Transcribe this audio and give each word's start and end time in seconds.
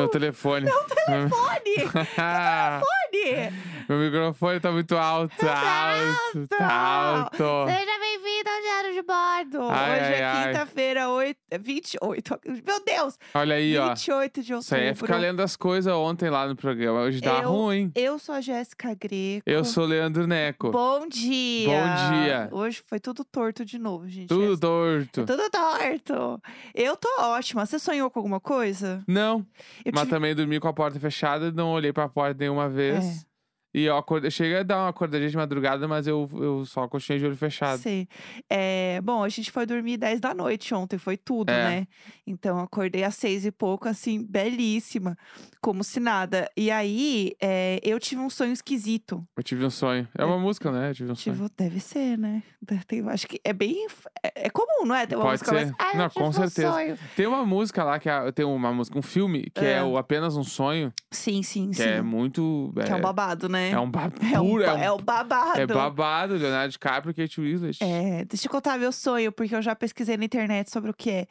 Meu 0.00 0.08
telefone. 0.08 0.64
Meu 0.64 1.28
Fone! 1.28 1.76
Fone! 1.92 3.52
Meu 3.86 3.98
microfone 3.98 4.60
tá 4.60 4.70
muito 4.70 4.96
alto. 4.96 5.34
Tá 5.36 5.90
alto. 5.90 6.46
Tá 6.48 6.72
alto. 6.72 7.42
Ao 7.44 7.66
Diário 7.66 7.99
Ai, 9.58 9.92
Hoje 9.92 10.00
ai, 10.04 10.14
é 10.20 10.24
ai. 10.24 10.46
quinta-feira, 10.52 11.08
oito- 11.10 11.40
28. 11.60 12.38
Meu 12.66 12.84
Deus! 12.84 13.18
Olha 13.34 13.56
aí, 13.56 13.76
ó. 13.78 13.88
28 13.88 14.42
de 14.42 14.54
outubro. 14.54 14.76
Aí 14.78 14.86
é 14.88 14.94
ficar 14.94 15.16
lendo 15.16 15.40
as 15.40 15.56
coisas 15.56 15.92
ontem 15.92 16.28
lá 16.30 16.46
no 16.46 16.54
programa. 16.56 17.00
Hoje 17.00 17.20
tá 17.20 17.40
Eu- 17.42 17.50
ruim. 17.50 17.90
Eu 17.94 18.18
sou 18.18 18.34
a 18.34 18.40
Jéssica 18.40 18.94
Greco. 18.94 19.42
Eu 19.44 19.64
sou 19.64 19.84
o 19.84 19.86
Leandro 19.86 20.26
Neco. 20.26 20.70
Bom 20.70 21.08
dia! 21.08 21.68
Bom 21.68 22.22
dia. 22.22 22.48
Hoje 22.52 22.82
foi 22.86 23.00
tudo 23.00 23.24
torto 23.24 23.64
de 23.64 23.78
novo, 23.78 24.08
gente. 24.08 24.28
Tudo 24.28 24.54
É- 24.54 24.56
torto. 24.58 25.26
Tudo 25.26 25.50
torto. 25.50 26.42
Eu 26.74 26.96
tô 26.96 27.08
ótima. 27.20 27.64
Você 27.66 27.78
sonhou 27.78 28.10
com 28.10 28.18
alguma 28.18 28.40
coisa? 28.40 29.02
Não, 29.06 29.46
Eu 29.84 29.92
mas 29.92 30.02
tive- 30.02 30.10
também 30.14 30.34
dormi 30.34 30.60
com 30.60 30.68
a 30.68 30.72
porta 30.72 30.98
fechada, 31.00 31.50
não 31.52 31.70
olhei 31.72 31.92
pra 31.92 32.08
porta 32.08 32.36
nenhuma 32.38 32.68
vez. 32.68 33.04
É. 33.26 33.29
E 33.72 33.84
eu 33.84 33.96
acordei, 33.96 34.30
cheguei 34.30 34.58
a 34.58 34.62
dar 34.64 34.78
uma 34.78 34.88
acordadinha 34.88 35.30
de 35.30 35.36
madrugada, 35.36 35.86
mas 35.86 36.06
eu, 36.06 36.28
eu 36.34 36.64
só 36.66 36.88
continuei 36.88 37.20
de 37.20 37.26
olho 37.26 37.36
fechado. 37.36 37.78
Sei. 37.78 38.08
É, 38.48 39.00
bom, 39.02 39.22
a 39.22 39.28
gente 39.28 39.50
foi 39.52 39.64
dormir 39.64 39.96
10 39.96 40.18
da 40.20 40.34
noite 40.34 40.74
ontem, 40.74 40.98
foi 40.98 41.16
tudo, 41.16 41.50
É. 41.50 41.64
né? 41.80 41.86
Então, 42.26 42.58
acordei 42.58 43.04
às 43.04 43.14
seis 43.14 43.44
e 43.46 43.52
pouco, 43.52 43.88
assim, 43.88 44.24
belíssima, 44.24 45.16
como 45.60 45.84
se 45.84 46.00
nada. 46.00 46.50
E 46.56 46.70
aí, 46.70 47.32
é, 47.40 47.78
eu 47.82 47.98
tive 48.00 48.20
um 48.20 48.30
sonho 48.30 48.52
esquisito. 48.52 49.24
Eu 49.36 49.42
tive 49.42 49.64
um 49.64 49.70
sonho. 49.70 50.08
É 50.16 50.24
uma 50.24 50.38
música, 50.38 50.70
né? 50.72 50.90
Eu 50.90 50.94
tive 50.94 51.12
um 51.12 51.14
sonho. 51.14 51.36
Tive, 51.36 51.48
deve 51.56 51.80
ser, 51.80 52.18
né? 52.18 52.42
Tem- 52.86 53.08
acho 53.08 53.26
que 53.28 53.40
é 53.44 53.52
bem. 53.52 53.86
É, 54.22 54.46
é 54.46 54.50
comum, 54.50 54.84
não 54.84 54.94
é? 54.94 55.06
Ter 55.06 55.14
uma 55.16 55.24
Pode 55.24 55.40
música 55.42 55.58
ser. 55.66 55.74
Ah, 55.78 55.92
eu 55.92 55.98
Não, 55.98 56.08
tive 56.08 56.24
com 56.24 56.32
certeza. 56.32 56.72
sonho." 56.72 56.98
Tem 57.16 57.26
uma 57.26 57.44
música 57.44 57.84
lá, 57.84 57.98
que 57.98 58.08
é, 58.08 58.32
tem 58.32 58.44
uma 58.44 58.72
música, 58.72 58.98
um 58.98 59.02
filme, 59.02 59.48
que 59.54 59.64
é, 59.64 59.74
É. 59.78 59.82
o 59.84 59.96
Apenas 59.96 60.36
um 60.36 60.42
Sonho, 60.44 60.92
Sim, 61.10 61.42
sim, 61.42 61.70
que 61.70 61.76
sim. 61.76 61.82
é 61.84 62.02
muito. 62.02 62.72
Que 62.84 62.90
é 62.92 62.96
um 62.96 63.00
babado, 63.00 63.48
né? 63.48 63.59
É 63.68 63.78
um 63.78 63.90
babado. 63.90 64.14
É 64.32 64.40
um, 64.40 64.60
é, 64.60 64.72
um- 64.72 64.98
é 64.98 65.02
babado. 65.02 65.60
é 65.60 65.66
babado, 65.66 66.34
Leonardo 66.34 66.70
DiCaprio 66.72 67.10
e 67.10 67.14
Kate 67.14 67.40
Winslet. 67.40 67.78
É, 67.82 68.24
deixa 68.24 68.46
eu 68.46 68.50
contar 68.50 68.78
meu 68.78 68.92
sonho, 68.92 69.30
porque 69.32 69.54
eu 69.54 69.62
já 69.62 69.74
pesquisei 69.74 70.16
na 70.16 70.24
internet 70.24 70.70
sobre 70.70 70.90
o 70.90 70.94
que 70.94 71.10
é. 71.10 71.26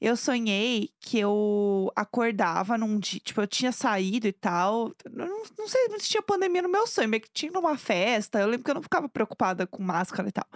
Eu 0.00 0.16
sonhei 0.16 0.90
que 1.00 1.18
eu 1.18 1.90
acordava 1.94 2.76
num 2.76 2.98
dia, 2.98 3.20
tipo, 3.24 3.40
eu 3.40 3.46
tinha 3.46 3.72
saído 3.72 4.26
e 4.26 4.32
tal. 4.32 4.92
Não, 5.10 5.26
não 5.58 5.68
sei 5.68 5.88
se 5.98 6.08
tinha 6.08 6.22
pandemia 6.22 6.62
no 6.62 6.68
meu 6.68 6.86
sonho, 6.86 7.08
mas 7.08 7.20
que 7.20 7.30
tinha 7.32 7.52
numa 7.52 7.76
festa. 7.78 8.40
Eu 8.40 8.46
lembro 8.48 8.64
que 8.64 8.70
eu 8.70 8.74
não 8.74 8.82
ficava 8.82 9.08
preocupada 9.08 9.66
com 9.66 9.82
máscara 9.82 10.28
e 10.28 10.32
tal. 10.32 10.46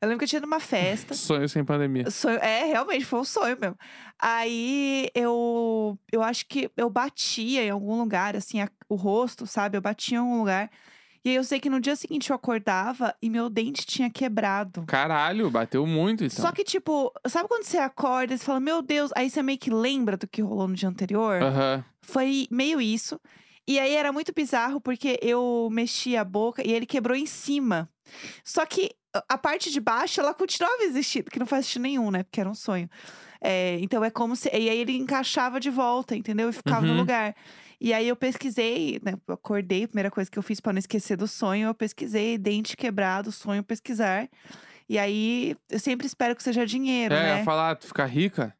Eu 0.00 0.08
lembro 0.08 0.18
que 0.18 0.24
eu 0.24 0.28
tinha 0.28 0.40
numa 0.40 0.60
festa. 0.60 1.14
Sonho 1.16 1.48
sem 1.48 1.64
pandemia. 1.64 2.10
Sonho, 2.10 2.38
é, 2.38 2.64
realmente, 2.64 3.04
foi 3.04 3.20
um 3.20 3.24
sonho 3.24 3.56
mesmo. 3.60 3.76
Aí 4.18 5.08
eu, 5.14 5.98
eu 6.12 6.22
acho 6.22 6.46
que 6.48 6.70
eu 6.76 6.90
batia 6.90 7.64
em 7.64 7.70
algum 7.70 7.98
lugar, 7.98 8.34
assim, 8.36 8.60
a- 8.60 8.70
o 8.88 8.94
rosto, 8.94 9.46
sabe? 9.46 9.76
Eu 9.76 9.82
batia 9.82 10.16
em 10.16 10.20
algum 10.20 10.38
lugar. 10.38 10.70
E 11.24 11.30
aí 11.30 11.34
eu 11.34 11.42
sei 11.44 11.58
que 11.58 11.68
no 11.68 11.80
dia 11.80 11.96
seguinte 11.96 12.30
eu 12.30 12.36
acordava 12.36 13.12
e 13.20 13.28
meu 13.28 13.50
dente 13.50 13.84
tinha 13.84 14.08
quebrado. 14.08 14.84
Caralho, 14.86 15.50
bateu 15.50 15.84
muito 15.86 16.22
então. 16.24 16.44
Só 16.44 16.52
que, 16.52 16.62
tipo, 16.62 17.12
sabe 17.26 17.48
quando 17.48 17.64
você 17.64 17.78
acorda 17.78 18.32
e 18.34 18.38
você 18.38 18.44
fala, 18.44 18.60
meu 18.60 18.80
Deus, 18.80 19.10
aí 19.16 19.28
você 19.28 19.42
meio 19.42 19.58
que 19.58 19.70
lembra 19.70 20.16
do 20.16 20.28
que 20.28 20.40
rolou 20.40 20.68
no 20.68 20.74
dia 20.74 20.88
anterior? 20.88 21.42
Aham. 21.42 21.84
Foi 22.00 22.46
meio 22.50 22.80
isso. 22.80 23.20
E 23.66 23.80
aí 23.80 23.94
era 23.96 24.12
muito 24.12 24.32
bizarro 24.32 24.80
porque 24.80 25.18
eu 25.20 25.68
mexi 25.72 26.16
a 26.16 26.22
boca 26.24 26.62
e 26.64 26.72
ele 26.72 26.86
quebrou 26.86 27.16
em 27.16 27.26
cima. 27.26 27.90
Só 28.44 28.64
que 28.64 28.92
a- 29.28 29.38
parte 29.38 29.70
de 29.70 29.80
baixo, 29.80 30.20
ela 30.20 30.34
continuava 30.34 30.82
existindo, 30.82 31.30
que 31.30 31.38
não 31.38 31.46
faz 31.46 31.66
sentido 31.66 31.82
nenhum, 31.82 32.10
né? 32.10 32.22
Porque 32.22 32.40
era 32.40 32.48
um 32.50 32.54
sonho. 32.54 32.88
É, 33.40 33.78
então 33.80 34.04
é 34.04 34.10
como 34.10 34.34
se. 34.34 34.48
E 34.48 34.68
aí 34.70 34.78
ele 34.78 34.96
encaixava 34.96 35.60
de 35.60 35.70
volta, 35.70 36.16
entendeu? 36.16 36.48
E 36.48 36.52
ficava 36.52 36.84
no 36.86 36.92
Uhum. 36.92 36.98
lugar. 36.98 37.34
E 37.80 37.92
aí 37.92 38.08
eu 38.08 38.16
pesquisei, 38.16 38.98
né? 39.04 39.14
Eu 39.28 39.34
acordei, 39.34 39.84
a 39.84 39.88
primeira 39.88 40.10
coisa 40.10 40.30
que 40.30 40.38
eu 40.38 40.42
fiz 40.42 40.60
pra 40.60 40.72
não 40.72 40.78
esquecer 40.78 41.16
do 41.16 41.28
sonho, 41.28 41.68
eu 41.68 41.74
pesquisei 41.74 42.38
dente 42.38 42.76
quebrado, 42.76 43.30
sonho 43.30 43.62
pesquisar. 43.62 44.28
E 44.88 44.98
aí 44.98 45.54
eu 45.70 45.78
sempre 45.78 46.06
espero 46.06 46.34
que 46.34 46.42
seja 46.42 46.64
dinheiro, 46.66 47.14
É, 47.14 47.36
né? 47.38 47.44
falar, 47.44 47.76
tu 47.76 47.86
ficar 47.86 48.06
rica? 48.06 48.54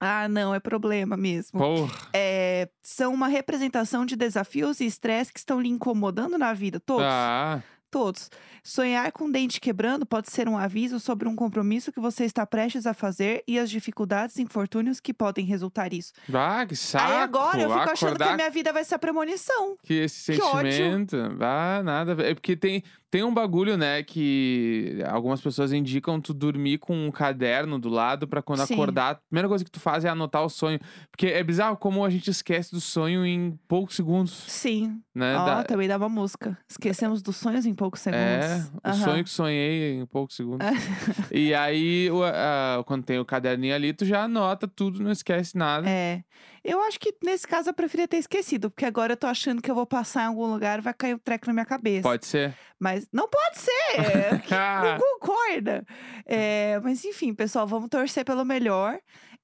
Ah, 0.00 0.26
não, 0.28 0.52
é 0.54 0.58
problema 0.58 1.16
mesmo. 1.16 1.60
Porra. 1.60 1.92
É, 2.12 2.68
são 2.82 3.14
uma 3.14 3.28
representação 3.28 4.04
de 4.04 4.16
desafios 4.16 4.80
e 4.80 4.86
estresse 4.86 5.32
que 5.32 5.38
estão 5.38 5.60
lhe 5.60 5.68
incomodando 5.68 6.36
na 6.36 6.52
vida. 6.52 6.80
Todos. 6.80 7.04
Ah, 7.06 7.62
Todos. 7.92 8.30
Sonhar 8.64 9.12
com 9.12 9.30
dente 9.30 9.60
quebrando 9.60 10.06
pode 10.06 10.30
ser 10.30 10.48
um 10.48 10.56
aviso 10.56 10.98
sobre 10.98 11.28
um 11.28 11.36
compromisso 11.36 11.92
que 11.92 12.00
você 12.00 12.24
está 12.24 12.46
prestes 12.46 12.86
a 12.86 12.94
fazer 12.94 13.44
e 13.46 13.58
as 13.58 13.68
dificuldades 13.70 14.36
e 14.38 14.42
infortúnios 14.42 14.98
que 14.98 15.12
podem 15.12 15.44
resultar 15.44 15.92
isso. 15.92 16.10
ah, 16.32 16.64
que 16.66 16.74
saco. 16.74 17.12
Aí 17.12 17.18
agora 17.20 17.60
eu 17.60 17.68
fico 17.68 17.90
achando 17.90 18.16
que 18.16 18.22
a 18.22 18.34
minha 18.34 18.48
vida 18.50 18.72
vai 18.72 18.82
ser 18.82 18.94
a 18.94 18.98
premonição. 18.98 19.76
que 19.82 19.92
esse 19.92 20.32
Que 20.32 20.40
ódio. 20.40 20.72
sentimento. 20.72 21.16
Ah, 21.38 21.82
nada. 21.84 22.12
É 22.26 22.32
porque 22.32 22.56
tem, 22.56 22.82
tem 23.12 23.22
um 23.22 23.34
bagulho, 23.34 23.76
né, 23.76 24.02
que 24.02 24.96
algumas 25.06 25.38
pessoas 25.38 25.70
indicam 25.70 26.18
tu 26.18 26.32
dormir 26.32 26.78
com 26.78 26.96
um 26.96 27.10
caderno 27.10 27.78
do 27.78 27.90
lado 27.90 28.26
pra 28.26 28.40
quando 28.40 28.66
Sim. 28.66 28.72
acordar, 28.72 29.10
a 29.10 29.14
primeira 29.16 29.46
coisa 29.48 29.62
que 29.62 29.70
tu 29.70 29.78
faz 29.78 30.02
é 30.06 30.08
anotar 30.08 30.42
o 30.42 30.48
sonho. 30.48 30.80
Porque 31.10 31.26
é 31.26 31.44
bizarro 31.44 31.76
como 31.76 32.02
a 32.06 32.08
gente 32.08 32.30
esquece 32.30 32.72
do 32.72 32.80
sonho 32.80 33.26
em 33.26 33.58
poucos 33.68 33.96
segundos, 33.96 34.32
Sim. 34.48 34.98
né? 35.14 35.36
Ó, 35.36 35.44
Da- 35.44 35.62
também 35.62 35.94
uma 35.94 36.08
música. 36.08 36.56
Esquecemos 36.66 37.20
dos 37.20 37.36
sonhos 37.36 37.66
em 37.66 37.74
poucos 37.74 38.00
segundos. 38.00 38.24
É, 38.24 38.64
o 38.82 38.88
Aham. 38.88 38.94
sonho 39.04 39.24
que 39.24 39.30
sonhei 39.30 40.00
em 40.00 40.06
poucos 40.06 40.34
segundos. 40.34 40.66
e 41.30 41.52
aí, 41.52 42.10
o- 42.10 42.24
a- 42.24 42.82
quando 42.86 43.04
tem 43.04 43.18
o 43.18 43.26
caderninho 43.26 43.74
ali, 43.74 43.92
tu 43.92 44.06
já 44.06 44.22
anota 44.22 44.66
tudo, 44.66 45.02
não 45.02 45.10
esquece 45.12 45.54
nada. 45.54 45.86
É. 45.86 46.24
Eu 46.64 46.80
acho 46.82 46.98
que 47.00 47.12
nesse 47.24 47.46
caso 47.46 47.70
eu 47.70 47.74
preferia 47.74 48.06
ter 48.06 48.18
esquecido, 48.18 48.70
porque 48.70 48.84
agora 48.84 49.12
eu 49.14 49.16
tô 49.16 49.26
achando 49.26 49.60
que 49.60 49.70
eu 49.70 49.74
vou 49.74 49.86
passar 49.86 50.22
em 50.22 50.26
algum 50.26 50.46
lugar 50.46 50.78
e 50.78 50.82
vai 50.82 50.94
cair 50.94 51.14
um 51.14 51.18
treco 51.18 51.46
na 51.46 51.52
minha 51.52 51.66
cabeça. 51.66 52.02
Pode 52.02 52.24
ser. 52.24 52.54
Mas 52.78 53.06
não 53.12 53.28
pode 53.28 53.58
ser! 53.58 54.42
não 54.50 54.98
concorda. 54.98 55.84
É, 56.24 56.78
mas 56.82 57.04
enfim, 57.04 57.34
pessoal, 57.34 57.66
vamos 57.66 57.88
torcer 57.88 58.24
pelo 58.24 58.44
melhor. 58.44 58.98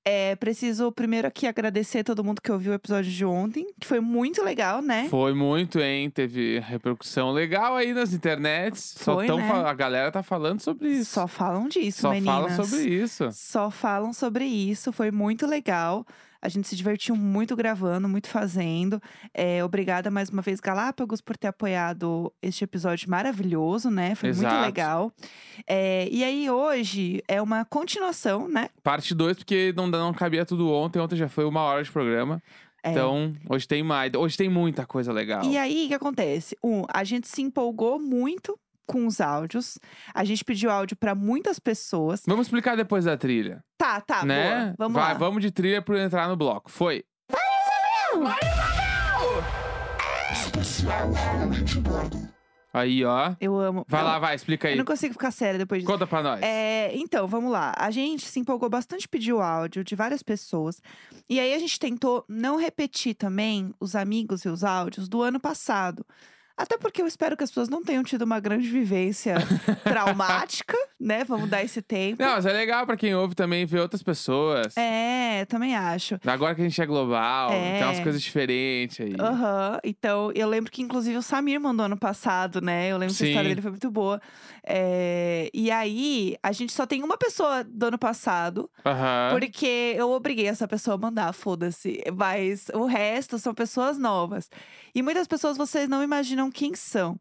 É, 0.05 0.37
preciso 0.37 0.91
primeiro 0.93 1.29
aqui 1.29 1.47
agradecer 1.47 2.03
todo 2.03 2.25
mundo 2.25 2.41
que 2.41 2.51
ouviu 2.51 2.73
o 2.73 2.75
episódio 2.75 3.11
de 3.11 3.25
ontem, 3.25 3.67
que 3.79 3.87
foi 3.87 4.01
muito 4.01 4.43
legal, 4.43 4.81
né? 4.81 5.07
Foi 5.11 5.35
muito, 5.35 5.81
hein? 5.81 6.09
Teve 6.09 6.61
repercussão 6.61 7.31
legal 7.31 7.77
aí 7.77 7.93
nas 7.93 8.15
internets. 8.15 8.95
Só 8.97 9.17
Foi, 9.17 9.27
tão 9.27 9.37
né? 9.37 9.51
A 9.51 9.75
galera 9.75 10.11
tá 10.11 10.23
falando 10.23 10.61
sobre 10.61 10.89
isso. 10.89 11.13
Só 11.13 11.27
falam 11.27 11.69
disso, 11.69 12.03
Só 12.03 12.11
meninas. 12.11 12.57
fala 12.57 12.65
sobre 12.65 12.89
isso. 12.89 13.29
Só 13.33 13.71
falam 13.71 14.13
sobre 14.13 14.45
isso, 14.47 14.93
foi 14.93 15.11
muito 15.11 15.47
legal. 15.47 16.07
A 16.41 16.49
gente 16.49 16.69
se 16.69 16.77
divertiu 16.77 17.17
muito 17.17 17.57
gravando, 17.57 18.09
muito 18.09 18.29
fazendo. 18.29 19.01
É, 19.35 19.65
obrigada 19.65 20.11
mais 20.11 20.29
uma 20.29 20.41
vez, 20.41 20.61
Galápagos, 20.61 21.21
por 21.21 21.37
ter 21.37 21.49
apoiado 21.49 22.33
este 22.41 22.65
episódio 22.65 23.11
maravilhoso, 23.11 23.91
né? 23.91 24.15
Foi 24.15 24.31
muito 24.31 24.43
Exato. 24.43 24.65
legal. 24.65 25.13
É, 25.67 26.09
e 26.11 26.23
aí, 26.23 26.49
hoje 26.49 27.23
é 27.27 27.43
uma 27.43 27.65
continuação, 27.65 28.49
né? 28.49 28.69
Parte 28.83 29.15
2, 29.15 29.39
porque 29.39 29.73
não, 29.77 29.89
não 29.89 30.15
cabia 30.15 30.47
tudo 30.47 30.71
ontem. 30.71 31.01
Ontem 31.01 31.17
já 31.17 31.29
foi 31.29 31.45
uma 31.45 31.61
hora 31.63 31.83
de 31.83 31.91
programa. 31.91 32.41
É. 32.83 32.93
Então, 32.93 33.35
hoje 33.49 33.67
tem 33.67 33.83
mais. 33.83 34.13
Hoje 34.15 34.37
tem 34.37 34.49
muita 34.49 34.87
coisa 34.87 35.13
legal. 35.13 35.43
E 35.45 35.59
aí, 35.59 35.87
o 35.87 35.89
que 35.89 35.95
acontece? 35.95 36.57
Um, 36.63 36.85
a 36.89 37.03
gente 37.03 37.27
se 37.27 37.43
empolgou 37.43 37.99
muito 37.99 38.59
com 38.89 39.07
os 39.07 39.21
áudios. 39.21 39.79
A 40.15 40.25
gente 40.25 40.45
pediu 40.45 40.71
áudio 40.71 40.97
para 40.97 41.15
muitas 41.15 41.59
pessoas. 41.61 42.23
Vamos 42.27 42.47
explicar 42.47 42.77
depois 42.77 43.05
da 43.05 43.17
trilha. 43.17 43.63
Tá, 43.77 44.01
tá, 44.01 44.25
né? 44.25 44.51
boa. 44.65 44.75
Vamos 44.79 44.95
Vai, 44.95 45.13
lá. 45.13 45.19
vamos 45.19 45.43
de 45.43 45.51
trilha 45.53 45.81
pra 45.83 46.03
entrar 46.03 46.27
no 46.29 46.37
bloco. 46.37 46.71
Foi. 46.71 47.05
Aí, 52.73 53.03
ó. 53.05 53.35
Eu 53.41 53.59
amo. 53.59 53.85
Vai 53.89 54.01
Eu- 54.03 54.05
lá, 54.07 54.19
vai, 54.19 54.35
explica 54.35 54.69
Eu 54.69 54.73
aí. 54.73 54.79
não 54.79 54.85
consigo 54.85 55.15
ficar 55.15 55.31
séria 55.31 55.59
depois 55.59 55.81
disso. 55.81 55.91
Conta 55.93 56.07
pra 56.07 56.23
nós. 56.23 56.41
É, 56.43 56.95
então, 56.95 57.27
vamos 57.27 57.51
lá. 57.51 57.73
A 57.77 57.91
gente 57.91 58.27
se 58.27 58.39
empolgou 58.39 58.69
bastante, 58.69 59.09
pediu 59.09 59.41
áudio 59.41 59.83
de 59.83 59.97
várias 59.97 60.23
pessoas. 60.23 60.81
E 61.29 61.41
aí 61.41 61.55
a 61.55 61.59
gente 61.59 61.79
tentou 61.79 62.25
não 62.29 62.57
repetir 62.57 63.15
também 63.15 63.73
os 63.81 63.97
amigos 63.97 64.45
e 64.45 64.49
os 64.49 64.63
áudios 64.65 65.09
do 65.09 65.23
ano 65.23 65.41
passado. 65.41 66.05
Até 66.59 66.77
porque 66.77 67.01
eu 67.01 67.07
espero 67.07 67.37
que 67.37 67.45
as 67.45 67.51
pessoas 67.51 67.69
não 67.69 67.85
tenham 67.85 68.03
tido 68.03 68.23
uma 68.23 68.41
grande 68.41 68.69
vivência 68.69 69.37
traumática, 69.85 70.77
né? 71.01 71.23
Vamos 71.25 71.49
dar 71.49 71.63
esse 71.63 71.81
tempo. 71.81 72.21
Não, 72.23 72.33
mas 72.33 72.45
é 72.47 72.53
legal 72.53 72.85
pra 72.85 72.97
quem 72.97 73.15
ouve 73.15 73.35
também 73.37 73.65
ver 73.65 73.79
outras 73.81 74.03
pessoas. 74.03 74.77
É, 74.77 75.45
também 75.45 75.77
acho. 75.77 76.19
Agora 76.27 76.55
que 76.57 76.61
a 76.61 76.65
gente 76.65 76.83
é 76.83 76.87
global, 76.87 77.53
É. 77.53 77.79
tem 77.79 77.85
umas 77.85 78.01
coisas 78.01 78.21
diferentes 78.21 79.01
aí. 79.01 79.15
Aham, 79.19 79.79
então 79.85 80.33
eu 80.35 80.49
lembro 80.49 80.71
que 80.73 80.83
inclusive 80.83 81.17
o 81.17 81.23
Samir 81.23 81.61
mandou 81.61 81.87
ano 81.87 81.97
passado, 81.97 82.61
né? 82.61 82.89
Eu 82.91 82.99
lembro 82.99 83.15
que 83.15 83.23
a 83.23 83.27
história 83.29 83.49
Sim. 83.49 83.55
dele 83.55 83.63
foi 83.63 83.71
muito 83.71 83.91
boa. 83.91 84.21
É, 84.71 85.49
E 85.55 85.71
aí, 85.71 86.37
a 86.43 86.53
gente 86.53 86.73
só 86.73 86.85
tem 86.87 87.03
uma 87.03 87.17
pessoa 87.17 87.65
do 87.65 87.87
ano 87.87 87.99
passado, 87.99 88.69
Aham. 88.85 89.31
porque 89.39 89.95
eu 89.97 90.11
obriguei 90.11 90.47
essa 90.47 90.67
pessoa 90.69 90.95
a 90.97 90.99
mandar, 90.99 91.33
foda-se. 91.33 92.03
Mas 92.15 92.67
o 92.75 92.85
resto 92.85 93.39
são 93.39 93.55
pessoas 93.55 93.97
novas. 93.99 94.51
E 94.95 95.03
muitas 95.03 95.27
pessoas 95.29 95.57
vocês 95.57 95.89
não 95.89 96.03
imaginam 96.03 96.48
quem 96.51 96.75
são. 96.75 97.19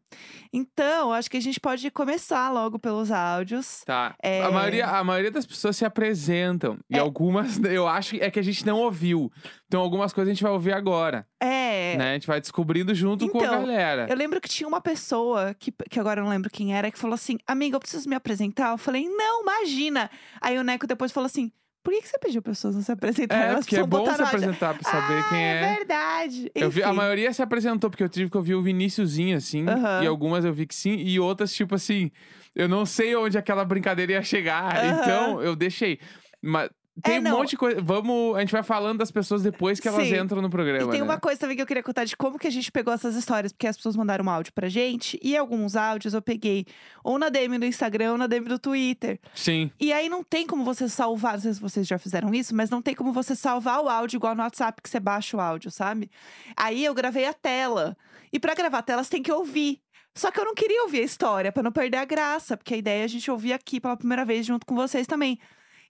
Então, 0.52 1.12
acho 1.12 1.30
que 1.30 1.36
a 1.36 1.40
gente 1.40 1.60
pode 1.60 1.90
começar 1.90 2.50
logo 2.50 2.78
pelos 2.78 3.10
áudios. 3.10 3.82
Tá. 3.84 4.14
É. 4.22 4.42
A, 4.42 4.50
maioria, 4.50 4.86
a 4.86 5.04
maioria 5.04 5.30
das 5.30 5.46
pessoas 5.46 5.76
se 5.76 5.84
apresentam. 5.84 6.78
E 6.88 6.96
É. 6.96 7.00
algumas, 7.00 7.58
eu 7.64 7.86
acho 7.86 8.12
que 8.16 8.20
é 8.20 8.30
que 8.30 8.38
a 8.38 8.42
gente 8.42 8.64
não 8.66 8.78
ouviu. 8.78 9.30
Então, 9.66 9.80
algumas 9.80 10.12
coisas 10.12 10.30
a 10.30 10.34
gente 10.34 10.42
vai 10.42 10.52
ouvir 10.52 10.72
agora. 10.72 11.26
É. 11.40 11.96
Né? 11.96 12.10
A 12.10 12.12
gente 12.14 12.26
vai 12.26 12.40
descobrindo 12.40 12.94
junto 12.94 13.28
com 13.28 13.38
a 13.38 13.44
Então, 13.44 13.60
galera. 13.60 14.06
Eu 14.08 14.16
lembro 14.16 14.40
que 14.40 14.48
tinha 14.48 14.66
uma 14.66 14.80
pessoa, 14.80 15.54
que, 15.58 15.70
que 15.70 16.00
agora 16.00 16.20
eu 16.20 16.24
não 16.24 16.30
lembro 16.30 16.50
quem 16.50 16.74
era, 16.74 16.90
que 16.90 16.98
falou 16.98 17.14
assim: 17.14 17.38
Amiga, 17.46 17.76
eu 17.76 17.80
preciso 17.80 18.08
me 18.08 18.14
apresentar. 18.14 18.70
Eu 18.70 18.78
falei: 18.78 19.08
Não, 19.08 19.42
imagina. 19.42 20.10
Aí 20.40 20.58
o 20.58 20.64
Neco 20.64 20.86
depois 20.86 21.12
falou 21.12 21.26
assim: 21.26 21.52
Por 21.88 21.94
que, 21.94 22.02
que 22.02 22.08
você 22.08 22.18
pediu 22.18 22.42
pessoas 22.42 22.74
não 22.74 22.82
se 22.82 22.92
apresentarem? 22.92 23.52
É, 23.52 23.54
porque 23.54 23.76
é 23.76 23.82
bom 23.82 24.04
se 24.04 24.04
no 24.04 24.10
áudio." 24.10 24.26
apresentar 24.26 24.74
pra 24.74 24.90
saber 24.90 25.20
ah, 25.20 25.28
quem 25.30 25.42
é. 25.42 25.74
verdade. 25.76 26.52
Eu 26.54 26.68
vi, 26.68 26.82
a 26.82 26.92
maioria 26.92 27.32
se 27.32 27.40
apresentou, 27.40 27.88
porque 27.88 28.02
eu 28.02 28.10
tive 28.10 28.30
que 28.30 28.36
ouvir 28.36 28.56
o 28.56 28.60
Viníciusinho, 28.60 29.34
assim. 29.34 29.66
Aham. 29.66 30.04
E 30.04 30.06
algumas 30.06 30.44
eu 30.44 30.52
vi 30.52 30.66
que 30.66 30.74
sim. 30.74 30.96
E 30.96 31.18
outras, 31.18 31.50
tipo 31.50 31.74
assim, 31.74 32.10
eu 32.54 32.68
não 32.68 32.84
sei 32.84 33.16
onde 33.16 33.38
aquela 33.38 33.64
brincadeira 33.64 34.12
ia 34.12 34.22
chegar. 34.22 34.76
Aham. 34.76 35.00
Então, 35.00 35.42
eu 35.42 35.56
deixei. 35.56 35.98
Mas 36.42 36.68
tem 37.02 37.16
É, 37.16 37.20
um 37.20 37.22
monte 37.22 37.50
de 37.50 37.56
coisa. 37.56 37.80
Vamos. 37.80 38.36
A 38.36 38.40
gente 38.40 38.52
vai 38.52 38.62
falando 38.62 38.98
das 38.98 39.10
pessoas 39.10 39.42
depois 39.42 39.78
que 39.80 39.88
elas 39.88 40.06
Sim. 40.06 40.16
entram 40.16 40.42
no 40.42 40.50
programa. 40.50 40.84
E 40.84 40.90
tem 40.90 41.00
né? 41.00 41.04
uma 41.04 41.18
coisa 41.18 41.40
também 41.40 41.56
que 41.56 41.62
eu 41.62 41.66
queria 41.66 41.82
contar 41.82 42.04
de 42.04 42.16
como 42.16 42.38
que 42.38 42.46
a 42.46 42.50
gente 42.50 42.70
pegou 42.72 42.92
essas 42.92 43.14
histórias, 43.14 43.52
porque 43.52 43.66
as 43.66 43.76
pessoas 43.76 43.96
mandaram 43.96 44.24
um 44.24 44.30
áudio 44.30 44.52
pra 44.52 44.68
gente, 44.68 45.18
e 45.22 45.36
alguns 45.36 45.76
áudios 45.76 46.14
eu 46.14 46.22
peguei 46.22 46.66
ou 47.04 47.18
na 47.18 47.28
DM 47.28 47.58
do 47.58 47.66
Instagram 47.66 48.12
ou 48.12 48.18
na 48.18 48.26
DM 48.26 48.48
do 48.48 48.58
Twitter. 48.58 49.18
Sim. 49.34 49.70
E 49.80 49.92
aí 49.92 50.08
não 50.08 50.22
tem 50.22 50.46
como 50.46 50.64
você 50.64 50.88
salvar, 50.88 51.34
não 51.34 51.40
sei 51.40 51.54
se 51.54 51.60
vocês 51.60 51.86
já 51.86 51.98
fizeram 51.98 52.34
isso, 52.34 52.54
mas 52.54 52.70
não 52.70 52.82
tem 52.82 52.94
como 52.94 53.12
você 53.12 53.34
salvar 53.34 53.80
o 53.80 53.88
áudio 53.88 54.16
igual 54.16 54.34
no 54.34 54.42
WhatsApp 54.42 54.82
que 54.82 54.88
você 54.88 55.00
baixa 55.00 55.36
o 55.36 55.40
áudio, 55.40 55.70
sabe? 55.70 56.10
Aí 56.56 56.84
eu 56.84 56.94
gravei 56.94 57.26
a 57.26 57.32
tela. 57.32 57.96
E 58.32 58.38
pra 58.38 58.54
gravar 58.54 58.78
a 58.78 58.82
tela 58.82 59.02
você 59.02 59.10
tem 59.10 59.22
que 59.22 59.32
ouvir. 59.32 59.80
Só 60.14 60.30
que 60.32 60.40
eu 60.40 60.44
não 60.44 60.54
queria 60.54 60.82
ouvir 60.82 60.98
a 61.00 61.04
história 61.04 61.52
pra 61.52 61.62
não 61.62 61.70
perder 61.70 61.98
a 61.98 62.04
graça, 62.04 62.56
porque 62.56 62.74
a 62.74 62.76
ideia 62.76 63.02
é 63.02 63.04
a 63.04 63.08
gente 63.08 63.30
ouvir 63.30 63.52
aqui 63.52 63.80
pela 63.80 63.96
primeira 63.96 64.24
vez 64.24 64.44
junto 64.44 64.66
com 64.66 64.74
vocês 64.74 65.06
também. 65.06 65.38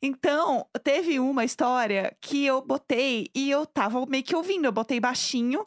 Então, 0.00 0.64
teve 0.84 1.18
uma 1.18 1.44
história 1.44 2.16
que 2.20 2.44
eu 2.46 2.62
botei 2.62 3.28
e 3.34 3.50
eu 3.50 3.66
tava 3.66 4.04
meio 4.06 4.22
que 4.22 4.36
ouvindo, 4.36 4.64
eu 4.66 4.72
botei 4.72 5.00
baixinho. 5.00 5.66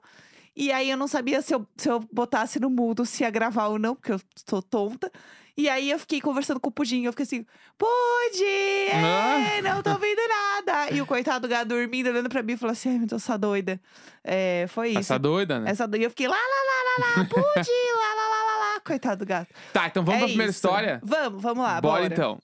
E 0.56 0.72
aí 0.72 0.90
eu 0.90 0.98
não 0.98 1.08
sabia 1.08 1.42
se 1.42 1.54
eu, 1.56 1.66
se 1.78 1.90
eu 1.90 2.00
botasse 2.12 2.60
no 2.60 2.70
mudo 2.70 3.06
se 3.06 3.24
ia 3.24 3.30
gravar 3.30 3.68
ou 3.68 3.80
não, 3.80 3.96
porque 3.96 4.12
eu 4.12 4.20
sou 4.50 4.62
tonta. 4.62 5.12
E 5.58 5.68
aí 5.70 5.92
eu 5.92 6.00
fiquei 6.00 6.22
conversando 6.22 6.60
com 6.60 6.70
o 6.70 6.72
Pudim, 6.72 7.04
eu 7.04 7.12
fiquei 7.12 7.24
assim, 7.24 7.46
Pudim, 7.78 8.46
é, 8.46 9.62
não 9.62 9.82
tô 9.84 9.92
ouvindo 9.92 10.22
nada. 10.28 10.92
E 10.92 11.02
o 11.02 11.06
coitado 11.06 11.48
do 11.48 11.52
gato 11.52 11.68
dormindo, 11.68 12.08
olhando 12.10 12.30
pra 12.30 12.42
mim, 12.42 12.56
falou 12.58 12.72
assim, 12.72 12.90
ai, 12.90 12.98
meu 12.98 13.08
Deus, 13.08 13.22
essa 13.24 13.38
doida. 13.38 13.80
É, 14.24 14.66
foi 14.70 14.90
isso. 14.92 15.00
Essa 15.00 15.20
doida, 15.20 15.60
né? 15.60 15.72
Essa 15.72 15.88
doida. 15.88 16.04
E 16.04 16.06
eu 16.06 16.10
fiquei 16.10 16.28
lá, 16.28 16.36
lá, 16.36 16.40
lá, 16.40 16.84
lá, 17.16 17.18
lá, 17.18 17.26
Pudim, 17.26 17.92
lá, 17.96 18.16
lá, 18.16 18.30
lá, 18.30 18.44
lá, 18.46 18.74
lá. 18.74 18.80
Coitado 18.86 19.26
do 19.26 19.28
gato. 19.28 19.54
Tá, 19.74 19.88
então 19.88 20.04
vamos 20.04 20.18
É 20.18 20.20
pra 20.20 20.28
primeira 20.30 20.50
isso. 20.50 20.58
história? 20.58 21.02
Vamos, 21.04 21.42
vamos 21.42 21.64
lá, 21.64 21.80
bora, 21.82 22.02
bora. 22.02 22.14
então. 22.14 22.40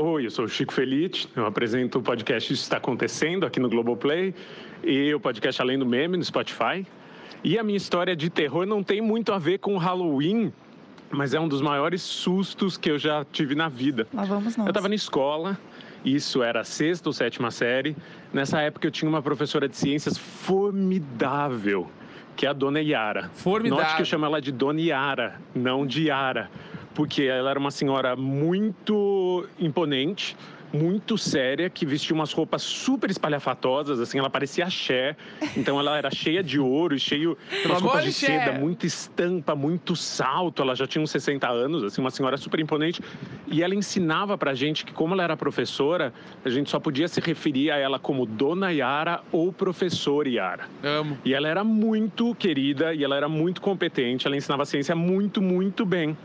Oi, 0.00 0.26
eu 0.26 0.30
sou 0.30 0.44
o 0.44 0.48
Chico 0.48 0.72
Felite, 0.72 1.28
eu 1.34 1.44
apresento 1.44 1.98
o 1.98 2.02
podcast 2.02 2.52
Isso 2.52 2.62
Está 2.62 2.76
Acontecendo 2.76 3.44
aqui 3.44 3.58
no 3.58 3.68
Globoplay 3.68 4.32
e 4.84 5.12
o 5.12 5.18
podcast 5.18 5.60
Além 5.60 5.76
do 5.76 5.84
Meme 5.84 6.16
no 6.16 6.22
Spotify. 6.22 6.86
E 7.42 7.58
a 7.58 7.64
minha 7.64 7.76
história 7.76 8.14
de 8.14 8.30
terror 8.30 8.64
não 8.64 8.80
tem 8.80 9.00
muito 9.00 9.32
a 9.32 9.40
ver 9.40 9.58
com 9.58 9.74
o 9.74 9.76
Halloween, 9.76 10.52
mas 11.10 11.34
é 11.34 11.40
um 11.40 11.48
dos 11.48 11.60
maiores 11.60 12.00
sustos 12.00 12.76
que 12.76 12.88
eu 12.88 12.96
já 12.96 13.24
tive 13.24 13.56
na 13.56 13.68
vida. 13.68 14.06
Lá 14.14 14.22
vamos 14.22 14.56
nós. 14.56 14.68
Eu 14.68 14.70
estava 14.70 14.88
na 14.88 14.94
escola, 14.94 15.58
isso 16.04 16.44
era 16.44 16.60
a 16.60 16.64
sexta 16.64 17.08
ou 17.08 17.12
sétima 17.12 17.50
série. 17.50 17.96
Nessa 18.32 18.60
época 18.60 18.86
eu 18.86 18.92
tinha 18.92 19.08
uma 19.08 19.20
professora 19.20 19.68
de 19.68 19.76
ciências 19.76 20.16
formidável, 20.16 21.90
que 22.36 22.46
é 22.46 22.48
a 22.48 22.52
dona 22.52 22.80
Yara. 22.80 23.30
Formidável. 23.34 23.84
Note 23.84 23.96
que 23.96 24.02
eu 24.02 24.06
chamo 24.06 24.26
ela 24.26 24.40
de 24.40 24.52
Dona 24.52 24.80
Yara, 24.80 25.40
não 25.56 25.84
de 25.84 26.04
Yara, 26.04 26.48
porque 26.98 27.22
ela 27.22 27.50
era 27.50 27.60
uma 27.60 27.70
senhora 27.70 28.16
muito 28.16 29.46
imponente, 29.56 30.36
muito 30.72 31.16
séria, 31.16 31.70
que 31.70 31.86
vestia 31.86 32.12
umas 32.12 32.32
roupas 32.32 32.60
super 32.60 33.08
espalhafatosas, 33.08 34.00
assim, 34.00 34.18
ela 34.18 34.28
parecia 34.28 34.64
axé. 34.64 35.14
Então 35.56 35.78
ela 35.78 35.96
era 35.96 36.10
cheia 36.10 36.42
de 36.42 36.58
ouro 36.58 36.96
e 36.96 36.98
cheio 36.98 37.38
de 37.52 37.68
umas 37.68 37.80
roupas 37.80 38.04
de 38.04 38.12
seda, 38.12 38.50
muita 38.50 38.84
estampa, 38.84 39.54
muito 39.54 39.94
salto. 39.94 40.60
Ela 40.60 40.74
já 40.74 40.88
tinha 40.88 41.00
uns 41.00 41.12
60 41.12 41.48
anos, 41.48 41.84
assim, 41.84 42.00
uma 42.00 42.10
senhora 42.10 42.36
super 42.36 42.58
imponente. 42.58 43.00
E 43.46 43.62
ela 43.62 43.76
ensinava 43.76 44.36
pra 44.36 44.52
gente 44.52 44.84
que, 44.84 44.92
como 44.92 45.14
ela 45.14 45.22
era 45.22 45.36
professora, 45.36 46.12
a 46.44 46.50
gente 46.50 46.68
só 46.68 46.80
podia 46.80 47.06
se 47.06 47.20
referir 47.20 47.70
a 47.70 47.76
ela 47.76 48.00
como 48.00 48.26
Dona 48.26 48.72
Yara 48.72 49.20
ou 49.30 49.52
Professor 49.52 50.26
Yara. 50.26 50.68
Amo. 50.82 51.16
E 51.24 51.32
ela 51.32 51.46
era 51.46 51.62
muito 51.62 52.34
querida 52.34 52.92
e 52.92 53.04
ela 53.04 53.16
era 53.16 53.28
muito 53.28 53.60
competente, 53.60 54.26
ela 54.26 54.36
ensinava 54.36 54.64
ciência 54.64 54.96
muito, 54.96 55.40
muito 55.40 55.86
bem. 55.86 56.16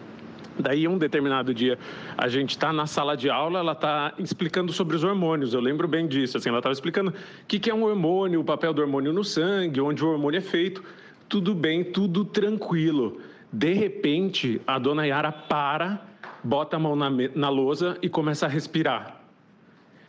Daí, 0.57 0.87
um 0.87 0.97
determinado 0.97 1.53
dia, 1.53 1.77
a 2.17 2.27
gente 2.27 2.51
está 2.51 2.71
na 2.71 2.85
sala 2.85 3.17
de 3.17 3.29
aula, 3.29 3.59
ela 3.59 3.71
está 3.71 4.13
explicando 4.19 4.71
sobre 4.71 4.95
os 4.95 5.03
hormônios. 5.03 5.53
Eu 5.53 5.59
lembro 5.59 5.87
bem 5.87 6.07
disso. 6.07 6.37
Assim, 6.37 6.49
ela 6.49 6.59
estava 6.59 6.73
explicando 6.73 7.11
o 7.11 7.13
que, 7.47 7.59
que 7.59 7.69
é 7.69 7.73
um 7.73 7.83
hormônio, 7.83 8.39
o 8.39 8.43
papel 8.43 8.73
do 8.73 8.81
hormônio 8.81 9.11
no 9.11 9.23
sangue, 9.23 9.81
onde 9.81 10.03
o 10.03 10.09
hormônio 10.09 10.37
é 10.37 10.41
feito. 10.41 10.83
Tudo 11.27 11.55
bem, 11.55 11.83
tudo 11.83 12.23
tranquilo. 12.23 13.19
De 13.51 13.73
repente, 13.73 14.61
a 14.67 14.77
dona 14.77 15.07
Yara 15.07 15.31
para, 15.31 16.01
bota 16.43 16.75
a 16.75 16.79
mão 16.79 16.95
na, 16.95 17.09
na 17.33 17.49
lousa 17.49 17.97
e 18.01 18.09
começa 18.09 18.45
a 18.45 18.49
respirar 18.49 19.22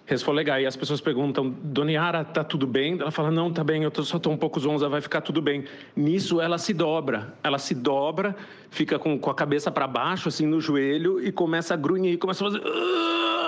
resfolegar. 0.07 0.61
E 0.61 0.67
as 0.67 0.77
pessoas 0.77 1.01
perguntam, 1.01 1.49
Dona 1.63 1.93
Yara, 1.93 2.25
tá 2.25 2.45
tudo 2.45 2.67
bem? 2.67 2.99
Ela 3.01 3.11
fala, 3.11 3.31
não, 3.31 3.53
tá 3.53 3.65
bem, 3.65 3.83
eu 3.83 3.91
tô- 3.91 4.03
só 4.03 4.19
tô 4.19 4.31
um 4.31 4.37
pouco 4.37 4.61
zonza, 4.61 4.89
vai 4.89 5.01
ficar 5.01 5.21
tudo 5.21 5.41
bem. 5.41 5.65
Nisso, 5.97 6.41
ela 6.41 6.59
se 6.59 6.75
dobra. 6.75 7.35
Ela 7.43 7.59
se 7.59 7.75
dobra, 7.75 8.37
fica 8.71 8.99
com, 8.99 9.19
com 9.19 9.31
a 9.31 9.35
cabeça 9.35 9.71
para 9.71 9.87
baixo, 9.87 10.29
assim, 10.29 10.47
no 10.47 10.61
joelho, 10.61 11.25
e 11.25 11.33
começa 11.33 11.75
a 11.75 11.77
grunhir, 11.77 12.19
começa 12.19 12.47
a 12.47 12.51
fazer... 12.51 12.63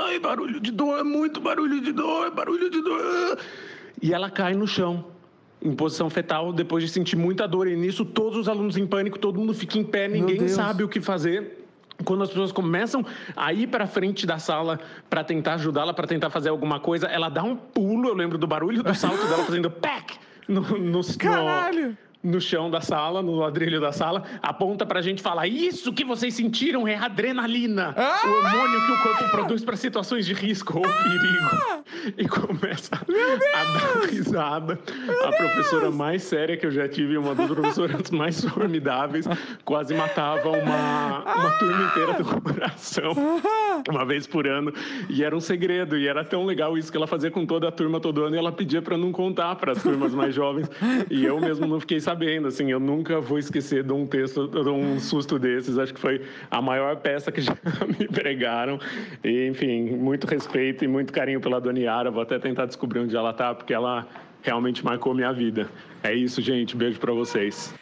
Ai, 0.08 0.18
barulho 0.18 0.60
de 0.60 0.70
dor, 0.70 1.04
muito 1.04 1.40
barulho 1.40 1.80
de 1.80 1.92
dor, 1.92 2.30
barulho 2.30 2.70
de 2.70 2.80
dor. 2.80 3.38
E 4.00 4.12
ela 4.14 4.30
cai 4.30 4.54
no 4.54 4.66
chão. 4.66 5.04
Em 5.62 5.74
posição 5.74 6.08
fetal, 6.10 6.52
depois 6.52 6.84
de 6.84 6.90
sentir 6.90 7.16
muita 7.16 7.48
dor. 7.48 7.66
E 7.66 7.74
nisso, 7.74 8.04
todos 8.04 8.38
os 8.38 8.48
alunos 8.48 8.76
em 8.76 8.86
pânico, 8.86 9.18
todo 9.18 9.38
mundo 9.38 9.52
fica 9.54 9.78
em 9.78 9.84
pé, 9.84 10.06
ninguém 10.06 10.36
sabe 10.48 10.84
o 10.84 10.88
que 10.88 11.00
fazer. 11.00 11.65
Quando 12.04 12.22
as 12.22 12.28
pessoas 12.28 12.52
começam 12.52 13.04
a 13.34 13.52
ir 13.52 13.66
para 13.68 13.86
frente 13.86 14.26
da 14.26 14.38
sala 14.38 14.78
para 15.08 15.24
tentar 15.24 15.54
ajudá-la, 15.54 15.94
para 15.94 16.06
tentar 16.06 16.30
fazer 16.30 16.50
alguma 16.50 16.78
coisa, 16.78 17.06
ela 17.06 17.28
dá 17.28 17.42
um 17.42 17.56
pulo. 17.56 18.08
Eu 18.08 18.14
lembro 18.14 18.38
do 18.38 18.46
barulho 18.46 18.82
do 18.82 18.94
salto 18.94 19.26
dela 19.26 19.44
fazendo 19.44 19.70
pack 19.70 20.18
no, 20.48 20.60
no, 20.60 21.00
Caralho! 21.18 21.90
no, 21.90 21.96
no 22.26 22.40
chão 22.40 22.68
da 22.68 22.80
sala, 22.80 23.22
no 23.22 23.36
ladrilho 23.36 23.80
da 23.80 23.92
sala, 23.92 24.24
aponta 24.42 24.84
pra 24.84 25.00
gente 25.00 25.20
e 25.20 25.22
fala: 25.22 25.46
Isso 25.46 25.92
que 25.92 26.04
vocês 26.04 26.34
sentiram 26.34 26.86
é 26.88 26.96
adrenalina, 26.96 27.94
Ah! 27.96 28.20
o 28.26 28.30
hormônio 28.30 28.86
que 28.86 28.92
o 28.92 29.02
corpo 29.02 29.30
produz 29.30 29.64
para 29.64 29.76
situações 29.76 30.26
de 30.26 30.34
risco 30.34 30.78
ou 30.78 30.82
perigo. 30.82 31.76
E 32.18 32.26
começa 32.28 32.96
a 32.96 33.98
dar 34.00 34.06
risada. 34.08 34.78
a 35.24 35.32
professora 35.32 35.90
mais 35.90 36.22
séria 36.22 36.56
que 36.56 36.66
eu 36.66 36.70
já 36.70 36.88
tive, 36.88 37.16
uma 37.16 37.34
das 37.34 37.48
professoras 37.48 38.10
mais 38.10 38.44
formidáveis, 38.44 39.26
quase 39.64 39.94
matava 39.94 40.48
uma, 40.50 41.22
uma 41.22 41.50
turma 41.58 41.84
inteira 41.84 42.12
do 42.14 42.24
coração 42.24 43.12
uma 43.88 44.04
vez 44.04 44.26
por 44.26 44.46
ano 44.46 44.72
e 45.08 45.22
era 45.22 45.36
um 45.36 45.40
segredo 45.40 45.96
e 45.96 46.08
era 46.08 46.24
tão 46.24 46.44
legal 46.44 46.76
isso 46.76 46.90
que 46.90 46.96
ela 46.96 47.06
fazia 47.06 47.30
com 47.30 47.46
toda 47.46 47.68
a 47.68 47.72
turma 47.72 48.00
todo 48.00 48.24
ano 48.24 48.34
e 48.34 48.38
ela 48.38 48.50
pedia 48.52 48.82
para 48.82 48.96
não 48.96 49.12
contar 49.12 49.54
para 49.56 49.72
as 49.72 49.82
turmas 49.82 50.14
mais 50.14 50.34
jovens 50.34 50.68
e 51.10 51.24
eu 51.24 51.40
mesmo 51.40 51.66
não 51.66 51.78
fiquei 51.80 52.00
sabendo 52.00 52.15
assim 52.46 52.70
eu 52.70 52.80
nunca 52.80 53.20
vou 53.20 53.38
esquecer 53.38 53.82
de 53.82 53.92
um 53.92 54.06
texto 54.06 54.48
de 54.48 54.68
um 54.68 54.98
susto 54.98 55.38
desses 55.38 55.78
acho 55.78 55.92
que 55.94 56.00
foi 56.00 56.24
a 56.50 56.60
maior 56.62 56.96
peça 56.96 57.30
que 57.30 57.40
já 57.40 57.56
me 57.98 58.08
pregaram 58.08 58.78
e, 59.22 59.46
enfim 59.48 59.90
muito 59.96 60.26
respeito 60.26 60.84
e 60.84 60.88
muito 60.88 61.12
carinho 61.12 61.40
pela 61.40 61.60
Dona 61.60 61.78
Yara 61.78 62.10
vou 62.10 62.22
até 62.22 62.38
tentar 62.38 62.66
descobrir 62.66 63.00
onde 63.00 63.16
ela 63.16 63.32
tá 63.32 63.54
porque 63.54 63.74
ela 63.74 64.06
realmente 64.42 64.84
marcou 64.84 65.14
minha 65.14 65.32
vida 65.32 65.68
é 66.02 66.14
isso 66.14 66.40
gente 66.40 66.76
beijo 66.76 66.98
para 66.98 67.12
vocês 67.12 67.74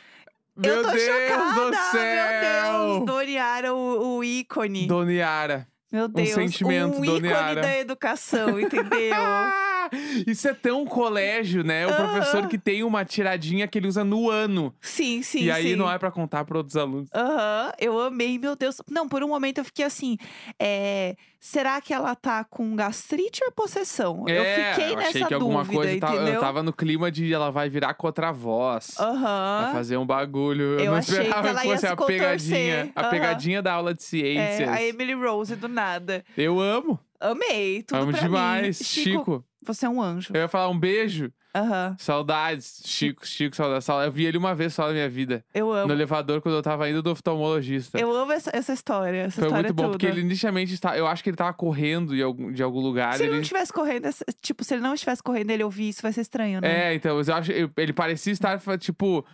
Meu 0.56 0.74
eu 0.74 0.82
tô 0.82 0.90
Deus 0.90 1.02
chocada! 1.02 1.70
do 1.70 1.74
céu! 1.90 2.30
Meu 2.30 3.00
Deus! 3.00 3.06
Doriara, 3.06 3.74
o, 3.74 4.18
o 4.18 4.24
ícone. 4.24 4.86
Dona 4.86 5.12
Yara. 5.12 5.66
Meu 5.90 6.08
Deus. 6.08 6.30
sentimento, 6.30 6.98
um 6.98 7.04
ícone 7.04 7.28
da 7.28 7.78
educação, 7.78 8.58
entendeu? 8.60 9.14
Isso 10.26 10.48
é 10.48 10.54
tão 10.54 10.84
colégio, 10.84 11.62
né? 11.64 11.86
O 11.86 11.90
Aham. 11.90 11.96
professor 11.96 12.48
que 12.48 12.58
tem 12.58 12.82
uma 12.82 13.04
tiradinha 13.04 13.66
que 13.66 13.78
ele 13.78 13.88
usa 13.88 14.04
no 14.04 14.30
ano. 14.30 14.74
sim, 14.80 15.22
sim, 15.22 15.44
e 15.44 15.50
aí 15.50 15.70
sim. 15.70 15.76
não 15.76 15.90
é 15.90 15.98
pra 15.98 16.10
contar 16.10 16.44
para 16.44 16.58
outros 16.58 16.76
alunos. 16.76 17.08
Aham, 17.14 17.72
eu 17.78 18.00
amei, 18.00 18.38
meu 18.38 18.56
Deus. 18.56 18.80
Não, 18.90 19.08
por 19.08 19.22
um 19.22 19.28
momento 19.28 19.58
eu 19.58 19.64
fiquei 19.64 19.84
assim, 19.84 20.16
é, 20.58 21.16
será 21.40 21.80
que 21.80 21.92
ela 21.92 22.14
tá 22.14 22.44
com 22.44 22.74
gastrite 22.74 23.42
ou 23.44 23.52
possessão? 23.52 24.24
eu 24.28 24.42
é, 24.42 24.72
fiquei 24.74 24.92
eu 24.92 24.96
nessa 24.96 25.08
achei 25.10 25.24
que 25.24 25.34
alguma 25.34 25.62
dúvida, 25.62 25.78
coisa 25.78 25.98
tava, 25.98 26.14
entendeu? 26.14 26.34
eu 26.34 26.40
tava 26.40 26.62
no 26.62 26.72
clima 26.72 27.10
de 27.10 27.32
ela 27.32 27.50
vai 27.50 27.68
virar 27.68 27.94
contra 27.94 28.28
a 28.28 28.32
voz. 28.32 28.94
Vai 28.98 29.06
Aham. 29.06 29.70
fazer 29.72 29.96
um 29.96 30.06
bagulho. 30.06 30.62
Eu, 30.62 30.80
Eu 30.80 30.86
não 30.92 30.94
achei 30.98 31.16
que 31.16 31.22
esperava 31.22 31.48
que 31.60 31.66
ia 31.66 31.72
fosse 31.72 31.86
se 31.86 31.86
a 31.86 31.96
pegadinha. 31.96 32.92
A 32.94 33.04
pegadinha 33.04 33.62
da 33.62 33.72
aula 33.72 33.94
de 33.94 34.02
ciências. 34.02 34.68
É, 34.68 34.72
a 34.72 34.82
Emily 34.82 35.14
Rose 35.14 35.56
do 35.56 35.68
nada. 35.68 36.24
Eu 36.36 36.60
amo. 36.60 36.98
Amei, 37.20 37.82
tudo 37.82 38.02
amo 38.02 38.12
demais. 38.12 38.78
mim. 38.78 38.84
Chico, 38.84 39.44
você 39.66 39.86
é 39.86 39.88
um 39.88 40.00
anjo. 40.02 40.30
eu 40.34 40.40
ia 40.42 40.48
falar 40.48 40.68
um 40.68 40.78
beijo. 40.78 41.32
Aham. 41.56 41.94
Saudades, 42.00 42.82
Chico, 42.84 43.24
Chico, 43.24 43.54
saudades. 43.54 43.86
Eu 43.88 44.10
vi 44.10 44.24
ele 44.26 44.36
uma 44.36 44.56
vez 44.56 44.74
só 44.74 44.88
na 44.88 44.92
minha 44.92 45.08
vida. 45.08 45.44
Eu 45.54 45.66
No 45.66 45.72
amo. 45.72 45.92
elevador, 45.92 46.40
quando 46.40 46.56
eu 46.56 46.62
tava 46.62 46.90
indo 46.90 47.00
do 47.00 47.12
oftalmologista. 47.12 47.96
Eu 47.96 48.12
amo 48.12 48.32
essa, 48.32 48.50
essa 48.52 48.72
história. 48.72 49.18
Essa 49.18 49.36
Foi 49.40 49.44
história 49.44 49.62
muito 49.68 49.74
bom, 49.74 49.82
toda. 49.84 49.92
porque 49.92 50.06
ele 50.06 50.20
inicialmente 50.20 50.74
está. 50.74 50.98
Eu 50.98 51.06
acho 51.06 51.22
que 51.22 51.30
ele 51.30 51.36
tava 51.36 51.52
correndo 51.52 52.14
de 52.16 52.22
algum, 52.22 52.50
de 52.50 52.60
algum 52.60 52.80
lugar. 52.80 53.14
Se 53.14 53.20
ele 53.22 53.28
ele... 53.28 53.34
não 53.36 53.42
estivesse 53.42 53.72
correndo, 53.72 54.08
tipo, 54.42 54.64
se 54.64 54.74
ele 54.74 54.82
não 54.82 54.94
estivesse 54.94 55.22
correndo 55.22 55.50
ele 55.50 55.62
ouvir 55.62 55.90
isso, 55.90 56.02
vai 56.02 56.12
ser 56.12 56.22
estranho, 56.22 56.60
né? 56.60 56.90
É, 56.90 56.94
então, 56.94 57.16
mas 57.16 57.28
eu 57.28 57.34
acho 57.36 57.52
eu- 57.52 57.70
ele 57.76 57.92
parecia 57.92 58.32
estar, 58.32 58.58
tipo. 58.78 59.24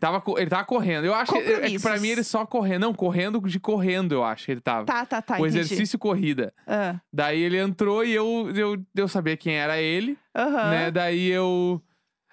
Tava, 0.00 0.22
ele 0.36 0.50
tava 0.50 0.64
correndo. 0.64 1.04
Eu 1.06 1.14
acho 1.14 1.32
que, 1.32 1.38
é 1.38 1.60
que 1.70 1.78
pra 1.78 1.98
mim 1.98 2.08
ele 2.08 2.22
só 2.24 2.44
correndo. 2.44 2.82
Não, 2.82 2.92
correndo 2.92 3.40
de 3.40 3.58
correndo, 3.60 4.12
eu 4.12 4.24
acho 4.24 4.44
que 4.44 4.52
ele 4.52 4.60
tava. 4.60 4.84
Tá, 4.84 5.06
tá, 5.06 5.22
tá. 5.22 5.34
o 5.34 5.46
entendi. 5.46 5.60
exercício 5.60 5.98
corrida. 5.98 6.52
Ah, 6.66 6.96
Daí 7.12 7.40
ele 7.40 7.56
entrou 7.58 8.04
e 8.04 8.12
eu, 8.12 8.50
eu, 8.54 8.76
eu 8.94 9.08
sabia 9.08 9.36
quem 9.36 9.54
era 9.56 9.78
ele, 9.80 10.18
né? 10.34 10.90
Daí 10.90 11.28
eu. 11.30 11.80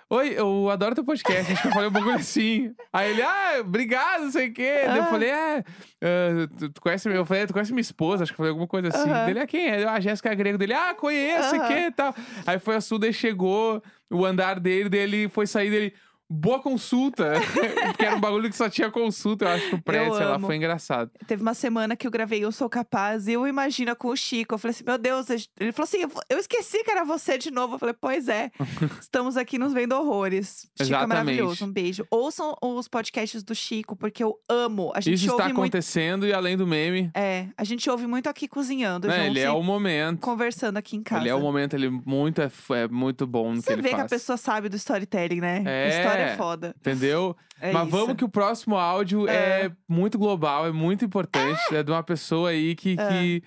Oi, 0.09 0.33
eu 0.35 0.69
adoro 0.69 0.93
teu 0.93 1.05
podcast. 1.05 1.53
Acho 1.53 1.61
que 1.61 1.67
eu 1.69 1.71
falei 1.71 1.87
um 1.87 1.91
bagulho 1.91 2.15
assim. 2.15 2.73
Aí 2.91 3.11
ele, 3.11 3.21
ah, 3.21 3.59
obrigado, 3.61 4.23
não 4.23 4.31
sei 4.31 4.49
o 4.49 4.53
quê. 4.53 4.81
Daí 4.85 4.97
eu 4.97 5.03
Ah. 5.03 5.07
falei, 5.07 5.29
é. 5.29 5.63
ah, 6.03 6.47
tu, 6.57 6.69
tu 6.69 6.81
conhece. 6.81 7.07
Eu 7.07 7.25
falei, 7.25 7.43
"É, 7.43 7.45
tu 7.47 7.53
conhece 7.53 7.71
minha 7.71 7.79
esposa? 7.81 8.23
Acho 8.23 8.33
que 8.33 8.35
eu 8.35 8.37
falei 8.37 8.49
alguma 8.49 8.67
coisa 8.67 8.89
assim. 8.89 9.09
Aham. 9.09 9.25
Dele, 9.27 9.39
ah, 9.39 9.47
quem 9.47 9.69
é? 9.69 9.81
Eu, 9.85 9.89
A 9.89 10.01
Jéssica 10.01 10.33
Grego 10.35 10.57
dele, 10.57 10.73
ah, 10.73 10.93
conheço, 10.93 11.51
sei 11.51 11.59
o 11.59 11.67
quê 11.67 11.79
e 11.87 11.91
tal. 11.91 12.13
Aí 12.45 12.59
foi 12.59 12.75
a 12.75 12.81
Suda 12.81 13.07
e 13.07 13.13
chegou, 13.13 13.81
o 14.11 14.25
andar 14.25 14.59
dele, 14.59 14.89
dele 14.89 15.29
foi 15.29 15.47
sair 15.47 15.69
dele. 15.69 15.93
Boa 16.33 16.59
consulta. 16.59 17.33
Porque 17.91 18.05
era 18.05 18.15
um 18.15 18.19
bagulho 18.19 18.50
que 18.50 18.55
só 18.55 18.69
tinha 18.69 18.89
consulta, 18.89 19.45
eu 19.45 19.50
acho, 19.50 19.71
no 19.75 19.81
prédio, 19.81 20.07
Eu 20.13 20.15
sei 20.17 20.25
lá, 20.25 20.39
foi 20.39 20.55
engraçado. 20.55 21.11
Teve 21.27 21.41
uma 21.41 21.53
semana 21.53 21.95
que 21.95 22.07
eu 22.07 22.11
gravei 22.11 22.43
Eu 22.43 22.51
Sou 22.51 22.69
Capaz 22.69 23.27
e 23.27 23.33
eu 23.33 23.45
imagino 23.47 23.95
com 23.95 24.07
o 24.09 24.15
Chico. 24.15 24.55
Eu 24.55 24.57
falei 24.57 24.71
assim, 24.73 24.83
meu 24.85 24.97
Deus. 24.97 25.27
Ele 25.59 25.71
falou 25.71 25.83
assim, 25.85 26.01
"Eu- 26.29 26.38
esqueci 26.39 26.83
que 26.83 26.91
era 26.91 27.03
você 27.03 27.38
de 27.38 27.51
novo. 27.51 27.75
Eu 27.75 27.79
falei, 27.79 27.95
pois 28.00 28.27
é. 28.29 28.50
Estamos 29.01 29.35
aqui 29.38 29.57
nos 29.57 29.73
vendo 29.73 29.91
horrores. 29.93 30.61
Chico 30.61 30.71
é 30.79 30.83
Exatamente. 30.83 31.09
maravilhoso. 31.17 31.65
Um 31.65 31.71
beijo. 31.71 32.05
Ouçam 32.09 32.55
os 32.61 32.88
podcasts 32.88 33.43
do 33.43 33.53
Chico, 33.53 33.95
porque 33.95 34.23
eu 34.23 34.35
amo. 34.50 34.91
A 34.95 35.01
gente 35.01 35.15
Isso 35.15 35.25
está 35.25 35.33
ouve 35.43 35.47
muito. 35.53 35.57
acontecendo 35.59 36.25
e 36.25 36.33
além 36.33 36.55
do 36.55 36.65
meme, 36.65 37.11
É, 37.13 37.47
a 37.57 37.63
gente 37.63 37.89
ouve 37.89 38.07
muito 38.07 38.27
aqui 38.29 38.47
cozinhando. 38.47 39.07
juntos 39.09 39.25
ele 39.25 39.39
é 39.39 39.51
o 39.51 39.61
momento. 39.61 40.19
conversando 40.21 40.77
aqui 40.77 40.95
em 40.95 41.03
casa. 41.03 41.21
Ele 41.21 41.29
é 41.29 41.35
o 41.35 41.39
momento, 41.41 41.73
ele 41.75 41.89
muito, 41.89 42.41
é, 42.41 42.50
é 42.75 42.88
muito 42.88 43.27
bom 43.27 43.50
no 43.53 43.57
que 43.61 43.67
Você 43.67 43.73
ele 43.73 43.81
vê 43.81 43.89
faz. 43.89 44.01
que 44.01 44.05
a 44.05 44.09
pessoa 44.09 44.38
sabe 44.38 44.69
do 44.69 44.75
storytelling, 44.77 45.41
né? 45.41 45.63
É. 45.65 45.89
História 46.00 46.20
é 46.21 46.35
foda. 46.37 46.75
Entendeu? 46.79 47.35
É 47.59 47.71
Mas 47.71 47.87
isso. 47.87 47.97
vamos 47.97 48.15
que 48.15 48.23
o 48.25 48.29
próximo 48.29 48.75
áudio 48.77 49.27
é, 49.27 49.65
É. 49.65 49.71
muito 49.87 50.17
global, 50.17 50.65
é 50.65 50.71
muito 50.71 51.05
importante. 51.05 51.59
É, 51.73 51.83
de 51.83 51.91
uma 51.91 52.03
pessoa 52.03 52.49
aí 52.49 52.75
que, 52.75 52.95
É. 52.99 53.07
que, 53.09 53.43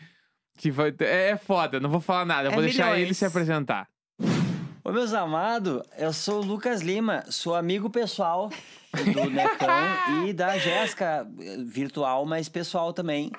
que 0.59 0.71
vai. 0.71 0.95
É, 1.01 1.31
é 1.31 1.37
foda, 1.37 1.81
não 1.81 1.91
vou 1.91 2.01
falar 2.01 2.25
nada. 2.25 2.49
Eu 2.49 2.53
É 2.53 2.55
vou 2.55 2.63
deixar 2.63 2.93
ele 2.93 3.01
milhões. 3.01 3.17
se 3.19 3.25
apresentar. 3.25 3.89
Ô, 4.85 4.93
meus 4.93 5.15
amados, 5.15 5.83
eu 5.97 6.13
sou 6.13 6.43
o 6.43 6.45
Lucas 6.45 6.83
Lima, 6.83 7.25
sou 7.31 7.55
amigo 7.55 7.89
pessoal 7.89 8.51
do 8.93 9.25
Necão 9.31 10.27
e 10.27 10.33
da 10.35 10.59
Jéssica, 10.59 11.27
eh, 11.41 11.57
virtual, 11.65 12.27
mas 12.27 12.49
pessoal 12.51 12.93
também. 12.93 13.33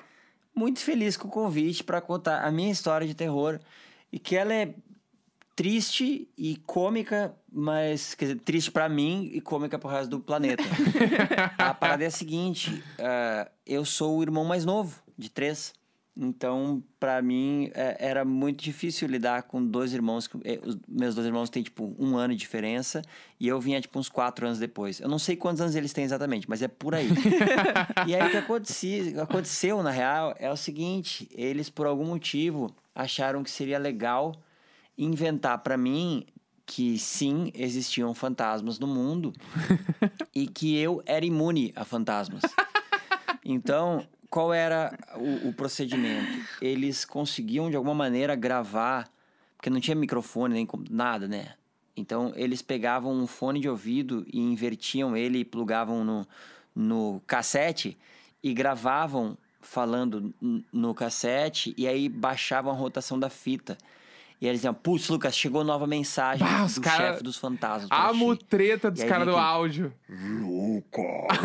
Muito 0.54 0.80
feliz 0.80 1.16
com 1.16 1.28
o 1.28 1.30
convite 1.30 1.84
para 1.84 2.00
contar 2.00 2.40
a 2.44 2.50
minha 2.50 2.72
história 2.72 3.06
de 3.06 3.14
terror 3.14 3.60
e 4.10 4.18
que 4.18 4.34
ela 4.34 4.52
é 4.52 4.74
triste 5.54 6.28
e 6.36 6.56
cômica, 6.66 7.34
mas 7.58 8.14
quer 8.14 8.26
dizer, 8.26 8.40
triste 8.40 8.70
para 8.70 8.86
mim 8.86 9.30
e 9.32 9.40
cômica 9.40 9.78
pro 9.78 9.88
resto 9.88 10.10
do 10.10 10.20
planeta. 10.20 10.62
a 11.56 11.72
parada 11.72 12.04
é 12.04 12.06
a 12.06 12.10
seguinte: 12.10 12.84
ah, 12.98 13.50
eu 13.66 13.82
sou 13.84 14.18
o 14.18 14.22
irmão 14.22 14.44
mais 14.44 14.64
novo 14.66 15.00
de 15.16 15.30
três. 15.30 15.72
Então, 16.18 16.82
pra 16.98 17.20
mim, 17.20 17.70
é, 17.74 17.96
era 17.98 18.24
muito 18.24 18.64
difícil 18.64 19.06
lidar 19.06 19.42
com 19.42 19.62
dois 19.62 19.92
irmãos. 19.92 20.26
que- 20.26 20.38
eh, 20.44 20.58
Os 20.64 20.78
meus 20.88 21.14
dois 21.14 21.26
irmãos 21.26 21.50
têm, 21.50 21.62
tipo, 21.62 21.94
um 21.98 22.16
ano 22.16 22.32
de 22.32 22.40
diferença. 22.40 23.02
E 23.38 23.46
eu 23.46 23.60
vinha, 23.60 23.78
tipo, 23.82 23.98
uns 23.98 24.08
quatro 24.08 24.46
anos 24.46 24.58
depois. 24.58 24.98
Eu 24.98 25.10
não 25.10 25.18
sei 25.18 25.36
quantos 25.36 25.60
anos 25.60 25.74
eles 25.74 25.92
têm 25.92 26.04
exatamente, 26.04 26.48
mas 26.48 26.62
é 26.62 26.68
por 26.68 26.94
aí. 26.94 27.08
e 28.06 28.14
aí, 28.14 28.28
o 28.28 28.30
que 28.30 28.36
acontecia, 28.38 29.22
aconteceu, 29.22 29.82
na 29.82 29.90
real, 29.90 30.34
é 30.38 30.50
o 30.50 30.56
seguinte. 30.56 31.28
Eles, 31.32 31.68
por 31.68 31.86
algum 31.86 32.06
motivo, 32.06 32.74
acharam 32.94 33.42
que 33.42 33.50
seria 33.50 33.78
legal 33.78 34.34
inventar 34.96 35.58
pra 35.58 35.76
mim 35.76 36.24
que, 36.66 36.98
sim, 36.98 37.52
existiam 37.54 38.12
fantasmas 38.12 38.78
no 38.78 38.86
mundo. 38.88 39.32
e 40.34 40.48
que 40.48 40.76
eu 40.76 41.02
era 41.06 41.24
imune 41.24 41.72
a 41.76 41.84
fantasmas. 41.84 42.42
Então, 43.44 44.06
qual 44.28 44.52
era 44.52 44.98
o, 45.14 45.48
o 45.48 45.52
procedimento? 45.52 46.44
Eles 46.60 47.04
conseguiam, 47.04 47.70
de 47.70 47.76
alguma 47.76 47.94
maneira, 47.94 48.34
gravar, 48.34 49.08
porque 49.56 49.70
não 49.70 49.80
tinha 49.80 49.94
microfone 49.94 50.54
nem 50.54 50.68
nada, 50.90 51.28
né? 51.28 51.54
Então, 51.96 52.32
eles 52.36 52.60
pegavam 52.60 53.14
um 53.14 53.26
fone 53.26 53.60
de 53.60 53.68
ouvido 53.68 54.26
e 54.30 54.40
invertiam 54.40 55.16
ele 55.16 55.38
e 55.38 55.44
plugavam 55.44 56.04
no, 56.04 56.26
no 56.74 57.22
cassete 57.26 57.96
e 58.42 58.52
gravavam 58.52 59.38
falando 59.60 60.34
no 60.72 60.94
cassete 60.94 61.74
e 61.76 61.88
aí 61.88 62.08
baixavam 62.08 62.72
a 62.72 62.76
rotação 62.76 63.18
da 63.18 63.30
fita. 63.30 63.78
E 64.38 64.46
eles 64.46 64.58
diziam, 64.58 64.74
putz, 64.74 65.08
Lucas, 65.08 65.34
chegou 65.34 65.64
nova 65.64 65.86
mensagem 65.86 66.46
Bah, 66.46 66.66
do 66.66 66.80
cara- 66.82 67.12
chefe 67.12 67.22
dos 67.22 67.38
fantasmas. 67.38 67.88
Amo 67.90 68.36
ti." 68.36 68.44
treta 68.44 68.90
dos 68.90 69.02
caras 69.02 69.24
do 69.26 69.30
aquele- 69.32 69.46
áudio. 69.46 69.92
Lucas, 70.08 71.38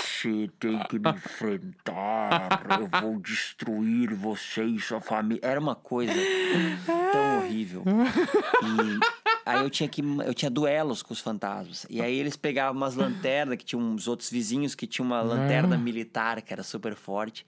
você 0.00 0.50
tem 0.58 0.78
que 0.88 0.98
me 0.98 1.10
enfrentar. 1.10 2.62
Eu 2.80 3.00
vou 3.02 3.20
destruir 3.20 4.14
você 4.14 4.64
e 4.64 4.80
sua 4.80 5.00
família. 5.00 5.40
Era 5.42 5.60
uma 5.60 5.74
coisa 5.74 6.12
tão 7.12 7.38
horrível. 7.38 7.84
E 7.86 9.00
aí 9.44 9.62
eu 9.62 9.70
tinha 9.70 9.88
que 9.88 10.00
eu 10.24 10.34
tinha 10.34 10.50
duelos 10.50 11.02
com 11.02 11.12
os 11.12 11.20
fantasmas. 11.20 11.86
E 11.90 12.00
aí 12.00 12.18
eles 12.18 12.36
pegavam 12.36 12.74
umas 12.76 12.94
lanternas 12.96 13.56
que 13.58 13.64
tinham 13.64 13.82
uns 13.82 14.08
outros 14.08 14.30
vizinhos 14.30 14.74
que 14.74 14.86
tinham 14.86 15.06
uma 15.06 15.20
lanterna 15.20 15.76
militar 15.76 16.40
que 16.42 16.52
era 16.52 16.62
super 16.62 16.94
forte. 16.94 17.44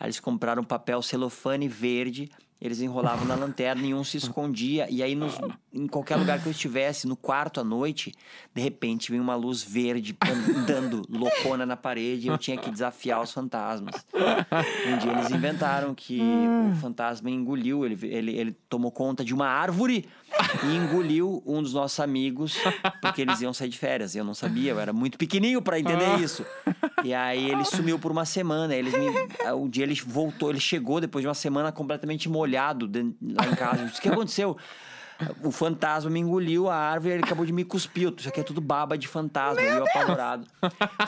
Aí 0.00 0.06
eles 0.06 0.20
compraram 0.20 0.62
papel 0.64 1.02
celofane 1.02 1.68
verde, 1.68 2.30
eles 2.60 2.80
enrolavam 2.80 3.24
na 3.26 3.34
lanterna 3.34 3.86
e 3.86 3.94
um 3.94 4.02
se 4.04 4.16
escondia. 4.16 4.86
E 4.90 5.02
aí 5.02 5.14
nos- 5.14 5.38
em 5.78 5.86
qualquer 5.86 6.16
lugar 6.16 6.40
que 6.40 6.46
eu 6.46 6.52
estivesse, 6.52 7.06
no 7.06 7.16
quarto 7.16 7.60
à 7.60 7.64
noite, 7.64 8.12
de 8.54 8.60
repente 8.60 9.10
vinha 9.10 9.22
uma 9.22 9.34
luz 9.34 9.62
verde 9.62 10.16
andando 10.56 11.02
loucona 11.08 11.64
na 11.64 11.76
parede 11.76 12.26
e 12.26 12.30
eu 12.30 12.38
tinha 12.38 12.56
que 12.56 12.70
desafiar 12.70 13.22
os 13.22 13.32
fantasmas. 13.32 14.06
Um 14.86 14.98
dia 14.98 15.12
eles 15.12 15.30
inventaram 15.30 15.94
que 15.94 16.20
o 16.72 16.76
fantasma 16.76 17.30
engoliu, 17.30 17.84
ele, 17.84 17.98
ele, 18.06 18.36
ele 18.36 18.56
tomou 18.68 18.90
conta 18.90 19.24
de 19.24 19.32
uma 19.32 19.46
árvore 19.46 20.08
e 20.64 20.76
engoliu 20.76 21.42
um 21.46 21.62
dos 21.62 21.72
nossos 21.72 21.98
amigos, 22.00 22.56
porque 23.00 23.22
eles 23.22 23.40
iam 23.40 23.52
sair 23.52 23.68
de 23.68 23.78
férias. 23.78 24.14
Eu 24.14 24.24
não 24.24 24.34
sabia, 24.34 24.72
eu 24.72 24.80
era 24.80 24.92
muito 24.92 25.18
pequenininho 25.18 25.62
pra 25.62 25.78
entender 25.78 26.20
isso. 26.20 26.44
E 27.04 27.14
aí 27.14 27.50
ele 27.50 27.64
sumiu 27.64 27.98
por 27.98 28.10
uma 28.10 28.24
semana. 28.24 28.74
Eles 28.74 28.92
me, 28.92 29.06
um 29.54 29.68
dia 29.68 29.84
ele 29.84 29.94
voltou, 30.06 30.50
ele 30.50 30.60
chegou 30.60 31.00
depois 31.00 31.22
de 31.22 31.28
uma 31.28 31.34
semana 31.34 31.72
completamente 31.72 32.28
molhado 32.28 32.90
lá 33.22 33.46
em 33.46 33.54
casa. 33.54 33.82
Eu 33.82 33.86
disse, 33.86 33.98
O 33.98 34.02
que 34.02 34.08
aconteceu? 34.08 34.56
O 35.42 35.50
fantasma 35.50 36.10
me 36.10 36.20
engoliu 36.20 36.68
a 36.68 36.76
árvore 36.76 37.10
e 37.10 37.14
ele 37.16 37.24
acabou 37.24 37.44
de 37.44 37.52
me 37.52 37.64
cuspir. 37.64 38.12
Isso 38.16 38.28
aqui 38.28 38.40
é 38.40 38.42
tudo 38.44 38.60
baba 38.60 38.96
de 38.96 39.08
fantasma. 39.08 39.60
e 39.60 39.66
eu 39.66 39.84
apavorado. 39.84 40.46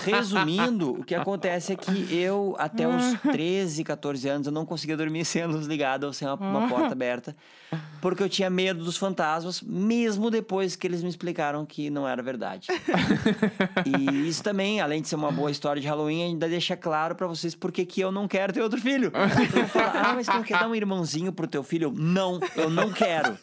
Resumindo, 0.00 0.92
o 1.00 1.04
que 1.04 1.14
acontece 1.14 1.72
é 1.72 1.76
que 1.76 2.12
eu, 2.14 2.56
até 2.58 2.88
os 2.88 3.20
13, 3.32 3.84
14 3.84 4.28
anos, 4.28 4.46
eu 4.46 4.52
não 4.52 4.66
conseguia 4.66 4.96
dormir 4.96 5.24
sem 5.24 5.42
a 5.42 5.46
luz 5.46 5.66
ligada 5.66 6.06
ou 6.06 6.12
sem 6.12 6.26
uma, 6.26 6.34
uma 6.34 6.68
porta 6.68 6.92
aberta. 6.92 7.36
Porque 8.00 8.22
eu 8.22 8.28
tinha 8.28 8.50
medo 8.50 8.82
dos 8.82 8.96
fantasmas, 8.96 9.60
mesmo 9.62 10.30
depois 10.30 10.74
que 10.74 10.86
eles 10.86 11.02
me 11.02 11.08
explicaram 11.08 11.64
que 11.64 11.88
não 11.90 12.08
era 12.08 12.22
verdade. 12.22 12.66
E 13.86 14.28
isso 14.28 14.42
também, 14.42 14.80
além 14.80 15.02
de 15.02 15.08
ser 15.08 15.16
uma 15.16 15.30
boa 15.30 15.50
história 15.50 15.80
de 15.80 15.86
Halloween, 15.86 16.22
ainda 16.24 16.48
deixa 16.48 16.76
claro 16.76 17.14
pra 17.14 17.26
vocês 17.26 17.54
por 17.54 17.70
que 17.70 17.84
que 17.84 18.00
eu 18.00 18.10
não 18.10 18.26
quero 18.26 18.52
ter 18.52 18.62
outro 18.62 18.80
filho. 18.80 19.12
Eu 19.54 19.68
falo, 19.68 19.90
ah, 19.94 20.12
mas 20.14 20.26
tu 20.26 20.34
não 20.34 20.42
quer 20.42 20.58
dar 20.58 20.68
um 20.68 20.74
irmãozinho 20.74 21.32
pro 21.32 21.46
teu 21.46 21.62
filho? 21.62 21.92
Não, 21.94 22.40
eu 22.56 22.70
não 22.70 22.90
quero. 22.90 23.38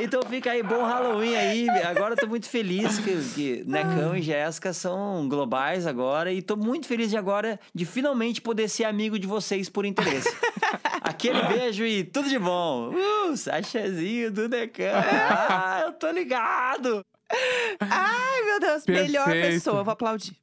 Então 0.00 0.22
fica 0.22 0.50
aí, 0.50 0.62
bom 0.62 0.82
Halloween 0.82 1.34
aí. 1.36 1.68
Agora 1.68 2.14
eu 2.14 2.16
tô 2.16 2.26
muito 2.26 2.48
feliz 2.48 2.98
que, 2.98 3.16
que 3.34 3.64
Necão 3.66 4.16
e 4.16 4.22
Jéssica 4.22 4.72
são 4.72 5.28
globais 5.28 5.86
agora. 5.86 6.32
E 6.32 6.40
tô 6.40 6.56
muito 6.56 6.86
feliz 6.86 7.10
de 7.10 7.16
agora 7.16 7.60
de 7.74 7.84
finalmente 7.84 8.40
poder 8.40 8.68
ser 8.68 8.84
amigo 8.84 9.18
de 9.18 9.26
vocês 9.26 9.68
por 9.68 9.84
interesse. 9.84 10.28
Aquele 11.02 11.42
beijo 11.42 11.84
e 11.84 12.04
tudo 12.04 12.28
de 12.28 12.38
bom. 12.38 12.94
Uh, 12.94 13.36
Sachazinho 13.36 14.30
do 14.30 14.48
Necão. 14.48 14.86
Ah, 14.94 15.82
eu 15.86 15.92
tô 15.92 16.10
ligado. 16.10 17.04
Ai, 17.80 18.42
meu 18.44 18.60
Deus. 18.60 18.86
Melhor 18.86 19.24
Perfeito. 19.24 19.54
pessoa. 19.54 19.80
Eu 19.80 19.84
vou 19.84 19.92
aplaudir. 19.92 20.36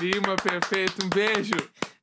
Lima, 0.00 0.34
perfeito, 0.36 1.04
um 1.04 1.08
beijo. 1.10 1.52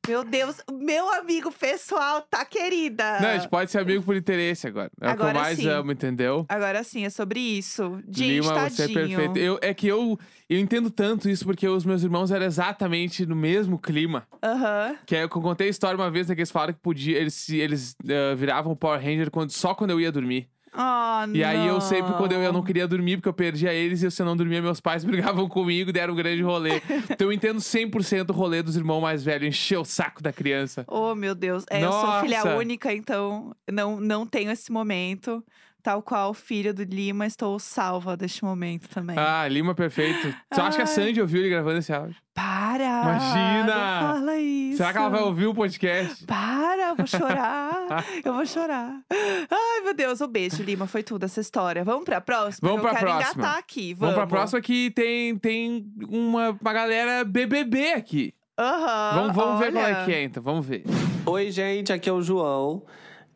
Meu 0.08 0.24
Deus, 0.24 0.56
meu 0.72 1.12
amigo 1.14 1.52
pessoal, 1.52 2.22
tá 2.22 2.42
querida. 2.44 3.20
Não, 3.20 3.28
a 3.28 3.36
gente 3.38 3.48
pode 3.50 3.70
ser 3.70 3.78
amigo 3.78 4.02
por 4.02 4.16
interesse 4.16 4.66
agora. 4.66 4.90
É 5.00 5.04
o 5.04 5.08
que 5.08 5.12
Agora 5.12 5.38
eu 5.38 5.42
mais 5.42 5.58
sim. 5.58 5.68
amo, 5.68 5.92
entendeu? 5.92 6.46
Agora 6.48 6.82
sim, 6.82 7.04
é 7.04 7.10
sobre 7.10 7.38
isso. 7.38 8.00
Gente, 8.08 8.40
Lima, 8.40 8.54
tadinho. 8.54 8.70
você 8.76 8.82
é 8.84 8.88
perfeito. 8.88 9.36
Eu, 9.38 9.58
é 9.60 9.74
que 9.74 9.86
eu, 9.86 10.18
eu 10.48 10.58
entendo 10.58 10.90
tanto 10.90 11.28
isso 11.28 11.44
porque 11.44 11.68
os 11.68 11.84
meus 11.84 12.02
irmãos 12.02 12.30
eram 12.30 12.46
exatamente 12.46 13.26
no 13.26 13.36
mesmo 13.36 13.78
clima. 13.78 14.26
Aham. 14.42 14.96
Que 15.04 15.16
é, 15.16 15.24
eu 15.24 15.28
contei 15.28 15.66
a 15.66 15.70
história 15.70 15.96
uma 15.98 16.10
vez 16.10 16.26
né, 16.28 16.34
que 16.34 16.40
eles 16.40 16.50
falaram 16.50 16.72
que 16.72 16.80
podia, 16.80 17.18
eles, 17.18 17.34
se- 17.34 17.58
eles 17.58 17.94
eh, 18.08 18.34
viravam 18.34 18.74
Power 18.74 18.98
Ranger 18.98 19.30
quando, 19.30 19.50
só 19.50 19.74
quando 19.74 19.90
eu 19.90 20.00
ia 20.00 20.10
dormir. 20.10 20.48
Ah, 20.80 21.26
E 21.32 21.42
aí 21.42 21.66
eu 21.66 21.80
sempre, 21.80 22.14
quando 22.14 22.32
eu, 22.32 22.40
eu 22.40 22.52
não 22.52 22.62
queria 22.62 22.86
dormir, 22.86 23.16
porque 23.16 23.28
eu 23.28 23.32
perdia 23.32 23.72
eles, 23.74 24.00
e 24.02 24.10
se 24.10 24.22
eu 24.22 24.26
não 24.26 24.36
dormia, 24.36 24.62
meus 24.62 24.80
pais 24.80 25.02
brigavam 25.04 25.48
comigo, 25.48 25.92
deram 25.92 26.12
um 26.14 26.16
grande 26.16 26.40
rolê. 26.40 26.80
então 27.10 27.26
eu 27.26 27.32
entendo 27.32 27.58
100% 27.58 28.30
o 28.30 28.32
rolê 28.32 28.62
dos 28.62 28.76
irmãos 28.76 29.00
mais 29.00 29.24
velhos, 29.24 29.48
encher 29.48 29.76
o 29.78 29.84
saco 29.84 30.22
da 30.22 30.32
criança. 30.32 30.84
Oh, 30.86 31.16
meu 31.16 31.34
Deus. 31.34 31.64
É, 31.68 31.82
eu 31.84 31.90
sou 31.90 32.20
filha 32.20 32.56
única, 32.56 32.92
então 32.92 33.52
não, 33.70 33.98
não 33.98 34.24
tenho 34.24 34.52
esse 34.52 34.70
momento. 34.70 35.42
Tal 35.88 36.02
qual 36.02 36.34
filho 36.34 36.74
do 36.74 36.82
Lima, 36.82 37.24
estou 37.24 37.58
salva 37.58 38.14
deste 38.14 38.44
momento 38.44 38.90
também. 38.90 39.16
Ah, 39.18 39.48
Lima 39.48 39.74
perfeito. 39.74 40.34
Você 40.52 40.60
acha 40.60 40.76
que 40.76 40.82
a. 40.82 40.86
Sandy 40.86 41.18
ouviu 41.18 41.40
ele 41.40 41.48
gravando 41.48 41.78
esse 41.78 41.90
áudio? 41.90 42.14
Para! 42.34 42.84
Imagina! 42.84 44.02
Não 44.02 44.14
fala 44.14 44.36
isso. 44.36 44.76
Será 44.76 44.92
que 44.92 44.98
ela 44.98 45.08
vai 45.08 45.22
ouvir 45.22 45.46
o 45.46 45.54
podcast? 45.54 46.26
Para, 46.26 46.90
eu 46.90 46.94
vou 46.94 47.06
chorar. 47.06 48.04
eu 48.22 48.34
vou 48.34 48.44
chorar. 48.44 49.00
Ai, 49.10 49.80
meu 49.82 49.94
Deus, 49.94 50.20
um 50.20 50.28
beijo, 50.28 50.62
Lima. 50.62 50.86
Foi 50.86 51.02
tudo 51.02 51.24
essa 51.24 51.40
história. 51.40 51.82
Vamos 51.82 52.04
pra 52.04 52.20
próxima? 52.20 52.68
Vamos 52.68 52.82
que 52.82 52.86
eu 52.86 52.90
pra 52.90 52.98
quero 52.98 53.10
próxima. 53.10 53.42
engatar 53.42 53.58
aqui. 53.58 53.94
Vamos 53.94 54.14
Vamos, 54.14 54.14
pra 54.14 54.26
próxima 54.26 54.60
que 54.60 54.90
tem, 54.90 55.38
tem 55.38 55.90
uma, 56.06 56.50
uma 56.50 56.72
galera 56.74 57.24
BBB 57.24 57.94
aqui. 57.94 58.34
Aham. 58.58 59.22
vamos 59.22 59.34
vamos 59.34 59.58
ver 59.58 59.72
qual 59.72 59.86
é 59.86 60.04
que 60.04 60.12
é, 60.12 60.22
então. 60.22 60.42
Vamos 60.42 60.66
ver. 60.66 60.84
Oi, 61.24 61.50
gente, 61.50 61.94
aqui 61.94 62.10
é 62.10 62.12
o 62.12 62.20
João. 62.20 62.82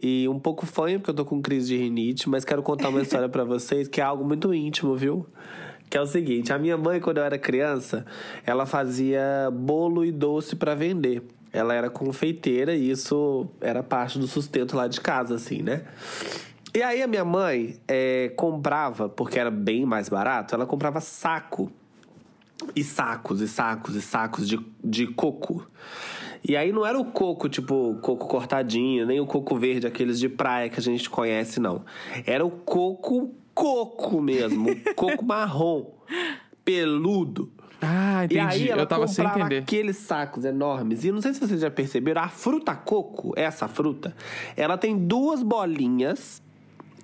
E 0.02 0.28
um 0.28 0.38
pouco 0.38 0.66
fanho, 0.66 0.98
porque 0.98 1.10
eu 1.10 1.14
tô 1.14 1.24
com 1.24 1.40
crise 1.40 1.68
de 1.68 1.76
rinite, 1.76 2.28
mas 2.28 2.44
quero 2.44 2.62
contar 2.62 2.88
uma 2.88 3.00
história 3.00 3.28
pra 3.28 3.44
vocês 3.44 3.86
que 3.86 4.00
é 4.00 4.04
algo 4.04 4.24
muito 4.24 4.52
íntimo, 4.52 4.96
viu? 4.96 5.24
Que 5.88 5.96
é 5.96 6.00
o 6.00 6.06
seguinte: 6.06 6.52
a 6.52 6.58
minha 6.58 6.76
mãe, 6.76 7.00
quando 7.00 7.18
eu 7.18 7.24
era 7.24 7.38
criança, 7.38 8.04
ela 8.44 8.66
fazia 8.66 9.48
bolo 9.52 10.04
e 10.04 10.10
doce 10.10 10.56
pra 10.56 10.74
vender. 10.74 11.22
Ela 11.52 11.74
era 11.74 11.88
confeiteira 11.88 12.74
e 12.74 12.90
isso 12.90 13.46
era 13.60 13.82
parte 13.82 14.18
do 14.18 14.26
sustento 14.26 14.74
lá 14.74 14.88
de 14.88 15.00
casa, 15.00 15.36
assim, 15.36 15.62
né? 15.62 15.84
E 16.74 16.82
aí 16.82 17.02
a 17.02 17.06
minha 17.06 17.24
mãe 17.24 17.76
eh, 17.86 18.32
comprava, 18.34 19.08
porque 19.08 19.38
era 19.38 19.50
bem 19.50 19.84
mais 19.84 20.08
barato, 20.08 20.54
ela 20.54 20.64
comprava 20.64 21.00
saco 21.00 21.70
e 22.74 22.82
sacos, 22.82 23.40
e 23.40 23.48
sacos, 23.48 23.94
e 23.94 24.00
sacos 24.00 24.48
de, 24.48 24.58
de 24.82 25.06
coco. 25.08 25.68
E 26.46 26.56
aí 26.56 26.72
não 26.72 26.84
era 26.84 26.98
o 26.98 27.04
coco, 27.04 27.48
tipo, 27.48 27.98
coco 28.02 28.26
cortadinho, 28.26 29.06
nem 29.06 29.20
o 29.20 29.26
coco 29.26 29.56
verde, 29.56 29.86
aqueles 29.86 30.18
de 30.18 30.28
praia 30.28 30.68
que 30.68 30.78
a 30.78 30.82
gente 30.82 31.08
conhece, 31.08 31.60
não. 31.60 31.84
Era 32.26 32.44
o 32.44 32.50
coco, 32.50 33.32
coco 33.54 34.20
mesmo, 34.20 34.68
coco 34.96 35.24
marrom, 35.24 35.86
peludo. 36.64 37.52
Ah, 37.80 38.24
entendi. 38.24 38.36
E 38.36 38.40
aí 38.40 38.68
ela 38.68 38.82
eu 38.82 38.86
tava 38.86 39.08
sem 39.08 39.24
entender. 39.24 39.58
aqueles 39.58 39.96
sacos 39.96 40.44
enormes. 40.44 41.04
E 41.04 41.10
não 41.10 41.20
sei 41.20 41.34
se 41.34 41.40
vocês 41.40 41.60
já 41.60 41.70
perceberam, 41.70 42.22
a 42.22 42.28
fruta 42.28 42.74
coco, 42.74 43.32
essa 43.36 43.66
fruta, 43.66 44.14
ela 44.56 44.78
tem 44.78 44.96
duas 44.96 45.42
bolinhas 45.42 46.42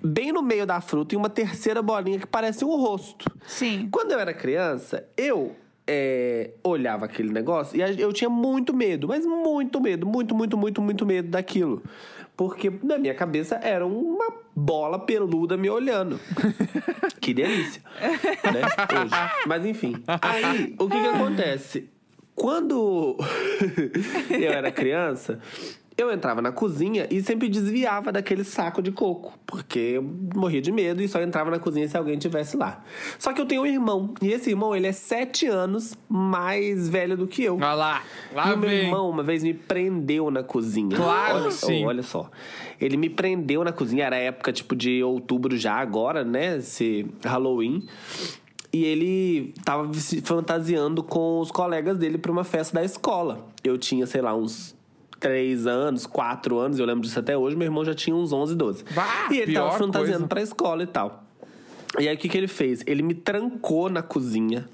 bem 0.01 0.31
no 0.31 0.41
meio 0.41 0.65
da 0.65 0.79
fruta 0.79 1.13
e 1.13 1.17
uma 1.17 1.29
terceira 1.29 1.81
bolinha 1.81 2.19
que 2.19 2.27
parece 2.27 2.63
um 2.63 2.75
rosto. 2.75 3.29
Sim. 3.45 3.89
Quando 3.91 4.11
eu 4.11 4.19
era 4.19 4.33
criança, 4.33 5.05
eu 5.17 5.55
é, 5.91 6.51
olhava 6.63 7.05
aquele 7.05 7.33
negócio 7.33 7.75
e 7.75 7.99
eu 7.99 8.13
tinha 8.13 8.29
muito 8.29 8.75
medo, 8.75 9.07
mas 9.07 9.25
muito 9.25 9.81
medo, 9.81 10.05
muito, 10.05 10.35
muito, 10.35 10.55
muito, 10.55 10.81
muito 10.83 11.05
medo 11.05 11.29
daquilo. 11.29 11.81
Porque 12.37 12.71
na 12.83 12.99
minha 12.99 13.15
cabeça 13.15 13.55
era 13.55 13.85
uma 13.85 14.31
bola 14.55 14.99
peluda 14.99 15.57
me 15.57 15.67
olhando. 15.67 16.19
que 17.19 17.33
delícia. 17.33 17.81
né? 17.99 18.61
Hoje. 19.01 19.45
Mas 19.47 19.65
enfim. 19.65 19.95
Aí, 20.21 20.75
o 20.77 20.87
que 20.87 21.01
que 21.01 21.07
acontece? 21.09 21.89
Quando 22.35 23.17
eu 24.29 24.51
era 24.51 24.71
criança, 24.71 25.39
eu 26.01 26.11
entrava 26.13 26.41
na 26.41 26.51
cozinha 26.51 27.07
e 27.11 27.21
sempre 27.21 27.49
desviava 27.49 28.11
daquele 28.11 28.45
saco 28.45 28.81
de 28.81 28.89
coco, 28.91 29.37
porque 29.45 29.79
eu 29.79 30.15
morria 30.33 30.61
de 30.61 30.71
medo 30.71 31.01
e 31.01 31.07
só 31.09 31.21
entrava 31.21 31.51
na 31.51 31.59
cozinha 31.59 31.87
se 31.89 31.97
alguém 31.97 32.13
estivesse 32.13 32.55
lá. 32.55 32.81
Só 33.17 33.33
que 33.33 33.41
eu 33.41 33.45
tenho 33.45 33.63
um 33.63 33.65
irmão, 33.65 34.13
e 34.21 34.31
esse 34.31 34.49
irmão, 34.49 34.73
ele 34.73 34.87
é 34.87 34.93
sete 34.93 35.45
anos 35.45 35.97
mais 36.07 36.87
velho 36.87 37.17
do 37.17 37.27
que 37.27 37.43
eu. 37.43 37.55
Olha 37.55 37.73
lá. 37.73 38.03
Lá 38.33 38.53
e 38.53 38.55
meu 38.55 38.69
vem. 38.69 38.85
irmão 38.85 39.09
uma 39.09 39.23
vez 39.23 39.43
me 39.43 39.53
prendeu 39.53 40.31
na 40.31 40.41
cozinha. 40.41 40.95
Claro 40.95 41.43
olha, 41.43 41.51
sim. 41.51 41.85
olha 41.85 42.03
só. 42.03 42.31
Ele 42.79 42.95
me 42.95 43.09
prendeu 43.09 43.61
na 43.63 43.73
cozinha, 43.73 44.05
era 44.05 44.15
época 44.15 44.53
tipo 44.53 44.75
de 44.75 45.03
outubro 45.03 45.57
já, 45.57 45.75
agora, 45.75 46.23
né? 46.23 46.57
Esse 46.57 47.05
Halloween. 47.25 47.85
E 48.71 48.85
ele 48.85 49.53
tava 49.65 49.91
se 49.95 50.21
fantasiando 50.21 51.03
com 51.03 51.39
os 51.39 51.51
colegas 51.51 51.97
dele 51.97 52.17
pra 52.17 52.31
uma 52.31 52.43
festa 52.43 52.75
da 52.75 52.85
escola. 52.85 53.47
Eu 53.63 53.77
tinha, 53.77 54.05
sei 54.05 54.21
lá, 54.21 54.35
uns 54.35 54.78
três 55.19 55.67
anos, 55.67 56.05
quatro 56.05 56.57
anos, 56.57 56.79
eu 56.79 56.85
lembro 56.85 57.01
disso 57.01 57.19
até 57.19 57.37
hoje. 57.37 57.55
Meu 57.55 57.65
irmão 57.65 57.83
já 57.83 57.93
tinha 57.93 58.15
uns 58.15 58.31
11, 58.31 58.55
12. 58.55 58.85
Bah, 58.95 59.27
e 59.31 59.37
ele 59.39 59.53
tava 59.53 59.77
fantasiando 59.77 60.19
coisa. 60.19 60.27
pra 60.27 60.41
escola 60.41 60.83
e 60.83 60.87
tal. 60.87 61.23
E 61.99 62.07
aí 62.07 62.15
o 62.15 62.17
que, 62.17 62.29
que 62.29 62.37
ele 62.37 62.47
fez? 62.47 62.83
Ele 62.85 63.01
me 63.01 63.13
trancou 63.13 63.89
na 63.89 64.01
cozinha. 64.01 64.67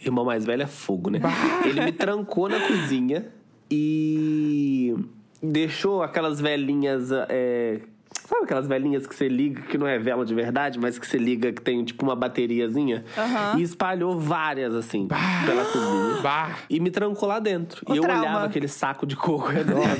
Irmão 0.00 0.24
mais 0.24 0.44
velho 0.44 0.62
é 0.62 0.66
fogo, 0.66 1.10
né? 1.10 1.20
Ele 1.64 1.80
me 1.80 1.92
trancou 1.92 2.48
na 2.48 2.60
cozinha 2.66 3.26
e 3.70 4.94
deixou 5.42 6.02
aquelas 6.02 6.40
velhinhas. 6.40 7.10
é, 7.28 7.80
Sabe 8.28 8.44
aquelas 8.44 8.66
velhinhas 8.66 9.06
que 9.06 9.14
você 9.14 9.26
liga, 9.26 9.62
que 9.62 9.78
não 9.78 9.86
é 9.86 9.98
vela 9.98 10.22
de 10.22 10.34
verdade, 10.34 10.78
mas 10.78 10.98
que 10.98 11.06
você 11.06 11.16
liga 11.16 11.50
que 11.50 11.62
tem 11.62 11.82
tipo 11.82 12.04
uma 12.04 12.14
bateriazinha? 12.14 13.02
Aham. 13.16 13.58
E 13.58 13.62
espalhou 13.62 14.20
várias, 14.20 14.74
assim, 14.74 15.08
pela 15.46 15.64
cozinha. 15.64 16.20
Bah. 16.22 16.58
E 16.68 16.78
me 16.78 16.90
trancou 16.90 17.26
lá 17.26 17.38
dentro. 17.38 17.82
O 17.88 17.94
e 17.94 17.96
eu 17.96 18.02
trauma. 18.02 18.20
olhava 18.20 18.44
aquele 18.44 18.68
saco 18.68 19.06
de 19.06 19.16
coco 19.16 19.50
enorme. 19.50 19.96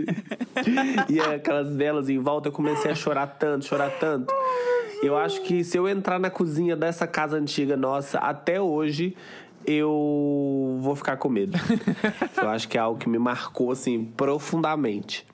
e 1.10 1.20
aquelas 1.20 1.76
velas 1.76 2.08
em 2.08 2.18
volta, 2.18 2.48
eu 2.48 2.52
comecei 2.52 2.90
a 2.90 2.94
chorar 2.94 3.26
tanto, 3.26 3.66
chorar 3.66 3.90
tanto. 3.90 4.32
Eu 5.02 5.18
acho 5.18 5.42
que 5.42 5.62
se 5.62 5.76
eu 5.76 5.86
entrar 5.86 6.18
na 6.18 6.30
cozinha 6.30 6.74
dessa 6.74 7.06
casa 7.06 7.36
antiga 7.36 7.76
nossa, 7.76 8.20
até 8.20 8.58
hoje, 8.58 9.14
eu 9.66 10.78
vou 10.80 10.96
ficar 10.96 11.18
com 11.18 11.28
medo. 11.28 11.58
eu 12.40 12.48
acho 12.48 12.66
que 12.66 12.78
é 12.78 12.80
algo 12.80 12.98
que 12.98 13.06
me 13.06 13.18
marcou, 13.18 13.70
assim, 13.70 14.02
profundamente. 14.16 15.28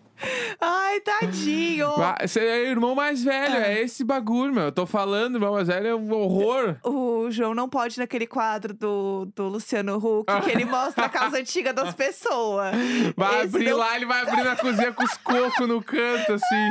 Ai, 0.96 1.00
tadinho. 1.00 1.88
Você 2.22 2.40
é 2.40 2.62
o 2.62 2.66
irmão 2.68 2.94
mais 2.94 3.22
velho, 3.22 3.56
é 3.56 3.80
esse 3.82 4.02
bagulho, 4.04 4.52
meu. 4.54 4.64
Eu 4.64 4.72
tô 4.72 4.86
falando, 4.86 5.36
irmão 5.36 5.52
mais 5.52 5.68
velho 5.68 5.86
é 5.88 5.94
um 5.94 6.10
horror. 6.12 6.76
O 6.84 7.30
João 7.30 7.54
não 7.54 7.68
pode 7.68 7.98
naquele 7.98 8.26
quadro 8.26 8.72
do, 8.72 9.28
do 9.34 9.48
Luciano 9.48 9.96
Huck, 9.96 10.26
que 10.44 10.50
ele 10.50 10.64
mostra 10.64 11.06
a 11.06 11.08
casa 11.08 11.38
antiga 11.38 11.72
das 11.72 11.94
pessoas. 11.94 12.74
Vai 13.16 13.44
Esse 13.44 13.56
abrir 13.56 13.70
não- 13.70 13.78
lá, 13.78 13.96
ele 13.96 14.06
vai 14.06 14.22
abrir 14.22 14.42
na 14.44 14.56
cozinha 14.56 14.92
com 14.92 15.04
os 15.04 15.14
cocos 15.18 15.68
no 15.68 15.82
canto, 15.82 16.32
assim. 16.32 16.68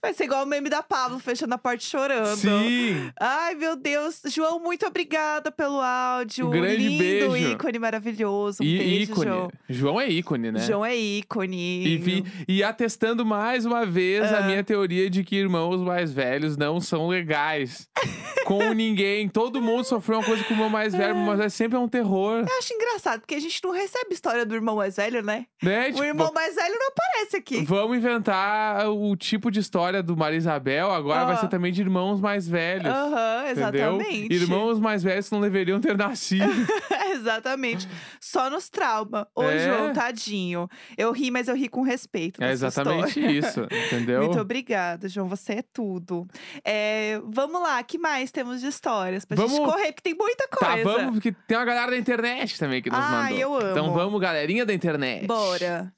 Vai 0.00 0.12
ser 0.14 0.24
igual 0.24 0.44
o 0.44 0.46
meme 0.46 0.68
da 0.68 0.82
Pablo, 0.82 1.18
fechando 1.18 1.54
a 1.54 1.58
porta 1.58 1.82
e 1.82 1.86
chorando. 1.86 2.36
Sim. 2.36 3.10
Ai, 3.20 3.54
meu 3.54 3.76
Deus. 3.76 4.20
João, 4.26 4.58
muito 4.58 4.86
obrigada 4.86 5.52
pelo 5.52 5.80
áudio. 5.80 6.46
Um 6.48 6.50
grande 6.50 6.76
Lindo 6.88 6.98
beijo. 7.30 7.36
ícone 7.52 7.78
maravilhoso. 7.78 8.62
Um 8.62 8.66
E 8.66 8.78
beijo, 8.78 9.12
ícone. 9.12 9.26
João. 9.30 9.50
João 9.68 10.00
é 10.00 10.08
ícone, 10.08 10.50
né? 10.52 10.60
João 10.60 10.84
é 10.84 10.96
ícone. 10.96 11.86
E, 11.86 11.96
vi- 11.96 12.24
e 12.48 12.62
atestando 12.64 13.24
mais 13.24 13.41
uma 13.64 13.84
vez 13.86 14.32
a 14.32 14.38
Ah. 14.38 14.42
minha 14.42 14.62
teoria 14.64 15.08
de 15.10 15.22
que 15.24 15.36
irmãos 15.36 15.78
mais 15.80 16.12
velhos 16.12 16.56
não 16.56 16.80
são 16.80 17.08
legais. 17.08 17.88
com 18.44 18.72
ninguém. 18.74 19.28
Todo 19.28 19.62
mundo 19.62 19.84
sofreu 19.84 20.18
uma 20.18 20.24
coisa 20.24 20.42
com 20.42 20.50
o 20.50 20.56
irmão 20.56 20.68
mais 20.68 20.92
velho, 20.92 21.14
mas 21.14 21.38
é 21.38 21.48
sempre 21.48 21.78
um 21.78 21.86
terror. 21.86 22.40
Eu 22.40 22.58
acho 22.58 22.74
engraçado, 22.74 23.20
porque 23.20 23.36
a 23.36 23.40
gente 23.40 23.60
não 23.62 23.70
recebe 23.70 24.12
história 24.12 24.44
do 24.44 24.52
irmão 24.52 24.74
mais 24.76 24.96
velho, 24.96 25.22
né? 25.22 25.46
Né? 25.62 25.88
o 25.90 25.92
Tipo, 25.92 26.04
irmão 26.04 26.32
mais 26.34 26.56
velho 26.56 26.74
não 26.76 26.88
aparece 26.88 27.36
aqui. 27.36 27.64
Vamos 27.64 27.96
inventar 27.96 28.90
o 28.90 29.14
tipo 29.16 29.48
de 29.48 29.60
história 29.60 30.02
do 30.02 30.16
Maria 30.16 30.38
Isabel, 30.38 30.90
agora 30.90 31.24
vai 31.24 31.34
Ah. 31.34 31.38
ser 31.38 31.48
também 31.48 31.72
de 31.72 31.82
irmãos 31.82 32.20
mais 32.20 32.48
velhos. 32.48 32.86
Aham, 32.92 33.44
exatamente. 33.48 34.34
Irmãos 34.34 34.80
mais 34.80 35.04
velhos 35.04 35.30
não 35.30 35.40
deveriam 35.40 35.80
ter 35.80 35.96
nascido. 35.96 36.42
exatamente. 37.12 37.88
Só 38.20 38.50
nos 38.50 38.68
trauma. 38.68 39.28
Ô, 39.36 39.42
É. 39.44 39.58
João, 39.68 39.92
tadinho. 39.92 40.68
Eu 40.98 41.12
ri, 41.12 41.30
mas 41.30 41.46
eu 41.48 41.54
ri 41.54 41.68
com 41.68 41.82
respeito. 41.82 42.42
é 42.42 42.50
exatamente. 42.50 43.20
Isso, 43.38 43.66
entendeu? 43.86 44.22
Muito 44.24 44.38
obrigada, 44.40 45.08
João. 45.08 45.28
Você 45.28 45.54
é 45.54 45.62
tudo. 45.72 46.26
É, 46.64 47.20
vamos 47.24 47.60
lá, 47.60 47.82
que 47.82 47.98
mais 47.98 48.30
temos 48.30 48.60
de 48.60 48.66
histórias 48.68 49.24
pra 49.24 49.36
gente 49.36 49.50
Vamos- 49.50 49.70
correr? 49.72 49.92
Porque 49.92 50.02
tem 50.10 50.14
muita 50.14 50.46
Tá, 50.48 50.56
coisa. 50.72 50.84
vamos, 50.84 51.12
porque 51.14 51.32
tem 51.46 51.56
uma 51.56 51.64
galera 51.64 51.90
da 51.90 51.96
internet 51.98 52.58
também 52.58 52.80
que 52.82 52.90
nos 52.90 52.98
Ai, 53.00 53.32
mandou. 53.34 53.38
eu 53.38 53.54
amo. 53.56 53.70
Então 53.70 53.92
vamos, 53.94 54.20
galerinha 54.20 54.64
da 54.66 54.72
internet. 54.74 55.26
Bora. 55.26 55.92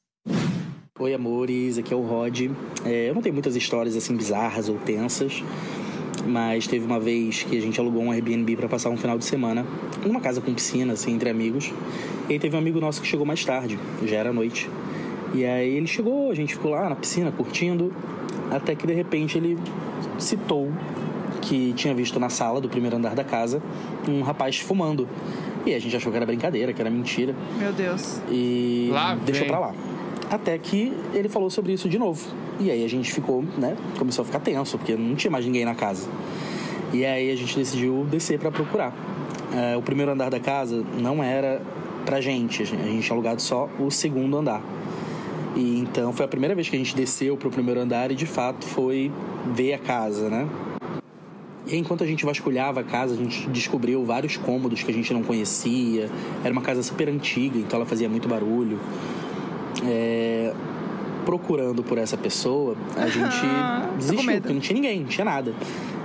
Oi, 0.98 1.12
amores, 1.12 1.76
aqui 1.76 1.92
é 1.92 1.96
o 1.96 2.02
Rod. 2.02 2.50
É, 2.84 3.08
eu 3.10 3.14
não 3.14 3.20
tenho 3.22 3.34
muitas 3.34 3.56
histórias 3.56 3.96
assim 3.96 4.16
bizarras 4.16 4.68
ou 4.68 4.78
tensas, 4.78 5.42
mas 6.24 6.66
teve 6.68 6.86
uma 6.86 7.00
vez 7.00 7.42
que 7.42 7.56
a 7.58 7.60
gente 7.60 7.78
alugou 7.80 8.00
um 8.02 8.12
Airbnb 8.12 8.56
para 8.56 8.68
passar 8.68 8.90
um 8.90 8.96
final 8.96 9.18
de 9.18 9.24
semana 9.24 9.66
numa 10.06 10.20
casa 10.20 10.40
com 10.40 10.54
piscina, 10.54 10.92
assim, 10.92 11.12
entre 11.12 11.28
amigos. 11.28 11.72
E 12.28 12.34
aí 12.34 12.38
teve 12.38 12.54
um 12.54 12.58
amigo 12.60 12.80
nosso 12.80 13.02
que 13.02 13.08
chegou 13.08 13.26
mais 13.26 13.44
tarde, 13.44 13.76
já 14.04 14.16
era 14.18 14.32
noite. 14.32 14.70
E 15.34 15.44
aí 15.44 15.76
ele 15.76 15.86
chegou, 15.86 16.30
a 16.30 16.34
gente 16.34 16.54
ficou 16.54 16.70
lá 16.70 16.88
na 16.88 16.94
piscina 16.94 17.32
curtindo, 17.32 17.92
até 18.50 18.74
que 18.74 18.86
de 18.86 18.94
repente 18.94 19.36
ele 19.36 19.58
citou 20.18 20.70
que 21.42 21.72
tinha 21.74 21.92
visto 21.94 22.18
na 22.18 22.28
sala 22.28 22.60
do 22.60 22.68
primeiro 22.68 22.96
andar 22.96 23.14
da 23.14 23.24
casa 23.24 23.60
um 24.08 24.22
rapaz 24.22 24.58
fumando. 24.58 25.08
E 25.66 25.74
a 25.74 25.78
gente 25.78 25.96
achou 25.96 26.10
que 26.12 26.16
era 26.16 26.26
brincadeira, 26.26 26.72
que 26.72 26.80
era 26.80 26.90
mentira 26.90 27.34
Meu 27.58 27.72
Deus. 27.72 28.20
e 28.30 28.90
Lá 28.92 29.14
deixou 29.14 29.42
vem. 29.44 29.48
pra 29.48 29.58
lá. 29.58 29.74
Até 30.30 30.56
que 30.58 30.92
ele 31.12 31.28
falou 31.28 31.50
sobre 31.50 31.72
isso 31.72 31.88
de 31.88 31.98
novo. 31.98 32.26
E 32.60 32.70
aí 32.70 32.84
a 32.84 32.88
gente 32.88 33.12
ficou, 33.12 33.42
né? 33.58 33.76
Começou 33.98 34.22
a 34.22 34.26
ficar 34.26 34.40
tenso, 34.40 34.78
porque 34.78 34.94
não 34.94 35.14
tinha 35.14 35.30
mais 35.30 35.44
ninguém 35.44 35.64
na 35.64 35.74
casa. 35.74 36.08
E 36.92 37.04
aí 37.04 37.30
a 37.30 37.36
gente 37.36 37.56
decidiu 37.56 38.06
descer 38.10 38.38
para 38.38 38.50
procurar. 38.50 38.94
É, 39.52 39.76
o 39.76 39.82
primeiro 39.82 40.12
andar 40.12 40.30
da 40.30 40.38
casa 40.40 40.84
não 40.98 41.22
era 41.22 41.60
pra 42.04 42.20
gente, 42.20 42.62
a 42.62 42.66
gente 42.66 42.82
a 42.82 42.86
gente 42.86 43.02
tinha 43.02 43.14
alugado 43.14 43.40
só 43.40 43.68
o 43.78 43.90
segundo 43.90 44.36
andar. 44.36 44.62
E 45.54 45.80
então 45.80 46.12
foi 46.12 46.24
a 46.24 46.28
primeira 46.28 46.54
vez 46.54 46.68
que 46.68 46.76
a 46.76 46.78
gente 46.78 46.96
desceu 46.96 47.36
pro 47.36 47.50
primeiro 47.50 47.80
andar 47.80 48.10
e 48.10 48.14
de 48.14 48.26
fato 48.26 48.64
foi 48.64 49.10
ver 49.52 49.74
a 49.74 49.78
casa, 49.78 50.28
né? 50.28 50.48
E 51.66 51.76
enquanto 51.76 52.04
a 52.04 52.06
gente 52.06 52.26
vasculhava 52.26 52.80
a 52.80 52.84
casa, 52.84 53.14
a 53.14 53.16
gente 53.16 53.48
descobriu 53.48 54.04
vários 54.04 54.36
cômodos 54.36 54.82
que 54.82 54.90
a 54.90 54.94
gente 54.94 55.12
não 55.14 55.22
conhecia. 55.22 56.10
Era 56.42 56.52
uma 56.52 56.60
casa 56.60 56.82
super 56.82 57.08
antiga, 57.08 57.58
então 57.58 57.78
ela 57.78 57.86
fazia 57.86 58.08
muito 58.08 58.28
barulho. 58.28 58.78
É, 59.86 60.52
Procurando 61.24 61.82
por 61.82 61.96
essa 61.96 62.18
pessoa, 62.18 62.76
a 62.96 63.06
gente 63.08 63.46
desistiu, 63.96 64.40
porque 64.40 64.52
não 64.52 64.60
tinha 64.60 64.74
ninguém, 64.74 65.00
não 65.00 65.08
tinha 65.08 65.24
nada. 65.24 65.54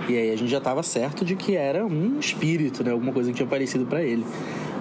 E 0.08 0.18
aí 0.18 0.32
a 0.32 0.36
gente 0.38 0.50
já 0.50 0.60
estava 0.60 0.82
certo 0.82 1.26
de 1.26 1.36
que 1.36 1.58
era 1.58 1.86
um 1.86 2.18
espírito, 2.20 2.84
né? 2.84 2.92
Alguma 2.92 3.12
coisa 3.12 3.30
que 3.30 3.36
tinha 3.36 3.46
aparecido 3.46 3.86
para 3.86 4.02
ele. 4.02 4.24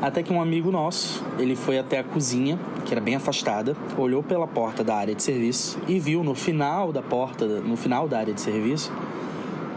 Até 0.00 0.22
que 0.22 0.32
um 0.32 0.40
amigo 0.40 0.70
nosso, 0.70 1.24
ele 1.38 1.56
foi 1.56 1.78
até 1.78 1.98
a 1.98 2.04
cozinha, 2.04 2.58
que 2.84 2.92
era 2.94 3.00
bem 3.00 3.16
afastada, 3.16 3.76
olhou 3.96 4.22
pela 4.22 4.46
porta 4.46 4.84
da 4.84 4.94
área 4.94 5.14
de 5.14 5.22
serviço 5.22 5.78
e 5.88 5.98
viu 5.98 6.22
no 6.22 6.34
final 6.36 6.92
da 6.92 7.02
porta, 7.02 7.44
no 7.46 7.76
final 7.76 8.06
da 8.06 8.18
área 8.18 8.32
de 8.32 8.40
serviço, 8.40 8.92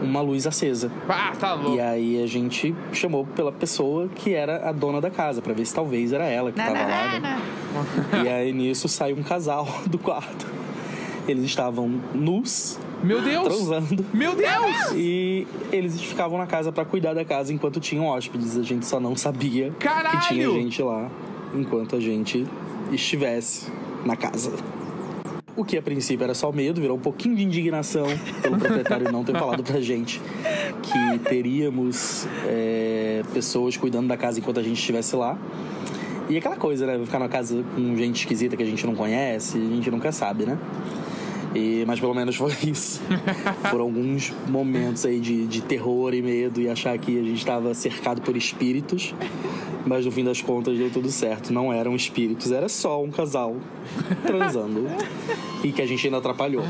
uma 0.00 0.20
luz 0.20 0.46
acesa. 0.46 0.90
Ah, 1.08 1.32
tá 1.38 1.54
louco. 1.54 1.76
E 1.76 1.80
aí 1.80 2.22
a 2.22 2.26
gente 2.26 2.74
chamou 2.92 3.24
pela 3.24 3.50
pessoa 3.52 4.08
que 4.14 4.32
era 4.32 4.68
a 4.68 4.72
dona 4.72 5.00
da 5.00 5.10
casa, 5.10 5.42
pra 5.42 5.52
ver 5.52 5.64
se 5.66 5.74
talvez 5.74 6.12
era 6.12 6.24
ela 6.26 6.52
que 6.52 6.58
Na, 6.58 6.66
tava 6.66 6.78
na, 6.78 6.86
lá. 6.86 7.18
né? 7.20 7.40
na. 8.12 8.18
E 8.24 8.28
aí 8.28 8.52
nisso 8.52 8.88
saiu 8.88 9.16
um 9.16 9.22
casal 9.22 9.66
do 9.86 9.98
quarto. 9.98 10.46
Eles 11.26 11.44
estavam 11.44 12.00
nus, 12.14 12.78
Meu 13.02 13.20
Deus! 13.22 13.46
transando. 13.46 14.04
Meu 14.12 14.34
Deus! 14.34 14.92
E 14.94 15.46
eles 15.70 16.00
ficavam 16.00 16.36
na 16.36 16.46
casa 16.46 16.72
pra 16.72 16.84
cuidar 16.84 17.14
da 17.14 17.24
casa 17.24 17.52
enquanto 17.52 17.78
tinham 17.78 18.06
hóspedes. 18.06 18.56
A 18.56 18.62
gente 18.62 18.84
só 18.86 18.98
não 18.98 19.14
sabia 19.14 19.72
Caralho! 19.78 20.20
que 20.20 20.28
tinha 20.28 20.50
gente 20.50 20.82
lá 20.82 21.10
enquanto 21.54 21.96
a 21.96 22.00
gente 22.00 22.46
estivesse 22.90 23.70
na 24.04 24.16
casa. 24.16 24.52
O 25.54 25.64
que 25.64 25.76
a 25.76 25.82
princípio 25.82 26.24
era 26.24 26.34
só 26.34 26.50
medo, 26.50 26.80
virou 26.80 26.96
um 26.96 27.00
pouquinho 27.00 27.36
de 27.36 27.44
indignação 27.44 28.06
pelo 28.40 28.58
proprietário 28.58 29.12
não 29.12 29.22
ter 29.22 29.32
falado 29.32 29.62
pra 29.62 29.80
gente 29.82 30.20
que 30.82 31.18
teríamos 31.28 32.26
é, 32.46 33.22
pessoas 33.34 33.76
cuidando 33.76 34.08
da 34.08 34.16
casa 34.16 34.38
enquanto 34.40 34.60
a 34.60 34.62
gente 34.62 34.78
estivesse 34.78 35.14
lá. 35.14 35.38
E 36.30 36.38
aquela 36.38 36.56
coisa, 36.56 36.86
né? 36.86 36.98
Ficar 37.04 37.18
na 37.18 37.28
casa 37.28 37.62
com 37.74 37.96
gente 37.96 38.20
esquisita 38.20 38.56
que 38.56 38.62
a 38.62 38.66
gente 38.66 38.86
não 38.86 38.94
conhece, 38.94 39.58
a 39.58 39.60
gente 39.60 39.90
nunca 39.90 40.10
sabe, 40.10 40.46
né? 40.46 40.56
E, 41.54 41.84
mas 41.86 42.00
pelo 42.00 42.14
menos 42.14 42.36
foi 42.36 42.52
isso. 42.64 43.00
Foram 43.70 43.84
alguns 43.84 44.32
momentos 44.48 45.04
aí 45.04 45.20
de, 45.20 45.46
de 45.46 45.60
terror 45.60 46.14
e 46.14 46.22
medo 46.22 46.60
e 46.60 46.68
achar 46.68 46.96
que 46.98 47.18
a 47.18 47.22
gente 47.22 47.38
estava 47.38 47.74
cercado 47.74 48.22
por 48.22 48.36
espíritos. 48.36 49.14
Mas 49.84 50.06
no 50.06 50.12
fim 50.12 50.24
das 50.24 50.40
contas 50.40 50.78
deu 50.78 50.90
tudo 50.90 51.10
certo. 51.10 51.52
Não 51.52 51.72
eram 51.72 51.94
espíritos, 51.96 52.52
era 52.52 52.68
só 52.68 53.02
um 53.02 53.10
casal 53.10 53.56
transando. 54.24 54.86
e 55.62 55.72
que 55.72 55.82
a 55.82 55.86
gente 55.86 56.06
ainda 56.06 56.18
atrapalhou. 56.18 56.64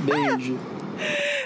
Beijo. 0.00 0.58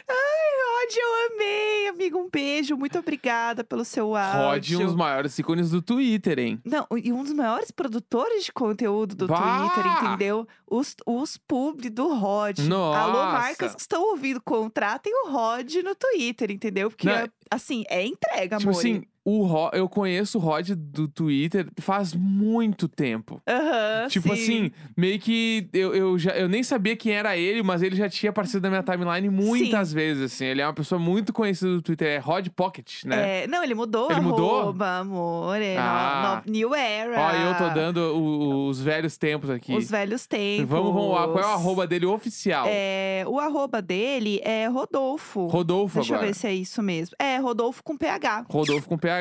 Rod, 0.08 0.96
eu 0.96 1.34
amei, 1.34 1.63
amigo. 1.94 2.18
Um 2.18 2.28
beijo. 2.30 2.76
Muito 2.76 2.98
obrigada 2.98 3.64
pelo 3.64 3.84
seu 3.84 4.14
áudio. 4.14 4.78
Rod, 4.78 4.82
um 4.82 4.86
dos 4.86 4.94
maiores 4.96 5.38
ícones 5.38 5.70
do 5.70 5.80
Twitter, 5.80 6.38
hein? 6.38 6.60
Não, 6.64 6.86
e 6.96 7.12
um 7.12 7.22
dos 7.22 7.32
maiores 7.32 7.70
produtores 7.70 8.44
de 8.44 8.52
conteúdo 8.52 9.14
do 9.14 9.26
Bah! 9.26 9.68
Twitter, 9.70 9.90
entendeu? 9.92 10.46
Os, 10.70 10.94
os 11.06 11.36
publi 11.36 11.88
do 11.90 12.12
Rod. 12.14 12.58
Nossa! 12.60 12.98
Alô, 13.00 13.24
marcas 13.32 13.74
que 13.74 13.80
estão 13.80 14.02
ouvindo, 14.10 14.40
contratem 14.42 15.12
o 15.24 15.30
Rod 15.30 15.72
no 15.84 15.94
Twitter, 15.94 16.50
entendeu? 16.50 16.90
Porque, 16.90 17.06
Não, 17.06 17.14
é- 17.14 17.28
assim, 17.50 17.84
é 17.88 18.04
entrega, 18.06 18.58
Tipo 18.58 18.70
amor. 18.70 18.78
assim, 18.80 19.02
o 19.24 19.44
Ro- 19.44 19.70
eu 19.72 19.88
conheço 19.88 20.36
o 20.38 20.40
Rod 20.40 20.70
do 20.70 21.08
Twitter 21.08 21.66
faz 21.80 22.12
muito 22.14 22.86
tempo. 22.88 23.40
Aham, 23.48 24.06
Tipo 24.08 24.28
sim. 24.28 24.42
assim, 24.42 24.72
meio 24.96 25.18
que 25.18 25.66
eu, 25.72 25.94
eu, 25.94 26.18
já, 26.18 26.32
eu 26.32 26.48
nem 26.48 26.62
sabia 26.62 26.94
quem 26.94 27.12
era 27.12 27.36
ele, 27.36 27.62
mas 27.62 27.82
ele 27.82 27.96
já 27.96 28.08
tinha 28.08 28.28
aparecido 28.30 28.62
na 28.62 28.68
minha 28.70 28.82
timeline 28.82 29.30
muitas 29.30 29.92
vezes, 29.92 30.22
assim. 30.32 30.44
Ele 30.44 30.60
é 30.60 30.66
uma 30.66 30.74
pessoa 30.74 30.98
muito 30.98 31.32
conhecida 31.32 31.70
do 31.70 31.80
Twitter, 31.80 32.06
é 32.08 32.18
Rod 32.18 32.48
Pocket, 32.54 33.04
né? 33.04 33.44
É, 33.44 33.46
não, 33.46 33.64
ele 33.64 33.74
mudou 33.74 34.10
Ele 34.10 34.20
mudou? 34.20 34.60
arroba, 34.60 34.98
amor. 34.98 35.56
É 35.60 35.76
Ah. 35.78 36.42
no- 36.44 36.52
no- 36.52 36.52
New 36.58 36.74
Era. 36.74 37.18
Ó, 37.20 37.30
eu 37.32 37.54
tô 37.68 37.74
dando 37.74 37.98
o- 38.16 38.68
os 38.68 38.80
velhos 38.80 39.16
tempos 39.16 39.48
aqui. 39.48 39.74
Os 39.74 39.90
velhos 39.90 40.26
tempos. 40.26 40.68
Vamos, 40.68 40.92
vamos 40.92 41.10
lá. 41.14 41.28
Qual 41.28 41.38
é 41.42 41.46
o 41.46 41.50
arroba 41.50 41.86
dele 41.86 42.04
oficial? 42.06 42.66
É, 42.68 43.24
o 43.26 43.38
arroba 43.40 43.80
dele 43.80 44.40
é 44.44 44.66
Rodolfo. 44.66 45.46
Rodolfo 45.46 45.94
Deixa 45.96 46.14
agora. 46.14 46.26
eu 46.28 46.32
ver 46.32 46.38
se 46.38 46.46
é 46.46 46.54
isso 46.54 46.82
mesmo. 46.82 47.16
É, 47.18 47.38
Rodolfo 47.38 47.82
com 47.82 47.96
PH. 47.96 48.44
Rodolfo 48.50 48.86
com 48.88 48.98
PH. 48.98 49.13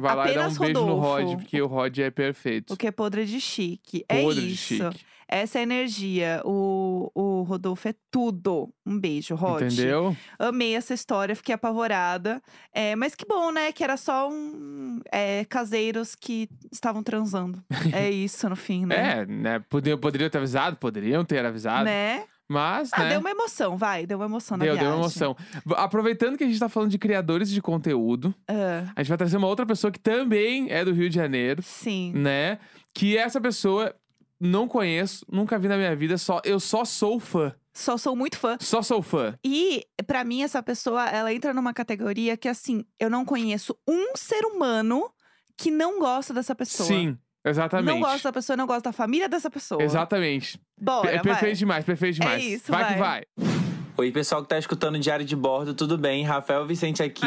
Vai 0.00 0.16
lá 0.16 0.30
e 0.30 0.34
dá 0.34 0.40
um 0.40 0.44
apenas 0.44 0.58
beijo 0.58 0.86
no 0.86 0.94
Rod, 0.94 1.22
Rodolfo. 1.22 1.36
porque 1.38 1.62
o 1.62 1.66
Rod 1.66 1.98
é 1.98 2.10
perfeito. 2.10 2.74
O 2.74 2.76
que 2.76 2.86
é 2.86 2.90
podre 2.90 3.24
de 3.24 3.40
chique. 3.40 4.04
Podre 4.08 4.44
é 4.44 4.46
de 4.46 4.52
isso. 4.52 4.74
chique. 4.74 5.12
Essa 5.32 5.58
é 5.58 5.60
a 5.60 5.62
energia. 5.62 6.42
O, 6.44 7.10
o 7.14 7.42
Rodolfo 7.44 7.88
é 7.88 7.94
tudo. 8.10 8.68
Um 8.84 8.98
beijo, 9.00 9.34
Rod. 9.34 9.62
Entendeu? 9.62 10.14
Amei 10.38 10.76
essa 10.76 10.92
história, 10.92 11.34
fiquei 11.34 11.54
apavorada. 11.54 12.42
É, 12.70 12.94
mas 12.94 13.14
que 13.14 13.24
bom, 13.24 13.50
né? 13.50 13.72
Que 13.72 13.82
era 13.82 13.96
só 13.96 14.28
um 14.30 15.00
é, 15.10 15.46
caseiros 15.46 16.14
que 16.14 16.50
estavam 16.70 17.02
transando. 17.02 17.64
É 17.94 18.10
isso 18.10 18.48
no 18.48 18.56
fim, 18.56 18.84
né? 18.84 19.20
É, 19.20 19.26
né? 19.26 19.58
Poderiam, 19.70 19.98
poderiam 19.98 20.28
ter 20.28 20.38
avisado, 20.38 20.76
poderiam 20.76 21.24
ter 21.24 21.44
avisado. 21.44 21.84
Né? 21.84 22.24
Mas, 22.52 22.90
Ah, 22.92 23.04
né? 23.04 23.08
deu 23.10 23.20
uma 23.20 23.30
emoção, 23.30 23.76
vai. 23.76 24.06
Deu 24.06 24.18
uma 24.18 24.26
emoção 24.26 24.56
na 24.56 24.64
Deu, 24.64 24.74
deu 24.74 24.82
viagem. 24.82 25.00
emoção. 25.00 25.36
Aproveitando 25.76 26.36
que 26.36 26.44
a 26.44 26.46
gente 26.46 26.58
tá 26.58 26.68
falando 26.68 26.90
de 26.90 26.98
criadores 26.98 27.48
de 27.50 27.60
conteúdo, 27.62 28.34
Ah, 28.48 28.92
a 28.94 29.02
gente 29.02 29.08
vai 29.08 29.18
trazer 29.18 29.36
uma 29.36 29.46
outra 29.48 29.64
pessoa 29.66 29.90
que 29.90 29.98
também 29.98 30.70
é 30.70 30.84
do 30.84 30.92
Rio 30.92 31.08
de 31.08 31.14
Janeiro, 31.16 31.62
sim. 31.62 32.12
né? 32.14 32.58
Que 32.94 33.16
essa 33.16 33.40
pessoa 33.40 33.94
não 34.40 34.66
conheço, 34.68 35.24
nunca 35.30 35.58
vi 35.58 35.68
na 35.68 35.76
minha 35.76 35.94
vida, 35.96 36.18
só 36.18 36.40
eu 36.44 36.58
só 36.60 36.84
sou 36.84 37.18
fã. 37.20 37.54
Só 37.74 37.96
sou 37.96 38.14
muito 38.14 38.36
fã. 38.36 38.58
Só 38.60 38.82
sou 38.82 39.00
fã. 39.00 39.34
E, 39.42 39.86
pra 40.06 40.24
mim, 40.24 40.42
essa 40.42 40.62
pessoa, 40.62 41.08
ela 41.08 41.32
entra 41.32 41.54
numa 41.54 41.72
categoria 41.72 42.36
que, 42.36 42.46
assim, 42.46 42.84
eu 43.00 43.08
não 43.08 43.24
conheço 43.24 43.74
um 43.88 44.14
ser 44.14 44.44
humano 44.44 45.08
que 45.56 45.70
não 45.70 45.98
gosta 45.98 46.34
dessa 46.34 46.54
pessoa. 46.54 46.86
Sim, 46.86 47.16
exatamente. 47.44 47.92
Não 47.92 48.00
gosta 48.00 48.28
da 48.28 48.32
pessoa, 48.32 48.56
não 48.56 48.66
gosta 48.66 48.90
da 48.90 48.92
família 48.92 49.28
dessa 49.28 49.50
pessoa. 49.50 49.82
Exatamente. 49.82 50.60
Bora, 50.80 51.10
é 51.10 51.18
perfeito 51.18 51.40
vai. 51.40 51.52
demais, 51.52 51.84
perfeito 51.84 52.14
demais. 52.20 52.44
isso, 52.44 52.72
vai, 52.72 52.92
que 52.92 52.98
vai. 52.98 53.22
vai. 53.36 53.62
Oi, 53.94 54.10
pessoal 54.10 54.42
que 54.42 54.48
tá 54.48 54.58
escutando 54.58 54.96
o 54.96 54.98
Diário 54.98 55.24
de 55.24 55.36
Bordo, 55.36 55.74
tudo 55.74 55.98
bem? 55.98 56.24
Rafael 56.24 56.66
Vicente 56.66 57.02
aqui. 57.02 57.26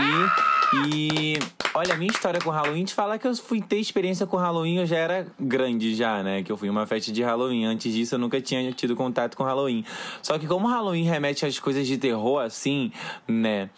E 0.89 1.37
olha, 1.75 1.93
a 1.93 1.97
minha 1.97 2.11
história 2.11 2.41
com 2.41 2.49
Halloween, 2.49 2.83
te 2.83 2.93
falar 2.93 3.19
que 3.19 3.27
eu 3.27 3.35
fui 3.35 3.61
ter 3.61 3.77
experiência 3.77 4.25
com 4.25 4.35
Halloween, 4.35 4.77
eu 4.77 4.85
já 4.85 4.97
era 4.97 5.27
grande 5.39 5.93
já, 5.93 6.23
né? 6.23 6.41
Que 6.41 6.51
eu 6.51 6.57
fui 6.57 6.67
uma 6.67 6.87
festa 6.87 7.11
de 7.11 7.21
Halloween. 7.21 7.65
Antes 7.65 7.93
disso, 7.93 8.15
eu 8.15 8.19
nunca 8.19 8.41
tinha 8.41 8.71
tido 8.71 8.95
contato 8.95 9.37
com 9.37 9.43
Halloween. 9.43 9.85
Só 10.23 10.39
que 10.39 10.47
como 10.47 10.67
Halloween 10.67 11.03
remete 11.03 11.45
às 11.45 11.59
coisas 11.59 11.85
de 11.85 11.97
terror, 11.99 12.41
assim, 12.41 12.91
né? 13.27 13.69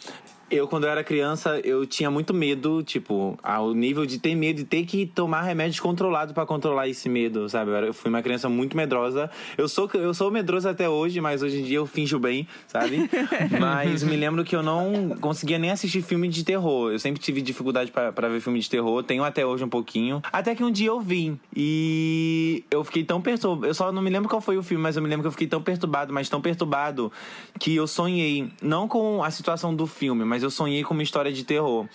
Eu, 0.49 0.65
quando 0.67 0.85
eu 0.85 0.89
era 0.89 1.03
criança, 1.03 1.59
eu 1.63 1.85
tinha 1.85 2.09
muito 2.09 2.33
medo, 2.33 2.81
tipo, 2.81 3.37
ao 3.43 3.73
nível 3.73 4.05
de 4.05 4.17
ter 4.17 4.33
medo 4.33 4.61
e 4.61 4.63
ter 4.63 4.85
que 4.85 5.05
tomar 5.05 5.41
remédios 5.41 5.79
controlados 5.79 6.33
pra 6.33 6.45
controlar 6.45 6.87
esse 6.87 7.09
medo, 7.09 7.49
sabe? 7.49 7.71
Eu, 7.71 7.93
fui 7.93 8.09
uma 8.09 8.21
criança 8.21 8.47
muito 8.47 8.77
medrosa. 8.77 9.29
Eu 9.57 9.67
sou, 9.67 9.89
eu 9.93 10.13
sou 10.13 10.31
medroso 10.31 10.69
até 10.69 10.87
hoje, 10.87 11.19
mas 11.19 11.43
hoje 11.43 11.59
em 11.59 11.63
dia 11.63 11.77
eu 11.77 11.85
finjo 11.85 12.17
bem, 12.17 12.47
sabe? 12.65 13.09
mas 13.59 14.03
me 14.03 14.15
lembro 14.15 14.45
que 14.45 14.55
eu 14.55 14.63
não 14.63 15.17
conseguia 15.19 15.59
nem 15.59 15.69
assistir 15.69 16.01
filme 16.01 16.29
de 16.29 16.45
terror. 16.45 16.93
Eu 16.93 16.99
sempre 16.99 17.21
tive 17.21 17.41
dificuldade 17.41 17.91
pra 17.91 18.29
ver 18.29 18.39
filme 18.39 18.59
de 18.59 18.69
terror, 18.69 19.03
tenho 19.03 19.25
até 19.25 19.45
hoje 19.45 19.65
um 19.65 19.69
pouquinho. 19.69 20.21
Até 20.31 20.55
que 20.55 20.63
um 20.63 20.71
dia 20.71 20.87
eu 20.87 21.01
vim 21.01 21.37
e 21.53 22.63
eu 22.71 22.85
fiquei 22.85 23.03
tão 23.03 23.21
perturbado. 23.21 23.67
Eu 23.67 23.73
só 23.73 23.91
não 23.91 24.01
me 24.01 24.09
lembro 24.09 24.29
qual 24.29 24.41
foi 24.41 24.57
o 24.57 24.63
filme, 24.63 24.81
mas 24.81 24.95
eu 24.95 25.01
me 25.01 25.09
lembro 25.09 25.23
que 25.23 25.27
eu 25.27 25.31
fiquei 25.31 25.47
tão 25.47 25.61
perturbado, 25.61 26.13
mas 26.13 26.29
tão 26.29 26.39
perturbado, 26.39 27.11
que 27.59 27.75
eu 27.75 27.85
sonhei, 27.85 28.49
não 28.61 28.87
com 28.87 29.21
a 29.21 29.29
situação 29.29 29.75
do 29.75 29.85
filme, 29.85 30.23
mas 30.23 30.36
eu 30.43 30.49
sonhei 30.49 30.83
com 30.83 30.93
uma 30.93 31.03
história 31.03 31.31
de 31.31 31.43
terror. 31.43 31.87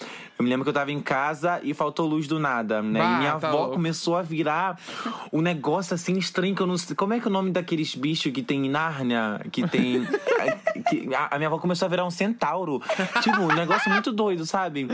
Eu 0.42 0.44
me 0.44 0.50
lembro 0.50 0.64
que 0.64 0.70
eu 0.70 0.74
tava 0.74 0.90
em 0.90 1.00
casa 1.00 1.61
e 1.62 1.72
faltou 1.72 2.05
luz 2.05 2.26
do 2.26 2.40
nada, 2.40 2.83
né? 2.83 2.98
Bah, 2.98 3.07
e 3.14 3.18
minha 3.18 3.33
tá 3.37 3.46
avó 3.48 3.59
louco. 3.61 3.74
começou 3.74 4.16
a 4.16 4.22
virar 4.22 4.76
um 5.33 5.40
negócio 5.40 5.94
assim 5.94 6.18
estranho 6.18 6.52
que 6.52 6.61
eu 6.61 6.66
não 6.66 6.76
sei. 6.76 6.96
Como 6.96 7.14
é 7.14 7.20
que 7.20 7.26
é 7.26 7.31
o 7.31 7.33
nome 7.33 7.52
daqueles 7.52 7.94
bichos 7.94 8.33
que 8.33 8.42
tem 8.42 8.66
em 8.66 8.68
Nárnia? 8.68 9.40
Que 9.52 9.66
tem. 9.68 10.05
que- 10.90 11.14
a, 11.14 11.37
a 11.37 11.38
minha 11.38 11.46
avó 11.48 11.59
começou 11.59 11.87
a 11.87 11.88
virar 11.88 12.05
um 12.05 12.11
centauro. 12.11 12.83
Tipo, 13.22 13.40
um 13.42 13.55
negócio 13.55 13.88
muito 13.90 14.11
doido, 14.11 14.44
sabe? 14.44 14.88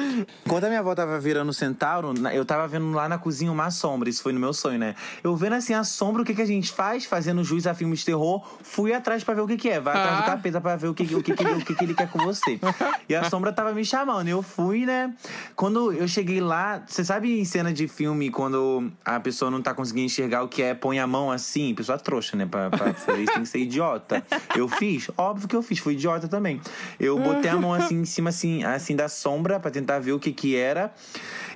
Quando 0.47 0.65
a 0.65 0.69
minha 0.69 0.81
avó 0.81 0.95
tava 0.95 1.19
virando 1.19 1.53
centauro, 1.55 2.13
eu 2.33 2.45
tava 2.45 2.69
vendo 2.69 2.93
lá 2.93 3.09
na 3.09 3.17
cozinha 3.17 3.51
uma 3.51 3.71
sombra. 3.71 4.11
Isso 4.11 4.23
foi 4.23 4.33
no 4.35 4.41
meu 4.41 4.53
sonho, 4.53 4.79
né? 4.79 4.95
Eu 5.25 5.35
vendo 5.35 5.55
assim 5.55 5.73
a 5.73 5.83
sombra, 5.85 6.21
o 6.23 6.25
que, 6.25 6.35
que 6.35 6.43
a 6.43 6.47
gente 6.47 6.71
faz? 6.73 7.07
Fazendo 7.07 7.43
juiz 7.43 7.67
a 7.67 7.73
filmes 7.75 8.01
de 8.01 8.05
terror, 8.07 8.45
fui 8.63 8.93
atrás 8.93 9.25
pra 9.25 9.33
ver 9.35 9.41
o 9.41 9.47
que, 9.47 9.57
que 9.57 9.71
é. 9.71 9.81
Vai 9.81 9.97
atrás 9.97 10.19
Ah. 10.19 10.21
do 10.21 10.27
capeta 10.27 10.61
pra 10.61 10.77
ver 10.77 10.89
o 10.89 10.95
que, 10.95 11.05
o 11.15 11.23
que, 11.23 11.33
que, 11.35 11.43
ele, 11.43 11.53
o 11.55 11.65
que, 11.65 11.75
que 11.75 11.85
ele 11.85 11.95
quer 11.95 12.09
com 12.11 12.19
você. 12.19 12.61
E 13.09 13.15
a 13.15 13.25
sombra 13.31 13.51
tava 13.53 13.73
me 13.73 13.85
chamando. 13.85 14.29
Eu 14.29 14.43
fui, 14.43 14.85
né? 14.85 15.15
Quando 15.55 15.93
eu 15.93 16.07
cheguei 16.07 16.41
lá, 16.41 16.83
você 16.87 17.05
sabe 17.05 17.41
em 17.41 17.45
cena 17.45 17.73
de 17.73 17.89
filme, 17.89 18.31
quando 18.31 18.91
a 19.05 19.19
pessoa 19.19 19.51
não 19.51 19.61
tá 19.61 19.75
conseguindo 19.75 20.07
enxergar 20.07 20.43
o 20.43 20.49
que 20.49 20.63
é, 20.63 20.75
põe 20.75 20.99
a 20.99 21.07
mão 21.07 21.31
assim, 21.31 21.75
pessoa 21.75 21.99
trouxa, 21.99 22.37
né? 22.37 22.47
Pra, 22.47 22.71
pra 22.71 22.93
fazer 22.95 23.23
isso 23.23 23.33
tem 23.33 23.43
que 23.43 23.49
ser 23.49 23.59
idiota. 23.59 24.25
Eu 24.57 24.69
fiz? 24.69 25.11
Óbvio 25.17 25.49
que 25.49 25.57
eu 25.57 25.63
fiz, 25.63 25.79
fui 25.79 25.95
idiota 25.95 26.29
também. 26.29 26.61
Eu 26.99 27.19
botei 27.19 27.51
a 27.51 27.57
mão 27.57 27.73
assim 27.73 28.01
em 28.01 28.05
cima, 28.05 28.31
assim, 28.31 28.65
assim 28.65 28.95
da 28.95 29.09
sombra, 29.09 29.59
pra 29.59 29.71
tentar 29.71 29.99
ver 29.99 30.13
o 30.13 30.19
que 30.19 30.33
que 30.33 30.57
era. 30.57 30.93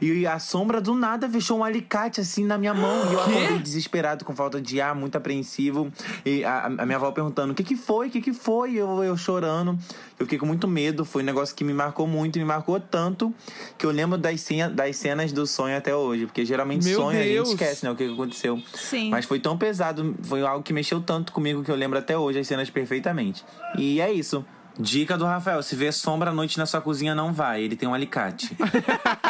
E 0.02 0.26
a 0.26 0.40
sombra 0.40 0.80
do 0.80 0.96
nada 0.96 1.28
fechou 1.28 1.60
um 1.60 1.64
alicate 1.64 2.20
assim 2.20 2.44
na 2.44 2.58
minha 2.58 2.74
mão. 2.74 3.08
E 3.08 3.14
eu 3.14 3.20
acordei 3.20 3.58
desesperado, 3.58 4.24
com 4.24 4.34
falta 4.34 4.60
de 4.60 4.80
ar, 4.80 4.96
muito 4.96 5.16
apreensivo. 5.16 5.92
E 6.26 6.44
a, 6.44 6.66
a 6.66 6.84
minha 6.84 6.96
avó 6.96 7.12
perguntando: 7.12 7.52
o 7.52 7.54
que 7.54 7.62
que 7.62 7.76
foi? 7.76 8.08
O 8.08 8.10
que 8.10 8.20
que 8.20 8.32
foi? 8.32 8.74
Eu, 8.74 9.04
eu 9.04 9.16
chorando. 9.16 9.78
Eu 10.18 10.26
fiquei 10.26 10.40
com 10.40 10.46
muito 10.46 10.66
medo. 10.66 11.04
Foi 11.04 11.22
um 11.22 11.26
negócio 11.26 11.54
que 11.54 11.62
me 11.62 11.72
marcou 11.72 12.04
muito, 12.08 12.36
me 12.36 12.44
marcou 12.44 12.80
tanto 12.80 13.32
que 13.78 13.86
eu 13.86 13.92
lembro 13.92 14.18
das, 14.18 14.40
cena, 14.40 14.68
das 14.68 14.96
cenas 14.96 15.32
do 15.32 15.46
sonho 15.46 15.76
até 15.76 15.94
hoje. 15.94 16.26
Porque 16.26 16.44
geralmente 16.44 16.84
Meu 16.84 16.98
sonho 16.98 17.20
a 17.20 17.22
Deus. 17.22 17.50
gente 17.50 17.62
esquece, 17.62 17.84
né? 17.84 17.90
O 17.92 17.94
que 17.94 18.04
que 18.04 18.12
aconteceu. 18.12 18.60
Sim. 18.74 19.08
Mas 19.08 19.24
foi 19.24 19.38
tão 19.38 19.56
pesado, 19.56 20.16
foi 20.24 20.42
algo 20.42 20.64
que 20.64 20.72
mexeu 20.72 21.00
tanto 21.00 21.32
comigo 21.32 21.62
que 21.62 21.70
eu 21.70 21.76
lembro 21.76 21.96
até 21.96 22.18
hoje 22.18 22.40
as 22.40 22.46
cenas 22.48 22.68
perfeitamente. 22.68 23.44
E 23.78 24.00
é 24.00 24.12
isso. 24.12 24.44
Dica 24.78 25.16
do 25.18 25.24
Rafael: 25.24 25.62
se 25.62 25.76
vê 25.76 25.90
sombra 25.92 26.30
à 26.30 26.34
noite 26.34 26.58
na 26.58 26.66
sua 26.66 26.80
cozinha, 26.80 27.14
não 27.14 27.32
vai. 27.32 27.62
Ele 27.62 27.76
tem 27.76 27.88
um 27.88 27.94
alicate. 27.94 28.56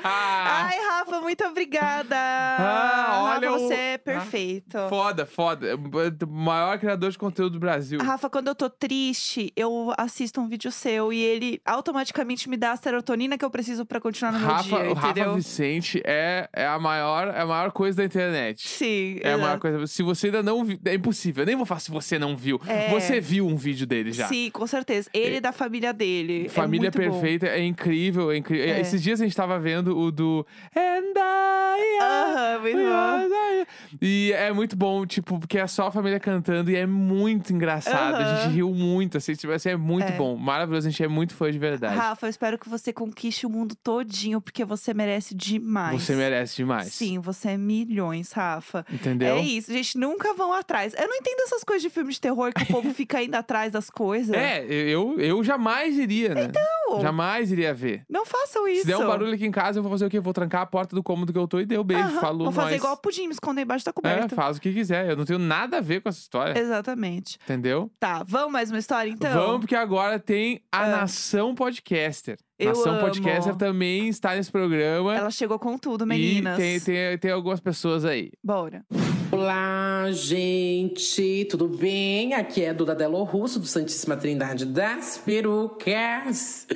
Ai, 0.00 0.78
Rafa, 0.88 1.20
muito 1.20 1.44
obrigada. 1.44 2.16
Ah, 2.16 3.34
olha 3.36 3.50
Rafa, 3.50 3.62
o- 3.62 3.68
você 3.68 3.74
é 3.74 3.98
perfeito. 3.98 4.78
Foda, 4.88 5.26
foda. 5.26 5.68
É 5.68 5.74
o 5.74 6.28
maior 6.28 6.78
criador 6.78 7.10
de 7.10 7.18
conteúdo 7.18 7.54
do 7.54 7.58
Brasil. 7.60 8.00
Rafa, 8.02 8.28
quando 8.30 8.48
eu 8.48 8.54
tô 8.54 8.68
triste, 8.70 9.52
eu 9.56 9.92
assisto 9.96 10.40
um 10.40 10.48
vídeo 10.48 10.70
seu 10.70 11.12
e 11.12 11.20
ele 11.20 11.60
automaticamente 11.64 12.48
me 12.48 12.56
dá 12.56 12.72
a 12.72 12.76
serotonina 12.76 13.36
que 13.38 13.44
eu 13.44 13.50
preciso 13.50 13.84
pra 13.84 14.00
continuar 14.00 14.32
no 14.32 14.38
meu 14.40 14.48
Rafa, 14.48 14.62
dia, 14.62 14.90
o 14.90 14.94
Rafa 14.94 15.08
entendeu? 15.10 15.34
Vicente 15.34 16.02
é, 16.04 16.48
é, 16.52 16.66
a 16.66 16.78
maior, 16.78 17.28
é 17.28 17.40
a 17.40 17.46
maior 17.46 17.70
coisa 17.72 17.98
da 17.98 18.04
internet. 18.04 18.68
Sim, 18.68 19.18
É 19.22 19.32
a 19.34 19.38
maior 19.38 19.58
coisa. 19.58 19.86
Se 19.86 20.02
você 20.02 20.26
ainda 20.26 20.42
não 20.42 20.64
viu. 20.64 20.78
É 20.84 20.94
impossível. 20.94 21.42
Eu 21.42 21.46
nem 21.46 21.56
vou 21.56 21.66
falar 21.66 21.80
se 21.80 21.90
você 21.90 22.18
não 22.18 22.36
viu. 22.36 22.60
É. 22.66 22.90
Você 22.90 23.20
viu 23.20 23.46
um 23.46 23.56
vídeo 23.56 23.86
dele 23.86 24.12
já. 24.12 24.26
Sim, 24.28 24.50
com 24.50 24.66
certeza. 24.68 25.10
Ele 25.12 25.36
e 25.36 25.40
da 25.40 25.52
família 25.52 25.92
dele. 25.92 26.48
Família 26.48 26.88
é 26.88 26.90
muito 26.96 27.10
bom. 27.10 27.20
Perfeita 27.20 27.46
é 27.46 27.64
incrível, 27.64 28.30
é 28.30 28.36
incrível. 28.36 28.64
É. 28.66 28.80
Esses 28.80 29.02
dias 29.02 29.20
a 29.20 29.24
gente 29.24 29.36
tava 29.36 29.58
vendo 29.58 29.98
o 29.98 30.12
do 30.12 30.46
And 30.76 31.18
I 31.18 32.58
muito 32.60 32.76
bom. 32.78 33.98
E 34.00 34.32
é 34.32 34.52
muito 34.52 34.76
bom, 34.76 35.06
tipo, 35.06 35.38
porque 35.38 35.58
é 35.58 35.66
só 35.66 35.86
a 35.88 35.90
família 35.92 36.20
cantando 36.20 36.70
e 36.70 36.76
é 36.76 36.86
muito 36.86 37.52
engraçado. 37.52 38.16
A 38.16 38.42
gente 38.42 38.54
riu 38.54 38.70
muito, 38.72 39.16
assim, 39.18 39.34
tipo, 39.34 39.52
assim, 39.52 39.70
é 39.70 39.76
muito 39.76 40.12
É. 40.12 40.16
bom. 40.16 40.36
Maravilhoso, 40.36 40.86
a 40.86 40.90
gente 40.90 41.02
é 41.02 41.08
muito 41.08 41.34
fã 41.34 41.50
de 41.50 41.58
verdade. 41.58 41.96
Rafa, 41.96 42.26
eu 42.26 42.30
espero 42.30 42.58
que 42.58 42.68
você 42.68 42.92
conquiste 42.92 43.46
o 43.46 43.50
mundo 43.50 43.74
todinho, 43.76 44.40
porque 44.40 44.64
você 44.64 44.92
merece 44.92 45.34
demais. 45.34 46.02
Você 46.02 46.14
merece 46.14 46.56
demais. 46.56 46.92
Sim, 46.92 47.18
você 47.18 47.50
é 47.50 47.56
milhões, 47.56 48.32
Rafa. 48.32 48.84
Entendeu? 48.92 49.36
É 49.36 49.40
isso, 49.40 49.72
gente, 49.72 49.96
nunca 49.98 50.34
vão 50.34 50.52
atrás. 50.52 50.94
Eu 50.94 51.08
não 51.08 51.16
entendo 51.16 51.40
essas 51.42 51.64
coisas 51.64 51.82
de 51.82 51.90
filme 51.90 52.12
de 52.12 52.20
terror 52.20 52.52
que 52.52 52.62
o 52.62 52.66
povo 52.66 52.92
fica 52.94 53.22
indo 53.22 53.34
atrás 53.34 53.72
das 53.72 53.90
coisas. 53.90 54.34
É, 54.34 54.57
eu, 54.66 55.18
eu 55.20 55.42
jamais 55.44 55.96
iria, 55.98 56.34
né? 56.34 56.44
Então. 56.44 57.00
Jamais 57.02 57.52
iria 57.52 57.74
ver. 57.74 58.02
Não 58.08 58.24
façam 58.24 58.66
isso. 58.66 58.80
Se 58.82 58.86
der 58.86 58.96
um 58.96 59.06
barulho 59.06 59.34
aqui 59.34 59.44
em 59.46 59.50
casa, 59.50 59.78
eu 59.78 59.82
vou 59.82 59.92
fazer 59.92 60.06
o 60.06 60.10
quê? 60.10 60.16
Eu 60.18 60.22
vou 60.22 60.32
trancar 60.32 60.62
a 60.62 60.66
porta 60.66 60.96
do 60.96 61.02
cômodo 61.02 61.32
que 61.32 61.38
eu 61.38 61.46
tô 61.46 61.60
e 61.60 61.66
deu 61.66 61.84
beijo. 61.84 62.02
Aham, 62.02 62.20
Falou 62.20 62.44
Vou 62.44 62.52
fazer 62.52 62.70
nós. 62.70 62.76
igual 62.78 62.94
o 62.94 62.96
pudim, 62.96 63.26
me 63.26 63.32
esconder 63.34 63.62
embaixo 63.62 63.84
da 63.84 63.90
É, 63.90 63.92
coberta. 63.92 64.34
faz 64.34 64.56
o 64.56 64.60
que 64.60 64.72
quiser. 64.72 65.10
Eu 65.10 65.16
não 65.16 65.24
tenho 65.26 65.38
nada 65.38 65.78
a 65.78 65.80
ver 65.82 66.00
com 66.00 66.08
essa 66.08 66.18
história. 66.18 66.58
Exatamente. 66.58 67.38
Entendeu? 67.44 67.90
Tá, 68.00 68.24
vamos 68.26 68.52
mais 68.52 68.70
uma 68.70 68.78
história 68.78 69.10
então? 69.10 69.32
Vamos, 69.32 69.60
porque 69.60 69.76
agora 69.76 70.18
tem 70.18 70.62
a 70.72 70.84
Ah. 70.84 70.88
Nação 70.88 71.54
Podcaster. 71.54 72.38
Eu 72.58 72.68
Nação 72.70 72.92
amo. 72.94 73.00
Podcaster 73.02 73.54
também 73.56 74.08
está 74.08 74.34
nesse 74.34 74.50
programa. 74.50 75.14
Ela 75.14 75.30
chegou 75.30 75.58
com 75.58 75.76
tudo, 75.76 76.06
meninas. 76.06 76.54
E 76.58 76.62
tem, 76.62 76.80
tem, 76.80 77.18
tem 77.18 77.30
algumas 77.30 77.60
pessoas 77.60 78.04
aí. 78.04 78.30
Bora. 78.42 78.82
Olá, 79.30 80.06
gente, 80.10 81.46
tudo 81.50 81.68
bem? 81.68 82.32
Aqui 82.32 82.64
é 82.64 82.72
Duda 82.72 82.94
Delo 82.94 83.22
Russo, 83.24 83.60
do 83.60 83.66
Santíssima 83.66 84.16
Trindade 84.16 84.64
das 84.64 85.18
Perucas. 85.18 86.66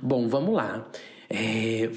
Bom, 0.00 0.28
vamos 0.28 0.54
lá. 0.54 0.86
É, 1.28 1.88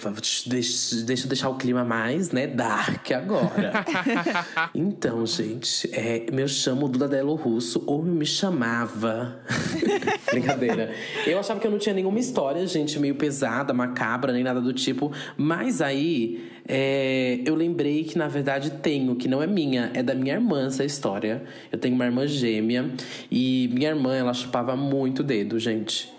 deixa, 0.47 0.95
deixa 1.03 1.25
eu 1.25 1.27
deixar 1.27 1.49
o 1.49 1.55
clima 1.57 1.83
mais, 1.83 2.31
né, 2.31 2.47
dark 2.47 3.11
agora. 3.11 3.85
então, 4.73 5.25
gente, 5.25 5.89
é, 5.91 6.25
me 6.31 6.47
chamo 6.47 6.87
Duda 6.87 7.07
Delo 7.07 7.35
Russo, 7.35 7.83
ou 7.85 8.03
me 8.03 8.25
chamava. 8.25 9.39
Brincadeira. 10.29 10.93
Eu 11.25 11.39
achava 11.39 11.59
que 11.59 11.67
eu 11.67 11.71
não 11.71 11.79
tinha 11.79 11.93
nenhuma 11.95 12.19
história, 12.19 12.65
gente, 12.65 12.99
meio 12.99 13.15
pesada, 13.15 13.73
macabra, 13.73 14.31
nem 14.31 14.43
nada 14.43 14.61
do 14.61 14.73
tipo. 14.73 15.11
Mas 15.35 15.81
aí, 15.81 16.51
é, 16.67 17.41
eu 17.45 17.55
lembrei 17.55 18.03
que, 18.03 18.17
na 18.17 18.27
verdade, 18.27 18.71
tenho, 18.71 19.15
que 19.15 19.27
não 19.27 19.43
é 19.43 19.47
minha, 19.47 19.91
é 19.93 20.01
da 20.01 20.15
minha 20.15 20.35
irmã 20.35 20.67
essa 20.67 20.85
história. 20.85 21.43
Eu 21.71 21.77
tenho 21.77 21.95
uma 21.95 22.05
irmã 22.05 22.25
gêmea 22.25 22.89
e 23.29 23.69
minha 23.73 23.89
irmã, 23.89 24.15
ela 24.15 24.33
chupava 24.33 24.75
muito 24.75 25.19
o 25.19 25.23
dedo, 25.23 25.59
gente. 25.59 26.11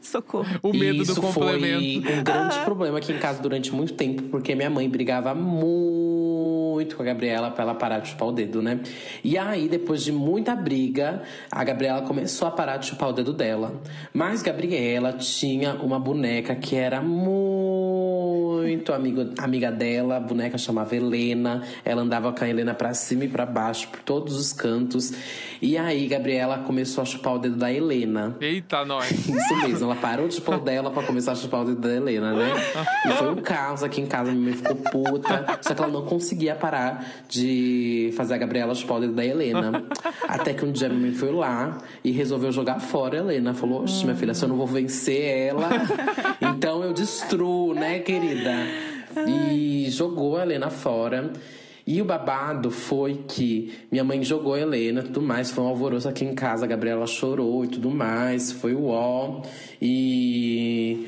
Socorro. 0.00 0.46
O 0.62 0.72
medo 0.72 1.02
Isso 1.02 1.14
do 1.14 1.20
complemento. 1.20 2.02
foi 2.02 2.18
um 2.18 2.24
grande 2.24 2.58
problema 2.64 2.98
aqui 2.98 3.12
em 3.12 3.18
casa 3.18 3.42
durante 3.42 3.72
muito 3.74 3.92
tempo, 3.92 4.22
porque 4.24 4.54
minha 4.54 4.70
mãe 4.70 4.88
brigava 4.88 5.34
muito 5.34 6.96
com 6.96 7.02
a 7.02 7.04
Gabriela 7.04 7.50
pra 7.50 7.64
ela 7.64 7.74
parar 7.74 7.98
de 7.98 8.08
chupar 8.08 8.28
o 8.28 8.32
dedo, 8.32 8.62
né? 8.62 8.80
E 9.22 9.36
aí, 9.36 9.68
depois 9.68 10.02
de 10.02 10.12
muita 10.12 10.54
briga, 10.54 11.22
a 11.50 11.62
Gabriela 11.62 12.02
começou 12.02 12.48
a 12.48 12.50
parar 12.50 12.78
de 12.78 12.86
chupar 12.86 13.10
o 13.10 13.12
dedo 13.12 13.32
dela. 13.32 13.82
Mas 14.12 14.40
Gabriela 14.40 15.12
tinha 15.12 15.74
uma 15.74 15.98
boneca 15.98 16.54
que 16.54 16.74
era 16.76 17.02
muito 17.02 17.67
amigo, 18.94 19.30
amiga 19.38 19.70
dela, 19.70 20.16
a 20.16 20.20
boneca 20.20 20.58
chamava 20.58 20.94
Helena. 20.94 21.62
Ela 21.84 22.02
andava 22.02 22.32
com 22.32 22.44
a 22.44 22.48
Helena 22.48 22.74
pra 22.74 22.94
cima 22.94 23.24
e 23.24 23.28
pra 23.28 23.46
baixo, 23.46 23.88
por 23.88 24.00
todos 24.00 24.36
os 24.36 24.52
cantos. 24.52 25.12
E 25.60 25.76
aí, 25.76 26.06
Gabriela 26.06 26.58
começou 26.58 27.02
a 27.02 27.04
chupar 27.04 27.34
o 27.34 27.38
dedo 27.38 27.56
da 27.56 27.72
Helena. 27.72 28.36
Eita, 28.40 28.84
nós. 28.84 29.10
Isso 29.28 29.56
mesmo, 29.56 29.84
ela 29.86 29.96
parou 29.96 30.28
de 30.28 30.34
chupar 30.34 30.58
o 30.58 30.60
dela 30.60 30.90
pra 30.90 31.02
começar 31.02 31.32
a 31.32 31.34
chupar 31.34 31.62
o 31.62 31.64
dedo 31.64 31.80
da 31.80 31.92
Helena, 31.92 32.32
né? 32.32 32.52
E 33.06 33.12
foi 33.12 33.32
um 33.32 33.36
caos 33.36 33.82
aqui 33.82 34.00
em 34.00 34.06
casa, 34.06 34.30
minha 34.30 34.44
mãe 34.44 34.54
ficou 34.54 34.76
puta. 34.76 35.58
Só 35.60 35.74
que 35.74 35.82
ela 35.82 35.90
não 35.90 36.02
conseguia 36.02 36.54
parar 36.54 37.04
de 37.28 38.12
fazer 38.16 38.34
a 38.34 38.38
Gabriela 38.38 38.74
chupar 38.74 38.98
o 38.98 39.00
dedo 39.00 39.14
da 39.14 39.24
Helena. 39.24 39.84
Até 40.28 40.54
que 40.54 40.64
um 40.64 40.72
dia 40.72 40.88
minha 40.88 41.00
mãe 41.00 41.12
foi 41.12 41.32
lá 41.32 41.78
e 42.04 42.10
resolveu 42.10 42.52
jogar 42.52 42.80
fora 42.80 43.16
a 43.16 43.20
Helena. 43.20 43.54
Falou: 43.54 43.82
Oxe, 43.82 44.04
minha 44.04 44.16
filha, 44.16 44.34
se 44.34 44.44
eu 44.44 44.48
não 44.48 44.56
vou 44.56 44.66
vencer 44.66 45.48
ela, 45.48 45.68
então 46.40 46.84
eu 46.84 46.92
destruo, 46.92 47.74
né, 47.74 47.98
querida? 47.98 48.47
E 49.26 49.90
jogou 49.90 50.36
a 50.36 50.42
Helena 50.42 50.70
fora. 50.70 51.32
E 51.86 52.02
o 52.02 52.04
babado 52.04 52.70
foi 52.70 53.24
que 53.26 53.72
minha 53.90 54.04
mãe 54.04 54.22
jogou 54.22 54.52
a 54.52 54.60
Helena 54.60 55.00
e 55.00 55.04
tudo 55.04 55.22
mais. 55.22 55.50
Foi 55.50 55.64
um 55.64 55.68
alvoroço 55.68 56.08
aqui 56.08 56.24
em 56.24 56.34
casa. 56.34 56.66
A 56.66 56.68
Gabriela 56.68 57.06
chorou 57.06 57.64
e 57.64 57.68
tudo 57.68 57.90
mais. 57.90 58.52
Foi 58.52 58.74
o 58.74 58.88
ó. 58.88 59.40
E. 59.80 61.06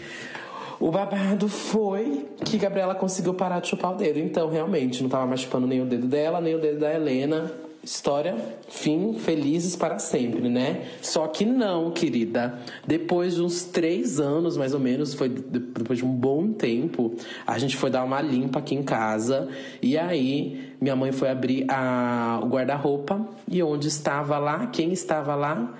O 0.80 0.90
babado 0.90 1.46
foi 1.46 2.26
que 2.46 2.56
Gabriela 2.56 2.94
conseguiu 2.94 3.34
parar 3.34 3.60
de 3.60 3.68
chupar 3.68 3.92
o 3.92 3.96
dedo. 3.96 4.18
Então, 4.18 4.48
realmente, 4.48 5.02
não 5.02 5.10
tava 5.10 5.26
mais 5.26 5.40
chupando 5.40 5.66
nem 5.66 5.82
o 5.82 5.84
dedo 5.84 6.06
dela, 6.06 6.40
nem 6.40 6.54
o 6.54 6.58
dedo 6.58 6.80
da 6.80 6.94
Helena. 6.94 7.52
História, 7.82 8.36
fim, 8.68 9.14
felizes 9.14 9.74
para 9.74 9.98
sempre, 9.98 10.50
né? 10.50 10.82
Só 11.00 11.26
que 11.28 11.46
não, 11.46 11.90
querida. 11.90 12.58
Depois 12.86 13.36
de 13.36 13.42
uns 13.42 13.62
três 13.64 14.20
anos, 14.20 14.54
mais 14.56 14.74
ou 14.74 14.80
menos, 14.80 15.14
foi 15.14 15.30
de- 15.30 15.40
depois 15.58 15.98
de 15.98 16.04
um 16.04 16.12
bom 16.12 16.52
tempo, 16.52 17.14
a 17.46 17.58
gente 17.58 17.76
foi 17.78 17.88
dar 17.88 18.04
uma 18.04 18.20
limpa 18.20 18.58
aqui 18.58 18.74
em 18.74 18.82
casa. 18.82 19.48
E 19.80 19.96
aí, 19.96 20.74
minha 20.78 20.94
mãe 20.94 21.10
foi 21.10 21.30
abrir 21.30 21.64
a, 21.70 22.38
o 22.42 22.48
guarda-roupa. 22.48 23.26
E 23.48 23.62
onde 23.62 23.88
estava 23.88 24.36
lá? 24.38 24.66
Quem 24.66 24.92
estava 24.92 25.34
lá? 25.34 25.74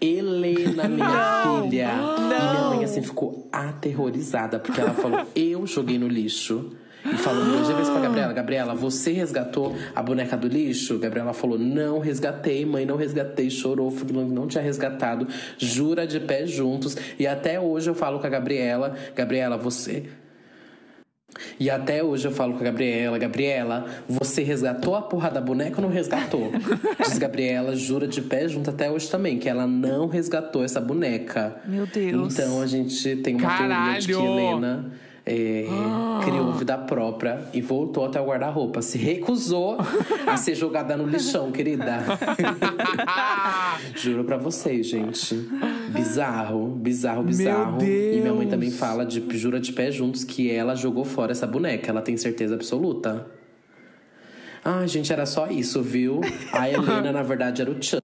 Helena, 0.00 0.88
minha 0.88 1.60
filha. 1.60 1.90
E 2.18 2.20
minha 2.22 2.70
mãe, 2.70 2.84
assim, 2.84 3.02
ficou 3.02 3.46
aterrorizada, 3.52 4.58
porque 4.58 4.80
ela 4.80 4.94
falou: 4.94 5.26
Eu 5.36 5.66
joguei 5.66 5.98
no 5.98 6.08
lixo. 6.08 6.70
E 7.04 7.16
falou 7.16 7.62
de 7.62 7.72
vezes 7.72 7.90
pra 7.90 8.00
Gabriela: 8.00 8.32
Gabriela, 8.32 8.74
você 8.74 9.12
resgatou 9.12 9.74
a 9.94 10.02
boneca 10.02 10.36
do 10.36 10.46
lixo? 10.46 10.98
Gabriela 10.98 11.32
falou: 11.32 11.58
Não 11.58 11.98
resgatei, 11.98 12.64
mãe, 12.64 12.86
não 12.86 12.96
resgatei. 12.96 13.50
Chorou, 13.50 13.90
falou 13.90 14.24
não 14.26 14.46
tinha 14.46 14.62
resgatado. 14.62 15.26
Jura 15.58 16.06
de 16.06 16.20
pé 16.20 16.46
juntos. 16.46 16.96
E 17.18 17.26
até 17.26 17.60
hoje 17.60 17.90
eu 17.90 17.94
falo 17.94 18.20
com 18.20 18.26
a 18.26 18.30
Gabriela: 18.30 18.96
Gabriela, 19.14 19.56
você 19.56 20.04
e 21.58 21.70
até 21.70 22.02
hoje 22.02 22.26
eu 22.26 22.32
falo 22.32 22.54
com 22.54 22.60
a 22.60 22.64
Gabriela, 22.64 23.18
Gabriela, 23.18 23.86
você 24.08 24.42
resgatou 24.42 24.94
a 24.94 25.02
porra 25.02 25.30
da 25.30 25.40
boneca 25.40 25.76
ou 25.76 25.82
não 25.82 25.88
resgatou? 25.88 26.52
Diz 27.00 27.18
Gabriela, 27.18 27.74
jura 27.74 28.06
de 28.06 28.20
pé 28.20 28.48
junto 28.48 28.70
até 28.70 28.90
hoje 28.90 29.10
também, 29.10 29.38
que 29.38 29.48
ela 29.48 29.66
não 29.66 30.08
resgatou 30.08 30.64
essa 30.64 30.80
boneca. 30.80 31.56
Meu 31.66 31.86
Deus. 31.86 32.34
Então 32.34 32.60
a 32.60 32.66
gente 32.66 33.16
tem 33.16 33.36
uma 33.36 33.56
teoria 33.56 33.98
de 33.98 34.06
que 34.08 34.12
Caralho! 34.12 34.38
Helena 34.38 34.92
é, 35.24 35.66
criou 36.24 36.52
vida 36.52 36.76
própria 36.78 37.48
e 37.52 37.60
voltou 37.60 38.04
até 38.04 38.20
o 38.20 38.26
guarda-roupa. 38.26 38.82
Se 38.82 38.98
recusou 38.98 39.78
a 40.26 40.36
ser 40.36 40.54
jogada 40.54 40.96
no 40.96 41.06
lixão, 41.06 41.50
querida. 41.50 42.04
Juro 43.94 44.24
pra 44.24 44.36
vocês, 44.36 44.86
gente. 44.86 45.48
Bizarro, 45.90 46.68
bizarro, 46.68 47.22
bizarro. 47.22 47.82
E 47.82 48.20
minha 48.20 48.34
mãe 48.34 48.46
também 48.46 48.70
fala 48.70 49.04
de 49.04 49.24
jura 49.38 49.60
de 49.60 49.72
pé 49.72 49.90
juntos 49.90 50.24
que 50.24 50.50
ela 50.50 50.74
jogou 50.74 51.04
fora 51.04 51.32
essa 51.32 51.46
boneca. 51.46 51.90
Ela 51.90 52.02
tem 52.02 52.16
certeza 52.16 52.54
absoluta. 52.54 53.26
Ah, 54.64 54.86
gente, 54.86 55.12
era 55.12 55.26
só 55.26 55.48
isso, 55.48 55.82
viu? 55.82 56.20
A 56.52 56.70
Helena, 56.70 57.12
na 57.12 57.22
verdade, 57.22 57.62
era 57.62 57.70
o 57.70 57.82
Chan. 57.82 57.98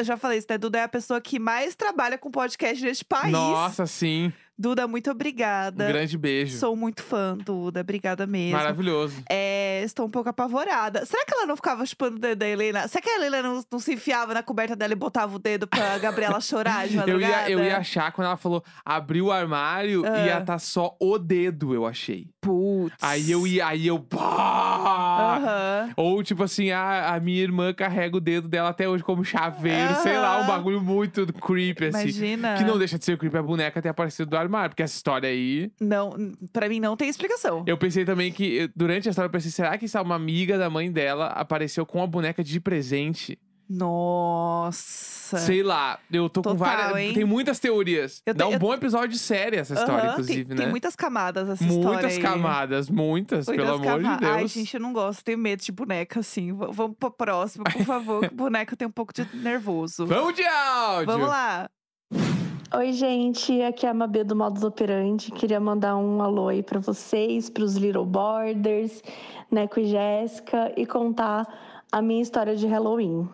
Já 0.00 0.16
falei 0.16 0.38
isso, 0.38 0.46
né? 0.50 0.58
Duda 0.58 0.78
é 0.78 0.82
a 0.82 0.88
pessoa 0.88 1.20
que 1.20 1.38
mais 1.38 1.74
trabalha 1.74 2.18
com 2.18 2.30
podcast 2.30 2.84
neste 2.84 3.04
país. 3.04 3.32
Nossa, 3.32 3.86
sim. 3.86 4.32
Duda, 4.58 4.88
muito 4.88 5.08
Um 5.08 5.12
obrigada. 5.12 5.86
grande 5.86 6.18
beijo. 6.18 6.58
Sou 6.58 6.74
muito 6.74 7.02
fã, 7.02 7.36
Duda. 7.36 7.80
Obrigada 7.80 8.26
mesmo. 8.26 8.56
Maravilhoso. 8.56 9.22
É, 9.30 9.82
estou 9.84 10.06
um 10.06 10.10
pouco 10.10 10.28
apavorada. 10.28 11.06
Será 11.06 11.24
que 11.24 11.32
ela 11.34 11.46
não 11.46 11.54
ficava 11.54 11.86
chupando 11.86 12.16
o 12.16 12.18
dedo 12.18 12.38
da 12.40 12.48
Helena? 12.48 12.88
Será 12.88 13.00
que 13.02 13.08
a 13.08 13.16
Helena 13.16 13.40
não, 13.42 13.62
não 13.70 13.78
se 13.78 13.94
enfiava 13.94 14.34
na 14.34 14.42
coberta 14.42 14.74
dela 14.74 14.92
e 14.92 14.96
botava 14.96 15.36
o 15.36 15.38
dedo 15.38 15.66
pra 15.68 15.96
Gabriela 15.98 16.40
chorar 16.40 16.88
de 16.88 16.96
Eu 17.08 17.20
ia, 17.20 17.48
eu 17.50 17.62
ia 17.62 17.76
achar 17.78 18.10
quando 18.12 18.26
ela 18.26 18.36
falou 18.36 18.64
abriu 18.84 19.26
o 19.26 19.32
armário, 19.32 20.02
Ah. 20.04 20.26
ia 20.26 20.40
tá 20.40 20.58
só 20.58 20.96
o 21.00 21.18
dedo, 21.18 21.72
eu 21.72 21.86
achei. 21.86 22.26
Putz. 22.40 22.96
Aí 23.00 23.30
eu 23.30 23.46
ia, 23.46 23.66
aí 23.66 23.86
eu. 23.86 24.00
Pá! 24.00 25.36
Aham. 25.36 25.90
Ou 25.96 26.22
tipo 26.22 26.42
assim, 26.42 26.70
a, 26.70 27.14
a 27.14 27.20
minha 27.20 27.42
irmã 27.42 27.72
carrega 27.72 28.16
o 28.16 28.20
dedo 28.20 28.48
dela 28.48 28.70
até 28.70 28.88
hoje 28.88 29.02
como 29.04 29.24
chaveiro, 29.24 29.94
sei 30.02 30.16
lá, 30.18 30.40
um 30.40 30.46
bagulho 30.46 30.80
muito 30.80 31.26
creepy, 31.32 31.86
assim. 31.86 32.00
Imagina. 32.02 32.54
Que 32.56 32.64
não 32.64 32.78
deixa 32.78 32.98
de 32.98 33.04
ser 33.04 33.16
creepy 33.18 33.36
a 33.38 33.42
boneca 33.42 33.80
ter 33.82 33.88
aparecido 33.88 34.30
do 34.30 34.36
armário, 34.36 34.47
porque 34.68 34.82
essa 34.82 34.94
história 34.96 35.28
aí. 35.28 35.70
Não, 35.80 36.16
pra 36.52 36.68
mim 36.68 36.80
não 36.80 36.96
tem 36.96 37.08
explicação. 37.08 37.64
Eu 37.66 37.76
pensei 37.78 38.04
também 38.04 38.32
que, 38.32 38.60
eh, 38.60 38.68
durante 38.74 39.08
a 39.08 39.10
história, 39.10 39.26
eu 39.28 39.32
pensei, 39.32 39.50
será 39.50 39.76
que 39.78 39.84
essa 39.86 40.00
uma 40.02 40.14
amiga 40.14 40.56
da 40.58 40.68
mãe 40.70 40.90
dela 40.90 41.26
apareceu 41.28 41.84
com 41.84 42.02
a 42.02 42.06
boneca 42.06 42.42
de 42.42 42.58
presente? 42.60 43.38
Nossa. 43.70 45.38
Sei 45.38 45.62
lá, 45.62 45.98
eu 46.10 46.28
tô 46.30 46.40
com 46.42 46.52
Total, 46.56 46.76
várias. 46.76 46.96
hein? 46.96 47.12
Tem 47.12 47.24
muitas 47.24 47.58
teorias. 47.58 48.22
Eu 48.24 48.32
Dá 48.32 48.44
tenho- 48.46 48.56
um 48.56 48.58
bom 48.58 48.72
episódio 48.72 49.08
de 49.10 49.18
série 49.18 49.56
essa 49.56 49.74
história, 49.74 50.10
inclusive, 50.12 50.44
tem, 50.46 50.56
né? 50.56 50.62
Tem 50.62 50.70
muitas 50.70 50.96
camadas 50.96 51.48
essa 51.50 51.64
história 51.64 51.88
Muitas 51.90 52.16
camadas, 52.18 52.88
muitas, 52.88 53.46
Muitas 53.46 53.66
pelo 53.66 53.76
amor 53.76 54.02
de 54.02 54.16
Deus. 54.20 54.32
Ai, 54.32 54.48
gente, 54.48 54.72
eu 54.74 54.80
não 54.80 54.92
gosto. 54.94 55.22
Tenho 55.22 55.36
medo 55.38 55.62
de 55.62 55.70
boneca, 55.70 56.20
assim. 56.20 56.52
V- 56.54 56.68
vamos 56.72 56.96
pro 56.98 57.10
próximo, 57.10 57.64
por 57.64 57.84
favor. 57.84 58.26
que 58.28 58.34
boneca 58.34 58.74
tem 58.74 58.88
um 58.88 58.90
pouco 58.90 59.12
de 59.12 59.26
nervoso. 59.36 60.06
Vamos 60.06 60.34
de 60.34 60.44
áudio! 60.44 61.06
Vamos 61.06 61.28
lá. 61.28 61.68
Oi, 62.70 62.92
gente, 62.92 63.62
aqui 63.62 63.86
é 63.86 63.88
a 63.88 63.94
Mabê 63.94 64.22
do 64.22 64.36
Modus 64.36 64.62
Operandi. 64.62 65.30
Queria 65.30 65.58
mandar 65.58 65.96
um 65.96 66.20
alô 66.20 66.48
aí 66.48 66.62
pra 66.62 66.78
vocês, 66.78 67.48
pros 67.48 67.76
Little 67.76 68.04
Borders, 68.04 69.02
Neco 69.50 69.80
e 69.80 69.86
Jéssica, 69.86 70.70
e 70.76 70.84
contar 70.84 71.48
a 71.90 72.02
minha 72.02 72.20
história 72.20 72.54
de 72.54 72.66
Halloween. 72.66 73.26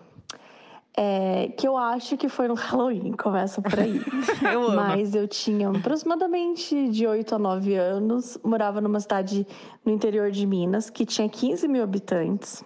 É, 0.97 1.53
que 1.59 1.67
eu 1.67 1.77
acho 1.77 2.17
que 2.17 2.29
foi 2.29 2.47
no 2.47 2.55
Halloween, 2.55 3.11
começa 3.15 3.61
por 3.61 3.77
aí. 3.81 4.01
Eu 4.53 4.69
amo. 4.69 4.77
Mas 4.77 5.17
eu 5.17 5.27
tinha 5.27 5.69
aproximadamente 5.69 6.89
de 6.91 7.05
8 7.05 7.35
a 7.35 7.39
9 7.39 7.75
anos, 7.75 8.39
morava 8.45 8.81
numa 8.81 9.01
cidade 9.01 9.45
no 9.85 9.91
interior 9.91 10.31
de 10.31 10.47
Minas, 10.47 10.89
que 10.91 11.05
tinha 11.05 11.29
15 11.29 11.67
mil 11.67 11.83
habitantes. 11.83 12.63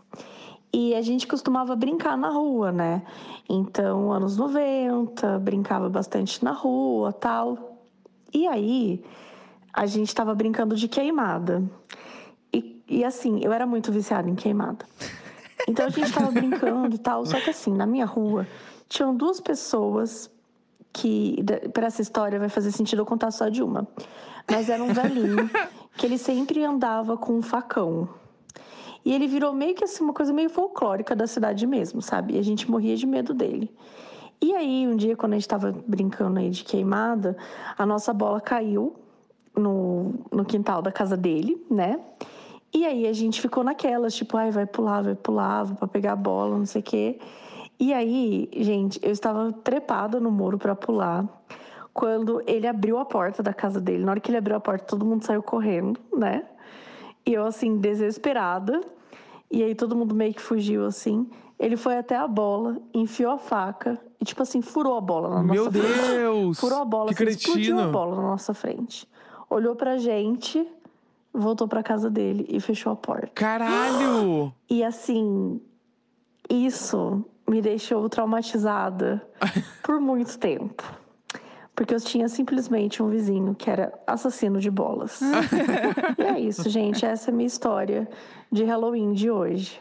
E 0.72 0.94
a 0.94 1.00
gente 1.00 1.26
costumava 1.26 1.74
brincar 1.74 2.16
na 2.16 2.28
rua, 2.28 2.70
né? 2.70 3.02
Então, 3.48 4.12
anos 4.12 4.37
90, 4.37 5.38
brincava 5.38 5.88
bastante 5.88 6.44
na 6.44 6.52
rua 6.52 7.12
tal. 7.12 7.78
E 8.33 8.46
aí, 8.46 9.02
a 9.72 9.87
gente 9.87 10.14
tava 10.14 10.35
brincando 10.35 10.76
de 10.76 10.88
queimada. 10.88 11.62
E, 12.52 12.83
e 12.88 13.04
assim, 13.04 13.40
eu 13.42 13.52
era 13.52 13.66
muito 13.66 13.90
viciada 13.90 14.28
em 14.28 14.35
queimada. 14.35 14.85
Então 15.66 15.87
a 15.87 15.90
gente 15.90 16.12
tava 16.12 16.31
brincando 16.31 16.94
e 16.94 16.98
tal. 16.98 17.24
Só 17.26 17.40
que 17.40 17.50
assim, 17.50 17.72
na 17.72 17.87
minha 17.87 18.07
rua, 18.07 18.46
tinham 18.88 19.14
duas 19.14 19.40
pessoas 19.40 20.31
que, 20.92 21.44
para 21.72 21.87
essa 21.87 22.02
história, 22.02 22.38
vai 22.38 22.48
fazer 22.48 22.72
sentido 22.72 23.02
eu 23.02 23.07
contar 23.07 23.31
só 23.31 23.48
de 23.48 23.62
uma. 23.62 23.87
Mas 24.50 24.68
era 24.68 24.83
um 24.83 24.92
velhinho 24.92 25.50
que 25.96 26.07
ele 26.07 26.18
sempre 26.18 26.64
andava 26.64 27.16
com 27.16 27.35
um 27.35 27.42
facão. 27.42 28.09
E 29.09 29.14
ele 29.14 29.27
virou 29.27 29.55
meio 29.55 29.75
que 29.75 29.85
assim, 29.85 30.05
uma 30.05 30.12
coisa 30.12 30.35
meio 30.35 30.51
folclórica 30.51 31.16
da 31.16 31.27
cidade 31.27 31.66
mesmo, 31.66 32.03
sabe? 32.03 32.35
E 32.35 32.38
a 32.38 32.44
gente 32.44 32.71
morria 32.71 32.94
de 32.94 33.07
medo 33.07 33.33
dele. 33.33 33.75
E 34.38 34.55
aí, 34.55 34.87
um 34.87 34.97
dia, 34.97 35.16
quando 35.16 35.33
a 35.33 35.37
gente 35.37 35.49
tava 35.49 35.75
brincando 35.87 36.38
aí 36.38 36.51
de 36.51 36.62
queimada, 36.62 37.35
a 37.79 37.87
nossa 37.87 38.12
bola 38.12 38.38
caiu 38.38 38.97
no, 39.57 40.12
no 40.31 40.44
quintal 40.44 40.83
da 40.83 40.92
casa 40.92 41.16
dele, 41.16 41.64
né? 41.71 41.99
E 42.71 42.85
aí 42.85 43.07
a 43.07 43.12
gente 43.14 43.40
ficou 43.40 43.64
naquelas, 43.64 44.14
tipo, 44.14 44.37
ai, 44.37 44.51
vai 44.51 44.66
pular, 44.66 45.03
vai 45.03 45.14
pular, 45.14 45.64
vou 45.64 45.77
pra 45.77 45.88
pegar 45.88 46.12
a 46.12 46.16
bola, 46.16 46.59
não 46.59 46.66
sei 46.66 46.83
o 46.83 46.85
quê. 46.85 47.18
E 47.81 47.94
aí, 47.94 48.51
gente, 48.59 49.01
eu 49.03 49.11
estava 49.11 49.51
trepada 49.64 50.21
no 50.21 50.31
muro 50.31 50.59
pra 50.59 50.77
pular. 50.77 51.27
Quando 51.94 52.42
ele 52.47 52.66
abriu 52.66 52.99
a 52.99 53.07
porta 53.07 53.42
da 53.42 53.55
casa 53.55 53.81
dele, 53.81 54.05
na 54.05 54.11
hora 54.11 54.21
que 54.21 54.31
ele 54.31 54.37
abriu 54.37 54.55
a 54.55 54.61
porta, 54.61 54.85
todo 54.85 55.07
mundo 55.07 55.25
saiu 55.25 55.42
correndo, 55.42 55.99
né? 56.14 56.44
E 57.25 57.33
eu, 57.33 57.47
assim, 57.47 57.79
desesperada. 57.79 58.83
E 59.50 59.62
aí 59.62 59.74
todo 59.74 59.96
mundo 59.96 60.14
meio 60.14 60.34
que 60.34 60.42
fugiu, 60.42 60.84
assim. 60.84 61.28
Ele 61.58 61.76
foi 61.76 61.96
até 61.96 62.16
a 62.16 62.28
bola, 62.28 62.78
enfiou 62.94 63.32
a 63.32 63.38
faca 63.38 63.98
e, 64.20 64.24
tipo 64.24 64.42
assim, 64.42 64.62
furou 64.62 64.96
a 64.96 65.00
bola 65.00 65.28
na 65.30 65.42
Meu 65.42 65.64
nossa 65.64 65.78
frente. 65.78 66.08
Deus! 66.12 66.61
Furou 66.61 66.78
a 66.80 66.84
bola, 66.84 67.14
Que 67.14 67.22
assim, 67.24 67.32
explodiu 67.32 67.78
a 67.80 67.87
bola 67.88 68.16
na 68.16 68.22
nossa 68.22 68.54
frente. 68.54 69.08
Olhou 69.50 69.74
pra 69.74 69.96
gente, 69.96 70.64
voltou 71.32 71.66
pra 71.66 71.82
casa 71.82 72.08
dele 72.11 72.46
e 72.48 72.61
fechou 72.61 72.92
a 72.92 72.96
porta. 72.96 73.28
Caralho! 73.34 74.52
E 74.70 74.84
assim, 74.84 75.61
isso 76.48 77.24
me 77.48 77.62
deixou 77.62 78.06
traumatizada 78.08 79.26
por 79.82 79.98
muito 79.98 80.38
tempo. 80.38 80.84
Porque 81.79 81.95
eu 81.95 82.01
tinha 82.01 82.29
simplesmente 82.29 83.01
um 83.01 83.09
vizinho 83.09 83.55
que 83.55 83.71
era 83.71 83.93
assassino 84.05 84.59
de 84.59 84.69
bolas. 84.69 85.21
e 86.19 86.23
é 86.25 86.41
isso, 86.41 86.69
gente. 86.69 87.07
Essa 87.07 87.31
é 87.31 87.33
a 87.33 87.37
minha 87.37 87.47
história 87.47 88.09
de 88.51 88.64
Halloween 88.64 89.12
de 89.12 89.31
hoje. 89.31 89.81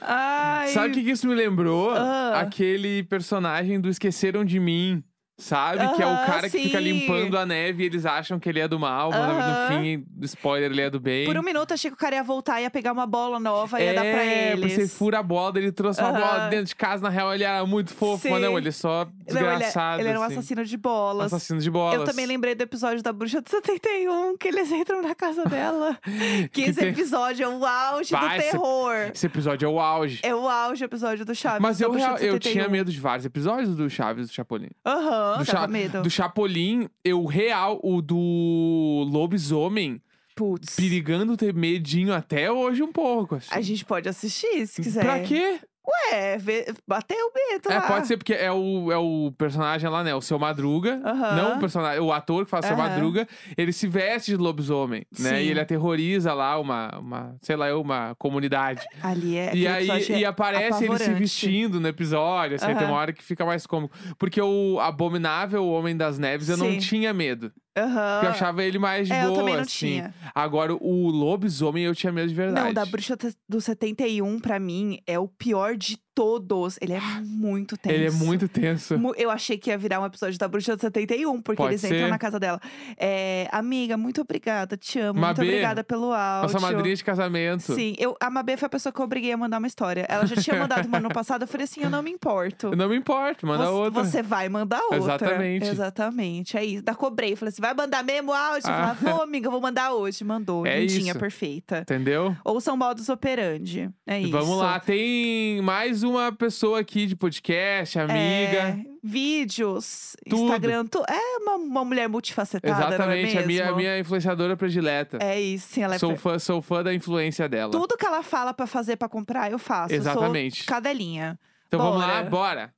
Ai. 0.00 0.68
Sabe 0.68 0.88
o 0.88 0.92
que, 0.94 1.00
isso 1.00 1.28
me 1.28 1.34
lembrou? 1.34 1.90
Ah. 1.90 2.40
Aquele 2.40 3.02
personagem 3.02 3.78
do 3.78 3.90
Esqueceram 3.90 4.46
de 4.46 4.58
Mim. 4.58 5.04
Sabe? 5.38 5.86
que 5.94 6.02
é 6.02 6.06
o 6.06 6.16
cara 6.26 6.48
que 6.48 6.58
fica 6.58 6.78
sim. 6.78 6.84
limpando 6.84 7.36
a 7.36 7.44
neve 7.44 7.82
e 7.82 7.86
eles 7.86 8.06
acham 8.06 8.38
que 8.40 8.48
ele 8.48 8.58
é 8.60 8.66
do 8.66 8.78
mal, 8.78 9.10
mas 9.10 9.20
Aham. 9.20 9.68
no 9.70 9.82
fim, 9.82 10.06
spoiler, 10.22 10.70
ele 10.70 10.80
é 10.80 10.88
do 10.90 10.98
bem. 10.98 11.26
Por 11.26 11.36
um 11.36 11.42
minuto 11.42 11.72
achei 11.74 11.90
que 11.90 11.94
o 11.94 11.98
cara 11.98 12.16
ia 12.16 12.22
voltar 12.22 12.58
e 12.60 12.64
ia 12.64 12.70
pegar 12.70 12.92
uma 12.92 13.06
bola 13.06 13.38
nova 13.38 13.78
e 13.78 13.84
ia 13.84 13.90
é, 13.90 13.94
dar 13.94 14.00
pra 14.02 14.24
eles. 14.24 14.72
você 14.72 14.88
fura 14.88 15.18
a 15.18 15.22
bola 15.22 15.52
dele, 15.52 15.70
trouxe 15.72 16.00
uma 16.00 16.08
Aham. 16.10 16.20
bola 16.20 16.48
dentro 16.48 16.66
de 16.66 16.74
casa. 16.76 17.02
Na 17.02 17.10
real, 17.10 17.34
ele 17.34 17.44
era 17.44 17.64
muito 17.66 17.92
fofo, 17.92 18.28
mas 18.30 18.38
Sim. 18.40 18.44
não, 18.46 18.56
ele 18.58 18.68
é 18.68 18.72
só 18.72 19.04
Não, 19.04 19.12
ele, 19.26 19.38
é- 19.38 19.50
desgraçado. 19.50 20.00
ele 20.00 20.08
era 20.08 20.18
um 20.18 20.22
assim. 20.22 20.34
assassino 20.38 20.64
de 20.64 20.76
bolas. 20.78 21.32
Assassino 21.32 21.60
de 21.60 21.70
bolas. 21.70 21.94
Eu 22.00 22.04
também 22.04 22.24
lembrei 22.24 22.54
do 22.54 22.62
episódio 22.62 23.02
da 23.02 23.12
Bruxa 23.12 23.42
de 23.42 23.50
71, 23.50 24.36
que 24.38 24.48
eles 24.48 24.72
entram 24.72 25.02
na 25.02 25.14
casa 25.14 25.44
dela. 25.44 25.98
que, 26.50 26.62
esse 26.62 26.80
episódio 26.82 27.44
é 27.44 27.48
o 27.48 27.64
auge 27.64 28.10
Vai, 28.12 28.38
do 28.38 28.42
esse- 28.42 28.50
terror. 28.52 28.94
Esse 29.14 29.26
episódio 29.26 29.66
é 29.66 29.68
o 29.68 29.78
auge. 29.78 30.20
É 30.22 30.34
o 30.34 30.48
auge 30.48 30.82
o 30.82 30.86
episódio 30.86 31.24
do 31.26 31.34
Chaves. 31.34 31.60
Mas 31.60 31.78
eu, 31.80 31.92
eu 31.94 32.16
71. 32.16 32.38
tinha 32.38 32.68
medo 32.68 32.90
de 32.90 32.98
vários 32.98 33.26
episódios 33.26 33.76
do 33.76 33.90
Chaves 33.90 34.28
do 34.28 34.32
Chapolin. 34.32 34.70
Aham, 34.86 35.25
do, 35.38 35.44
tava 35.44 35.60
Cha- 35.60 35.66
medo. 35.68 36.02
do 36.02 36.10
Chapolin, 36.10 36.88
eu 37.04 37.24
real, 37.24 37.80
o 37.82 38.00
do 38.02 39.06
lobisomem, 39.10 40.00
Putz. 40.34 40.76
perigando 40.76 41.36
ter 41.36 41.54
medinho 41.54 42.12
até 42.12 42.50
hoje 42.50 42.82
um 42.82 42.92
pouco. 42.92 43.36
Assim. 43.36 43.48
A 43.50 43.60
gente 43.60 43.84
pode 43.84 44.08
assistir, 44.08 44.66
se 44.66 44.82
quiser. 44.82 45.02
Pra 45.02 45.20
quê? 45.20 45.58
Ué, 45.88 46.36
vê, 46.38 46.66
bater 46.86 47.14
o 47.16 47.30
medo 47.32 47.70
É, 47.70 47.74
lá. 47.78 47.86
pode 47.86 48.06
ser 48.08 48.16
porque 48.16 48.32
é 48.34 48.50
o, 48.50 48.90
é 48.90 48.96
o 48.98 49.32
personagem 49.38 49.88
lá, 49.88 50.02
né? 50.02 50.14
O 50.14 50.20
seu 50.20 50.38
Madruga. 50.38 51.00
Aham. 51.04 51.36
Não 51.36 51.56
o 51.56 51.60
personagem, 51.60 52.00
o 52.00 52.12
ator 52.12 52.44
que 52.44 52.50
faz 52.50 52.64
o 52.64 52.68
seu 52.68 52.76
Aham. 52.76 52.88
Madruga. 52.88 53.28
Ele 53.56 53.72
se 53.72 53.86
veste 53.86 54.32
de 54.32 54.36
lobisomem, 54.36 55.06
né? 55.18 55.30
Sim. 55.30 55.36
E 55.36 55.48
ele 55.48 55.60
aterroriza 55.60 56.34
lá 56.34 56.58
uma, 56.58 56.98
uma 56.98 57.36
sei 57.40 57.54
lá, 57.54 57.68
eu, 57.68 57.80
uma 57.80 58.14
comunidade. 58.18 58.82
Ali 59.02 59.36
é. 59.36 59.54
E 59.54 59.66
aquele 59.66 59.68
aí 59.68 59.88
episódio 60.02 60.16
e 60.18 60.24
aparece 60.24 60.64
ele 60.64 60.74
se 60.74 60.84
apavorante. 60.86 61.18
vestindo 61.20 61.80
no 61.80 61.86
episódio, 61.88 62.56
assim, 62.56 62.74
tem 62.74 62.86
uma 62.86 62.96
hora 62.96 63.12
que 63.12 63.22
fica 63.22 63.44
mais 63.44 63.66
cômico. 63.66 63.96
Porque 64.18 64.40
o 64.42 64.80
Abominável 64.80 65.66
Homem 65.68 65.96
das 65.96 66.18
Neves 66.18 66.48
eu 66.48 66.56
não 66.56 66.72
Sim. 66.72 66.78
tinha 66.78 67.14
medo. 67.14 67.52
Aham. 67.76 68.14
Porque 68.14 68.26
eu 68.26 68.30
achava 68.30 68.64
ele 68.64 68.78
mais 68.78 69.10
É, 69.10 69.22
eu 69.24 69.28
boa, 69.28 69.38
também 69.38 69.54
não 69.54 69.62
assim. 69.62 69.70
tinha. 69.78 70.14
Agora, 70.34 70.74
o 70.74 71.08
lobisomem 71.10 71.84
eu 71.84 71.94
tinha 71.94 72.12
medo 72.12 72.28
de 72.28 72.34
verdade. 72.34 72.66
Não, 72.66 72.72
da 72.72 72.84
Bruxa 72.86 73.16
do 73.48 73.60
71, 73.60 74.38
pra 74.40 74.58
mim, 74.58 74.98
é 75.06 75.18
o 75.18 75.28
pior 75.28 75.76
de 75.76 75.98
todos. 76.14 76.78
Ele 76.80 76.94
é 76.94 77.00
muito 77.22 77.76
tenso. 77.76 77.94
Ele 77.94 78.06
é 78.06 78.10
muito 78.10 78.48
tenso. 78.48 78.94
Eu 79.18 79.30
achei 79.30 79.58
que 79.58 79.68
ia 79.68 79.76
virar 79.76 80.00
um 80.00 80.06
episódio 80.06 80.38
da 80.38 80.48
Bruxa 80.48 80.74
de 80.74 80.80
71, 80.80 81.42
porque 81.42 81.58
Pode 81.58 81.72
eles 81.74 81.84
entram 81.84 81.98
ser. 81.98 82.08
na 82.08 82.18
casa 82.18 82.40
dela. 82.40 82.58
É, 82.96 83.46
amiga, 83.52 83.98
muito 83.98 84.22
obrigada, 84.22 84.76
te 84.78 84.98
amo. 84.98 85.20
Mabê, 85.20 85.42
muito 85.42 85.50
obrigada 85.50 85.84
pelo 85.84 86.12
áudio. 86.12 86.54
Nossa 86.54 86.60
madrinha 86.72 86.96
de 86.96 87.04
casamento. 87.04 87.74
Sim, 87.74 87.94
eu, 87.98 88.16
a 88.18 88.30
Mabê 88.30 88.56
foi 88.56 88.66
a 88.66 88.70
pessoa 88.70 88.90
que 88.92 88.98
eu 88.98 89.04
obriguei 89.04 89.32
a 89.32 89.36
mandar 89.36 89.58
uma 89.58 89.66
história. 89.66 90.06
Ela 90.08 90.24
já 90.24 90.36
tinha 90.36 90.56
mandado 90.58 90.86
uma 90.88 90.98
no 91.00 91.10
passado, 91.10 91.42
eu 91.42 91.48
falei 91.48 91.64
assim: 91.64 91.82
eu 91.82 91.90
não 91.90 92.02
me 92.02 92.10
importo. 92.10 92.68
Eu 92.68 92.76
não 92.76 92.88
me 92.88 92.96
importo, 92.96 93.46
manda 93.46 93.64
você, 93.66 93.70
outra. 93.72 94.04
Você 94.04 94.22
vai 94.22 94.48
mandar 94.48 94.80
outra. 94.84 94.96
Exatamente. 94.96 95.68
Exatamente. 95.68 96.56
É 96.56 96.64
isso. 96.64 96.82
Da 96.82 96.94
cobrei. 96.94 97.36
Falei 97.36 97.50
assim: 97.50 97.60
vai 97.66 97.74
mandar 97.74 98.04
mesmo 98.04 98.32
áudio? 98.32 98.70
Ah. 98.70 98.96
vou, 99.00 99.22
amiga, 99.22 99.50
vou 99.50 99.60
mandar 99.60 99.92
hoje. 99.92 100.22
Mandou. 100.24 100.66
É 100.66 100.80
Lindinha, 100.80 101.10
isso. 101.12 101.18
perfeita. 101.18 101.78
Entendeu? 101.80 102.36
Ou 102.44 102.60
são 102.60 102.76
modus 102.76 103.08
operandi. 103.08 103.90
É 104.06 104.20
isso. 104.20 104.30
Vamos 104.30 104.58
lá, 104.58 104.78
tem 104.78 105.60
mais 105.62 106.02
uma 106.02 106.32
pessoa 106.32 106.80
aqui 106.80 107.06
de 107.06 107.16
podcast, 107.16 107.98
amiga. 107.98 108.16
É, 108.16 108.78
vídeos, 109.02 110.16
Tudo. 110.28 110.42
Instagram. 110.42 110.86
Tu, 110.86 111.02
é 111.08 111.38
uma, 111.38 111.54
uma 111.56 111.84
mulher 111.84 112.08
multifacetada, 112.08 112.86
Exatamente, 112.86 113.34
não 113.34 113.40
é 113.40 113.44
a 113.44 113.46
minha, 113.46 113.68
a 113.70 113.76
minha 113.76 113.98
influenciadora 113.98 114.56
predileta. 114.56 115.18
É 115.20 115.40
isso, 115.40 115.68
sim, 115.72 115.82
ela 115.82 115.96
é 115.96 115.98
sou, 115.98 116.16
fã, 116.16 116.38
sou 116.38 116.62
fã 116.62 116.82
da 116.82 116.94
influência 116.94 117.48
dela. 117.48 117.72
Tudo 117.72 117.96
que 117.96 118.06
ela 118.06 118.22
fala 118.22 118.52
pra 118.54 118.66
fazer, 118.66 118.96
pra 118.96 119.08
comprar, 119.08 119.50
eu 119.50 119.58
faço. 119.58 119.92
Eu 119.92 119.98
Exatamente. 119.98 120.58
sou 120.58 120.66
cadelinha. 120.66 121.38
Então 121.68 121.80
vamos 121.80 122.00
Bora. 122.00 122.12
lá, 122.12 122.22
bora. 122.22 122.74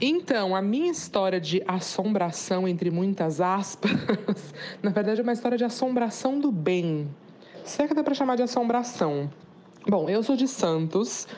Então, 0.00 0.56
a 0.56 0.62
minha 0.62 0.90
história 0.90 1.38
de 1.38 1.62
assombração, 1.68 2.66
entre 2.66 2.90
muitas 2.90 3.38
aspas, 3.38 3.90
na 4.82 4.90
verdade 4.90 5.20
é 5.20 5.22
uma 5.22 5.32
história 5.32 5.58
de 5.58 5.64
assombração 5.64 6.40
do 6.40 6.50
bem. 6.50 7.06
Se 7.64 7.82
é 7.82 7.86
que 7.86 7.92
dá 7.92 8.02
pra 8.02 8.14
chamar 8.14 8.36
de 8.36 8.42
assombração. 8.42 9.30
Bom, 9.86 10.08
eu 10.08 10.22
sou 10.22 10.36
de 10.36 10.48
Santos, 10.48 11.28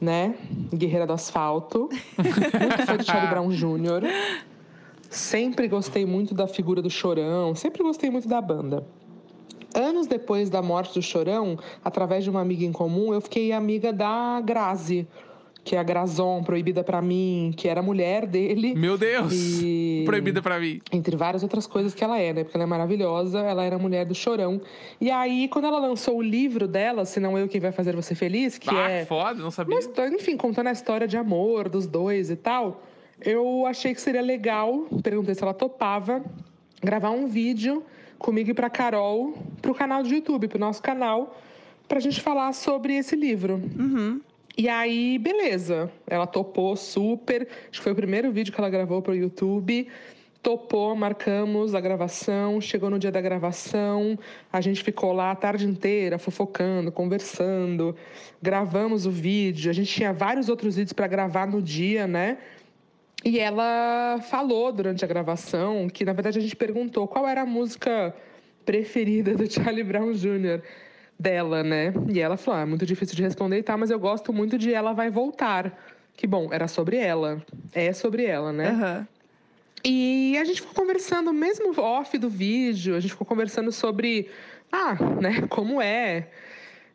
né? 0.00 0.34
Guerreira 0.74 1.06
do 1.06 1.12
asfalto. 1.12 1.88
Muito 2.18 2.86
fã 2.86 2.96
de 2.96 3.04
Charlie 3.04 3.30
Brown 3.30 3.48
Jr. 3.50 4.02
Sempre 5.08 5.68
gostei 5.68 6.06
muito 6.06 6.34
da 6.34 6.46
figura 6.46 6.80
do 6.80 6.88
Chorão, 6.88 7.52
sempre 7.56 7.82
gostei 7.82 8.10
muito 8.10 8.28
da 8.28 8.40
banda. 8.40 8.86
Anos 9.74 10.06
depois 10.06 10.48
da 10.48 10.62
morte 10.62 10.94
do 10.94 11.02
Chorão, 11.02 11.58
através 11.84 12.22
de 12.22 12.30
uma 12.30 12.40
amiga 12.40 12.64
em 12.64 12.70
comum, 12.70 13.12
eu 13.12 13.20
fiquei 13.20 13.50
amiga 13.50 13.92
da 13.92 14.40
Grazi, 14.40 15.08
que 15.62 15.76
é 15.76 15.78
a 15.78 15.82
Grazon, 15.82 16.42
proibida 16.42 16.82
pra 16.82 17.02
mim, 17.02 17.52
que 17.56 17.68
era 17.68 17.82
mulher 17.82 18.26
dele. 18.26 18.74
Meu 18.74 18.96
Deus! 18.96 19.32
E... 19.62 20.02
Proibida 20.06 20.40
pra 20.40 20.58
mim. 20.58 20.80
Entre 20.90 21.16
várias 21.16 21.42
outras 21.42 21.66
coisas 21.66 21.94
que 21.94 22.02
ela 22.02 22.18
é, 22.18 22.32
né? 22.32 22.44
Porque 22.44 22.56
ela 22.56 22.64
é 22.64 22.66
maravilhosa, 22.66 23.40
ela 23.40 23.64
era 23.64 23.78
mulher 23.78 24.06
do 24.06 24.14
Chorão. 24.14 24.60
E 25.00 25.10
aí, 25.10 25.48
quando 25.48 25.66
ela 25.66 25.78
lançou 25.78 26.16
o 26.16 26.22
livro 26.22 26.66
dela, 26.66 27.04
Se 27.04 27.20
Não 27.20 27.38
Eu 27.38 27.48
Quem 27.48 27.60
Vai 27.60 27.72
Fazer 27.72 27.94
Você 27.94 28.14
Feliz, 28.14 28.58
que 28.58 28.74
ah, 28.74 28.90
é 28.90 29.04
foda, 29.04 29.42
não 29.42 29.50
sabia. 29.50 29.78
história, 29.78 30.14
enfim, 30.14 30.36
contando 30.36 30.68
a 30.68 30.72
história 30.72 31.06
de 31.06 31.16
amor 31.16 31.68
dos 31.68 31.86
dois 31.86 32.30
e 32.30 32.36
tal, 32.36 32.82
eu 33.20 33.66
achei 33.66 33.94
que 33.94 34.00
seria 34.00 34.22
legal, 34.22 34.86
perguntei 35.02 35.34
se 35.34 35.42
ela 35.42 35.54
topava, 35.54 36.24
gravar 36.82 37.10
um 37.10 37.26
vídeo 37.26 37.84
comigo 38.18 38.50
e 38.50 38.54
pra 38.54 38.70
Carol, 38.70 39.34
pro 39.60 39.74
canal 39.74 40.02
do 40.02 40.08
YouTube, 40.08 40.48
pro 40.48 40.58
nosso 40.58 40.82
canal, 40.82 41.38
pra 41.86 42.00
gente 42.00 42.20
falar 42.20 42.52
sobre 42.52 42.96
esse 42.96 43.16
livro. 43.16 43.60
Uhum. 43.78 44.20
E 44.60 44.68
aí, 44.68 45.16
beleza. 45.16 45.90
Ela 46.06 46.26
topou 46.26 46.76
super. 46.76 47.48
Acho 47.70 47.80
que 47.80 47.82
foi 47.82 47.92
o 47.92 47.96
primeiro 47.96 48.30
vídeo 48.30 48.52
que 48.52 48.60
ela 48.60 48.68
gravou 48.68 49.00
pro 49.00 49.14
YouTube. 49.14 49.88
Topou, 50.42 50.94
marcamos 50.94 51.74
a 51.74 51.80
gravação. 51.80 52.60
Chegou 52.60 52.90
no 52.90 52.98
dia 52.98 53.10
da 53.10 53.22
gravação. 53.22 54.18
A 54.52 54.60
gente 54.60 54.84
ficou 54.84 55.14
lá 55.14 55.30
a 55.30 55.34
tarde 55.34 55.66
inteira 55.66 56.18
fofocando, 56.18 56.92
conversando. 56.92 57.96
Gravamos 58.42 59.06
o 59.06 59.10
vídeo. 59.10 59.70
A 59.70 59.72
gente 59.72 59.94
tinha 59.94 60.12
vários 60.12 60.50
outros 60.50 60.76
vídeos 60.76 60.92
para 60.92 61.06
gravar 61.06 61.46
no 61.46 61.62
dia, 61.62 62.06
né? 62.06 62.36
E 63.24 63.38
ela 63.40 64.20
falou 64.28 64.70
durante 64.70 65.02
a 65.02 65.08
gravação 65.08 65.88
que, 65.88 66.04
na 66.04 66.12
verdade, 66.12 66.38
a 66.38 66.42
gente 66.42 66.54
perguntou 66.54 67.08
qual 67.08 67.26
era 67.26 67.40
a 67.40 67.46
música 67.46 68.14
preferida 68.66 69.34
do 69.34 69.50
Charlie 69.50 69.84
Brown 69.84 70.12
Jr. 70.12 70.60
dela, 71.20 71.62
né? 71.62 71.92
E 72.08 72.18
ela 72.18 72.36
falou: 72.36 72.60
ah, 72.60 72.62
é 72.62 72.66
muito 72.66 72.86
difícil 72.86 73.14
de 73.14 73.22
responder 73.22 73.58
e 73.58 73.62
tal, 73.62 73.76
mas 73.76 73.90
eu 73.90 73.98
gosto 73.98 74.32
muito 74.32 74.56
de 74.56 74.72
Ela 74.72 74.92
Vai 74.92 75.10
Voltar. 75.10 75.78
Que 76.16 76.26
bom, 76.26 76.48
era 76.50 76.66
sobre 76.66 76.96
ela. 76.96 77.42
É 77.72 77.92
sobre 77.92 78.24
ela, 78.24 78.52
né? 78.52 78.68
Aham. 78.70 79.08
E 79.84 80.36
a 80.38 80.44
gente 80.44 80.60
ficou 80.60 80.74
conversando, 80.74 81.32
mesmo 81.32 81.78
off 81.80 82.16
do 82.18 82.28
vídeo, 82.28 82.94
a 82.96 83.00
gente 83.00 83.12
ficou 83.12 83.26
conversando 83.26 83.72
sobre, 83.72 84.28
ah, 84.70 84.94
né, 85.18 85.46
como 85.48 85.80
é, 85.80 86.28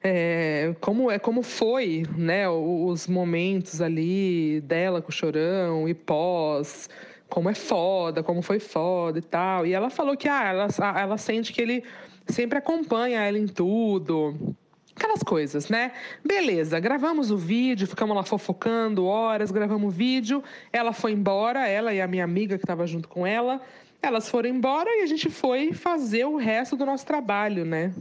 é, 0.04 0.76
como 0.80 1.10
é, 1.10 1.18
como 1.18 1.42
foi, 1.42 2.06
né, 2.16 2.48
os 2.48 3.08
momentos 3.08 3.82
ali 3.82 4.62
dela 4.62 5.02
com 5.02 5.10
o 5.10 5.12
chorão 5.12 5.90
e 5.90 5.96
pós, 5.96 6.88
como 7.28 7.50
é 7.50 7.56
foda, 7.56 8.22
como 8.22 8.44
foi 8.44 8.60
foda 8.60 9.18
e 9.18 9.24
tal. 9.24 9.66
E 9.66 9.74
ela 9.74 9.90
falou 9.90 10.16
que, 10.16 10.30
ah, 10.30 10.44
ela, 10.44 10.68
ela 11.00 11.18
sente 11.18 11.52
que 11.52 11.62
ele 11.64 11.84
sempre 12.28 12.58
acompanha 12.58 13.22
ela 13.22 13.38
em 13.38 13.48
tudo. 13.48 14.56
Aquelas 14.96 15.22
coisas, 15.24 15.68
né? 15.68 15.92
Beleza, 16.24 16.80
gravamos 16.80 17.30
o 17.30 17.38
vídeo, 17.38 17.86
ficamos 17.86 18.16
lá 18.16 18.24
fofocando 18.24 19.06
horas, 19.06 19.52
gravamos 19.52 19.94
o 19.94 19.96
vídeo. 19.96 20.44
Ela 20.72 20.94
foi 20.94 21.12
embora, 21.12 21.68
ela 21.68 21.94
e 21.94 22.00
a 22.00 22.08
minha 22.08 22.24
amiga 22.24 22.58
que 22.58 22.64
estava 22.64 22.88
junto 22.88 23.10
com 23.10 23.28
ela. 23.28 23.62
Elas 24.02 24.30
foram 24.30 24.50
embora 24.50 24.90
e 24.90 25.02
a 25.02 25.06
gente 25.06 25.30
foi 25.30 25.74
fazer 25.74 26.26
o 26.26 26.38
resto 26.38 26.78
do 26.78 26.86
nosso 26.86 27.06
trabalho, 27.06 27.66
né? 27.66 27.94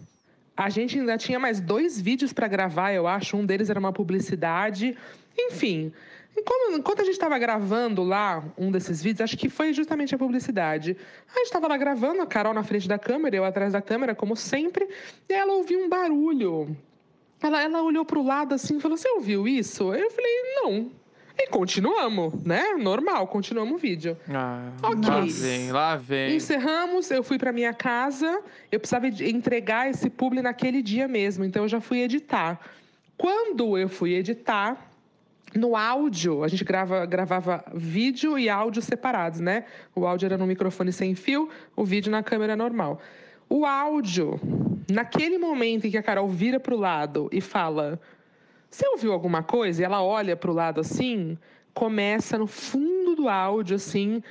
A 0.56 0.70
gente 0.70 0.98
ainda 0.98 1.18
tinha 1.18 1.38
mais 1.38 1.60
dois 1.60 2.00
vídeos 2.00 2.32
para 2.32 2.46
gravar, 2.46 2.92
eu 2.92 3.08
acho. 3.08 3.36
Um 3.36 3.44
deles 3.44 3.70
era 3.70 3.80
uma 3.80 3.92
publicidade. 3.92 4.96
Enfim, 5.36 5.92
enquanto, 6.36 6.76
enquanto 6.76 7.00
a 7.00 7.04
gente 7.04 7.14
estava 7.14 7.38
gravando 7.38 8.02
lá 8.02 8.42
um 8.58 8.70
desses 8.70 9.02
vídeos, 9.02 9.22
acho 9.22 9.36
que 9.36 9.48
foi 9.48 9.72
justamente 9.72 10.14
a 10.14 10.18
publicidade. 10.18 10.96
A 11.34 11.38
gente 11.38 11.46
estava 11.46 11.68
lá 11.68 11.76
gravando, 11.76 12.22
a 12.22 12.26
Carol 12.26 12.54
na 12.54 12.62
frente 12.62 12.88
da 12.88 12.98
câmera, 12.98 13.36
eu 13.36 13.44
atrás 13.44 13.72
da 13.72 13.82
câmera, 13.82 14.14
como 14.14 14.36
sempre, 14.36 14.88
e 15.28 15.32
ela 15.32 15.52
ouviu 15.52 15.80
um 15.84 15.88
barulho. 15.88 16.76
Ela, 17.42 17.62
ela 17.62 17.82
olhou 17.82 18.04
pro 18.04 18.22
lado 18.22 18.54
assim 18.54 18.78
e 18.78 18.80
falou: 18.80 18.96
Você 18.96 19.08
ouviu 19.10 19.46
isso? 19.46 19.92
Eu 19.94 20.10
falei: 20.10 20.32
Não. 20.62 20.90
E 21.36 21.48
continuamos, 21.48 22.44
né? 22.44 22.74
Normal, 22.78 23.26
continuamos 23.26 23.74
o 23.74 23.78
vídeo. 23.78 24.16
Ah, 24.32 24.70
Ok. 24.84 25.10
Lá 25.10 25.20
vem, 25.26 25.72
lá 25.72 25.96
vem. 25.96 26.36
Encerramos, 26.36 27.10
eu 27.10 27.24
fui 27.24 27.38
para 27.38 27.52
minha 27.52 27.74
casa. 27.74 28.40
Eu 28.70 28.78
precisava 28.78 29.08
entregar 29.08 29.90
esse 29.90 30.08
publi 30.08 30.40
naquele 30.42 30.80
dia 30.80 31.08
mesmo, 31.08 31.44
então 31.44 31.64
eu 31.64 31.68
já 31.68 31.80
fui 31.80 32.00
editar. 32.02 32.60
Quando 33.16 33.76
eu 33.76 33.88
fui 33.88 34.14
editar, 34.14 34.90
no 35.54 35.76
áudio, 35.76 36.42
a 36.42 36.48
gente 36.48 36.64
grava, 36.64 37.06
gravava 37.06 37.64
vídeo 37.72 38.38
e 38.38 38.48
áudio 38.48 38.82
separados, 38.82 39.40
né? 39.40 39.64
O 39.94 40.06
áudio 40.06 40.26
era 40.26 40.36
no 40.36 40.46
microfone 40.46 40.92
sem 40.92 41.14
fio, 41.14 41.48
o 41.76 41.84
vídeo 41.84 42.10
na 42.10 42.22
câmera 42.22 42.56
normal. 42.56 43.00
O 43.48 43.64
áudio, 43.64 44.40
naquele 44.90 45.38
momento 45.38 45.86
em 45.86 45.90
que 45.90 45.98
a 45.98 46.02
Carol 46.02 46.28
vira 46.28 46.58
pro 46.58 46.76
lado 46.76 47.28
e 47.30 47.40
fala: 47.40 48.00
Você 48.68 48.86
ouviu 48.88 49.12
alguma 49.12 49.42
coisa? 49.42 49.82
E 49.82 49.84
ela 49.84 50.02
olha 50.02 50.36
pro 50.36 50.52
lado 50.52 50.80
assim, 50.80 51.38
começa 51.72 52.36
no 52.36 52.46
fundo 52.46 53.14
do 53.14 53.28
áudio, 53.28 53.76
assim. 53.76 54.22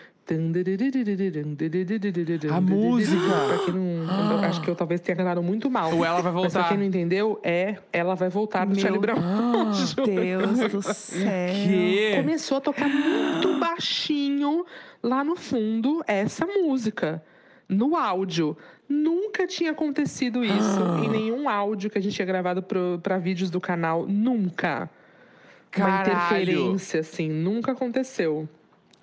A 2.49 2.61
música! 2.61 3.21
Pra 3.47 3.57
quem 3.65 3.73
não. 3.73 4.31
eu 4.31 4.39
acho 4.39 4.61
que 4.61 4.69
eu 4.69 4.75
talvez 4.75 5.01
tenha 5.01 5.15
cantado 5.15 5.43
muito 5.43 5.69
mal. 5.69 5.93
O 5.93 6.05
Ela 6.05 6.21
Vai 6.21 6.31
Mas 6.31 6.51
pra 6.53 6.61
Voltar. 6.61 6.69
quem 6.69 6.77
não 6.77 6.85
entendeu, 6.85 7.39
é 7.43 7.77
Ela 7.91 8.15
Vai 8.15 8.29
Voltar 8.29 8.65
do 8.65 8.71
Meu 8.71 8.79
Charlie 8.79 8.99
Brown. 9.01 9.19
Deus 10.05 10.71
do 10.71 10.81
céu. 10.93 11.29
Que? 11.53 12.13
Começou 12.17 12.57
a 12.57 12.61
tocar 12.61 12.87
muito 12.87 13.59
baixinho 13.59 14.65
lá 15.01 15.23
no 15.23 15.35
fundo 15.35 16.01
essa 16.07 16.45
música. 16.45 17.23
No 17.67 17.95
áudio. 17.97 18.55
Nunca 18.87 19.47
tinha 19.47 19.71
acontecido 19.71 20.43
isso 20.43 20.79
Ah. 20.83 21.01
em 21.03 21.09
nenhum 21.09 21.49
áudio 21.49 21.89
que 21.89 21.97
a 21.97 22.01
gente 22.01 22.13
tinha 22.13 22.25
gravado 22.25 22.63
pra 23.01 23.17
vídeos 23.17 23.49
do 23.49 23.59
canal. 23.59 24.05
Nunca. 24.07 24.89
Uma 25.75 25.85
Caralho. 25.85 26.11
interferência, 26.11 26.99
assim. 26.99 27.29
Nunca 27.29 27.71
aconteceu. 27.71 28.47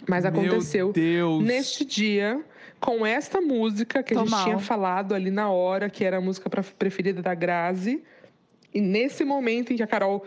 Mas 0.08 0.24
Meu 0.24 0.32
aconteceu 0.32 0.92
Deus. 0.92 1.42
neste 1.44 1.84
dia, 1.84 2.40
com 2.78 3.04
esta 3.04 3.40
música 3.40 4.02
que 4.02 4.14
a 4.14 4.16
Tô 4.16 4.22
gente 4.24 4.30
mal. 4.30 4.44
tinha 4.44 4.58
falado 4.58 5.14
ali 5.14 5.30
na 5.30 5.50
hora, 5.50 5.90
que 5.90 6.04
era 6.04 6.16
a 6.16 6.20
música 6.20 6.48
preferida 6.78 7.22
da 7.22 7.34
Grazi. 7.34 8.02
E 8.72 8.80
nesse 8.80 9.24
momento 9.24 9.72
em 9.72 9.76
que 9.76 9.82
a 9.82 9.86
Carol 9.86 10.24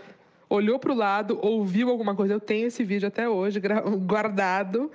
olhou 0.50 0.78
pro 0.78 0.94
lado, 0.94 1.40
ouviu 1.42 1.90
alguma 1.90 2.14
coisa, 2.16 2.34
eu 2.34 2.40
tenho 2.40 2.68
esse 2.68 2.84
vídeo 2.84 3.08
até 3.08 3.28
hoje 3.28 3.60
guardado. 4.06 4.92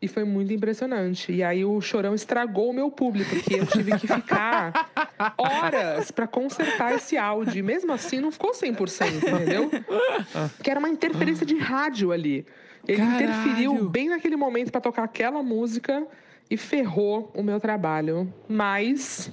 E 0.00 0.08
foi 0.08 0.24
muito 0.24 0.52
impressionante. 0.52 1.32
E 1.32 1.42
aí 1.42 1.64
o 1.64 1.80
chorão 1.80 2.14
estragou 2.14 2.68
o 2.70 2.74
meu 2.74 2.90
público, 2.90 3.34
porque 3.36 3.54
eu 3.54 3.66
tive 3.66 3.98
que 3.98 4.06
ficar 4.06 4.90
horas 5.38 6.10
pra 6.10 6.26
consertar 6.26 6.94
esse 6.94 7.16
áudio. 7.16 7.58
E 7.58 7.62
mesmo 7.62 7.90
assim 7.90 8.20
não 8.20 8.30
ficou 8.30 8.52
100%, 8.52 9.14
entendeu? 9.16 9.70
Que 10.62 10.70
era 10.70 10.78
uma 10.78 10.90
interferência 10.90 11.46
de 11.46 11.56
rádio 11.56 12.12
ali. 12.12 12.44
Ele 12.86 12.98
Caralho. 12.98 13.24
interferiu 13.24 13.88
bem 13.88 14.08
naquele 14.08 14.36
momento 14.36 14.70
pra 14.70 14.80
tocar 14.80 15.04
aquela 15.04 15.42
música 15.42 16.06
e 16.50 16.56
ferrou 16.56 17.30
o 17.34 17.42
meu 17.42 17.58
trabalho. 17.58 18.32
Mas 18.48 19.32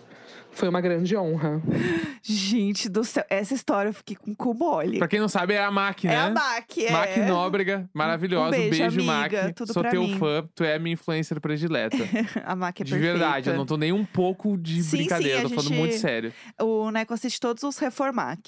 Foi 0.53 0.67
uma 0.69 0.81
grande 0.81 1.15
honra. 1.15 1.61
Gente 2.21 2.87
do 2.89 3.03
céu, 3.03 3.23
essa 3.29 3.53
história 3.53 3.89
eu 3.89 3.93
fiquei 3.93 4.15
com 4.15 4.35
cu 4.35 4.53
mole. 4.53 4.99
Pra 4.99 5.07
quem 5.07 5.19
não 5.19 5.27
sabe, 5.29 5.53
é 5.53 5.63
a 5.63 5.71
Mac, 5.71 6.03
né? 6.03 6.13
É 6.13 6.17
a 6.17 6.29
Mac, 6.29 6.77
é. 6.77 6.91
Mac 6.91 7.17
Nóbrega, 7.27 7.89
maravilhosa. 7.93 8.57
Um 8.57 8.69
beijo, 8.69 9.03
Mac. 9.03 9.31
tudo 9.55 9.73
Sou 9.73 9.81
pra 9.81 9.91
teu 9.91 10.03
mim. 10.03 10.17
fã, 10.19 10.47
tu 10.53 10.63
é 10.63 10.75
a 10.75 10.79
minha 10.79 10.93
influencer 10.93 11.39
predileta. 11.41 11.97
a 12.45 12.55
Mac 12.55 12.79
é 12.79 12.83
de 12.83 12.91
perfeita. 12.91 13.17
verdade, 13.17 13.49
eu 13.49 13.55
não 13.55 13.65
tô 13.65 13.77
nem 13.77 13.91
um 13.91 14.05
pouco 14.05 14.57
de 14.57 14.83
Sim, 14.83 14.97
brincadeira, 14.97 15.37
sim, 15.37 15.43
tô 15.43 15.49
falando 15.49 15.67
gente- 15.69 15.77
muito 15.79 15.95
sério. 15.95 16.33
O 16.61 16.91
Neco 16.91 17.13
assiste 17.13 17.39
todos 17.39 17.63
os 17.63 17.77
Reformac. 17.77 18.41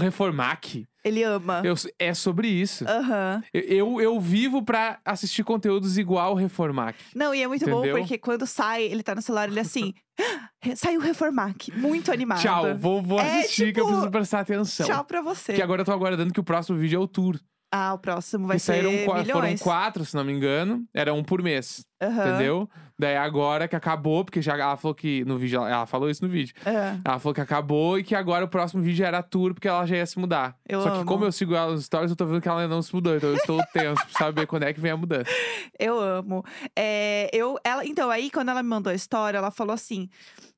Reformac? 0.00 0.86
Ele 1.02 1.22
ama. 1.22 1.62
Eu- 1.64 1.74
é 1.98 2.12
sobre 2.12 2.46
isso. 2.48 2.84
Aham. 2.86 3.42
Eu, 3.54 3.60
eu, 3.62 4.00
eu 4.02 4.20
vivo 4.20 4.62
pra 4.62 4.98
assistir 5.04 5.42
conteúdos 5.44 5.96
igual 5.96 6.32
o 6.32 6.34
Reformac. 6.36 6.98
Não, 7.14 7.34
e 7.34 7.42
é 7.42 7.48
muito 7.48 7.62
Entendeu? 7.62 7.94
bom 7.94 8.00
porque 8.00 8.18
quando 8.18 8.46
sai, 8.46 8.82
ele 8.82 9.02
tá 9.02 9.14
no 9.14 9.22
celular, 9.22 9.48
ele 9.48 9.58
é 9.58 9.62
assim. 9.62 9.94
"Ah, 10.20 10.76
Saiu 10.76 11.00
o 11.00 11.02
Reformac. 11.02 11.72
Muito 11.76 12.12
animado. 12.12 12.40
Tchau, 12.40 12.76
vou, 12.76 13.02
vou 13.02 13.20
É, 13.20 13.40
assistir 13.40 13.72
que 13.72 13.80
eu 13.80 13.84
tipo, 13.84 13.86
preciso 13.88 14.10
prestar 14.10 14.40
atenção. 14.40 14.86
Tchau 14.86 15.04
pra 15.04 15.22
você. 15.22 15.54
Que 15.54 15.62
agora 15.62 15.82
eu 15.82 15.84
tô 15.86 15.92
aguardando 15.92 16.32
que 16.32 16.40
o 16.40 16.44
próximo 16.44 16.78
vídeo 16.78 16.96
é 16.96 17.00
o 17.02 17.08
tour. 17.08 17.38
Ah, 17.72 17.94
o 17.94 17.98
próximo 17.98 18.48
vai 18.48 18.56
que 18.56 18.62
ser 18.62 18.72
saíram 18.82 19.04
qua- 19.04 19.24
foram 19.24 19.40
milhões. 19.42 19.62
quatro, 19.62 20.04
se 20.04 20.16
não 20.16 20.24
me 20.24 20.32
engano. 20.32 20.84
Era 20.92 21.14
um 21.14 21.22
por 21.22 21.40
mês. 21.40 21.84
Aham. 22.02 22.28
Entendeu? 22.28 22.70
Daí 22.98 23.16
agora 23.16 23.68
que 23.68 23.76
acabou, 23.76 24.24
porque 24.24 24.42
já 24.42 24.54
ela 24.58 24.76
falou 24.76 24.94
que 24.94 25.24
no 25.24 25.38
vídeo, 25.38 25.64
ela 25.64 25.86
falou 25.86 26.10
isso 26.10 26.24
no 26.24 26.30
vídeo. 26.30 26.54
É. 26.66 26.96
Ela 27.04 27.18
falou 27.20 27.32
que 27.34 27.40
acabou 27.40 27.98
e 27.98 28.02
que 28.02 28.14
agora 28.14 28.44
o 28.44 28.48
próximo 28.48 28.82
vídeo 28.82 29.06
era 29.06 29.22
tour, 29.22 29.54
porque 29.54 29.68
ela 29.68 29.86
já 29.86 29.96
ia 29.96 30.04
se 30.06 30.18
mudar. 30.18 30.56
Eu 30.68 30.82
Só 30.82 30.90
que 30.90 30.96
amo. 30.96 31.04
como 31.06 31.24
eu 31.24 31.30
sigo 31.32 31.54
ela 31.54 31.72
nos 31.72 31.84
stories, 31.84 32.10
eu 32.10 32.16
tô 32.16 32.26
vendo 32.26 32.40
que 32.40 32.48
ela 32.48 32.60
ainda 32.62 32.74
não 32.74 32.82
se 32.82 32.92
mudou. 32.94 33.14
Então 33.16 33.28
eu 33.30 33.36
estou 33.36 33.60
tenso 33.72 34.04
pra 34.06 34.18
saber 34.18 34.46
quando 34.46 34.64
é 34.64 34.72
que 34.72 34.80
vem 34.80 34.90
a 34.90 34.96
mudança. 34.96 35.30
Eu 35.78 35.98
amo. 36.00 36.44
É, 36.76 37.30
eu, 37.32 37.56
ela, 37.62 37.86
então, 37.86 38.10
aí 38.10 38.30
quando 38.30 38.48
ela 38.48 38.62
me 38.62 38.68
mandou 38.68 38.90
a 38.90 38.94
história, 38.96 39.38
ela 39.38 39.50
falou 39.52 39.74
assim: 39.74 40.08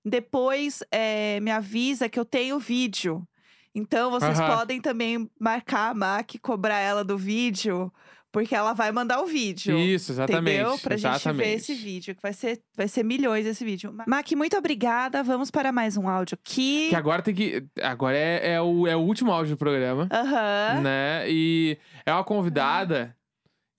depois 0.04 0.82
é, 0.90 1.38
me 1.40 1.50
avisa 1.50 2.08
que 2.08 2.18
eu 2.18 2.24
tenho 2.24 2.58
vídeo. 2.58 3.22
Então 3.74 4.10
vocês 4.10 4.38
Aham. 4.38 4.56
podem 4.56 4.80
também 4.80 5.30
marcar 5.40 5.90
a 5.90 5.94
Mac, 5.94 6.32
cobrar 6.42 6.78
ela 6.78 7.02
do 7.02 7.16
vídeo, 7.16 7.90
porque 8.30 8.54
ela 8.54 8.72
vai 8.72 8.92
mandar 8.92 9.20
o 9.20 9.26
vídeo. 9.26 9.78
Isso, 9.78 10.12
exatamente. 10.12 10.56
Entendeu? 10.56 10.78
Pra 10.78 10.96
gente 10.96 11.10
ver 11.10 11.16
exatamente. 11.16 11.48
esse 11.48 11.74
vídeo, 11.74 12.14
que 12.14 12.22
vai 12.22 12.32
ser, 12.32 12.62
vai 12.76 12.88
ser 12.88 13.02
milhões 13.02 13.46
esse 13.46 13.64
vídeo. 13.64 13.94
Mac, 14.06 14.30
muito 14.32 14.56
obrigada. 14.56 15.22
Vamos 15.22 15.50
para 15.50 15.70
mais 15.70 15.96
um 15.96 16.08
áudio 16.08 16.38
aqui. 16.42 16.88
Que 16.88 16.96
agora 16.96 17.22
tem 17.22 17.34
que. 17.34 17.66
Agora 17.82 18.16
é, 18.16 18.54
é, 18.54 18.60
o, 18.60 18.86
é 18.86 18.96
o 18.96 19.00
último 19.00 19.30
áudio 19.30 19.54
do 19.54 19.58
programa. 19.58 20.08
Aham. 20.10 20.80
Né? 20.82 21.30
E 21.30 21.78
é 22.06 22.12
uma 22.12 22.24
convidada 22.24 23.14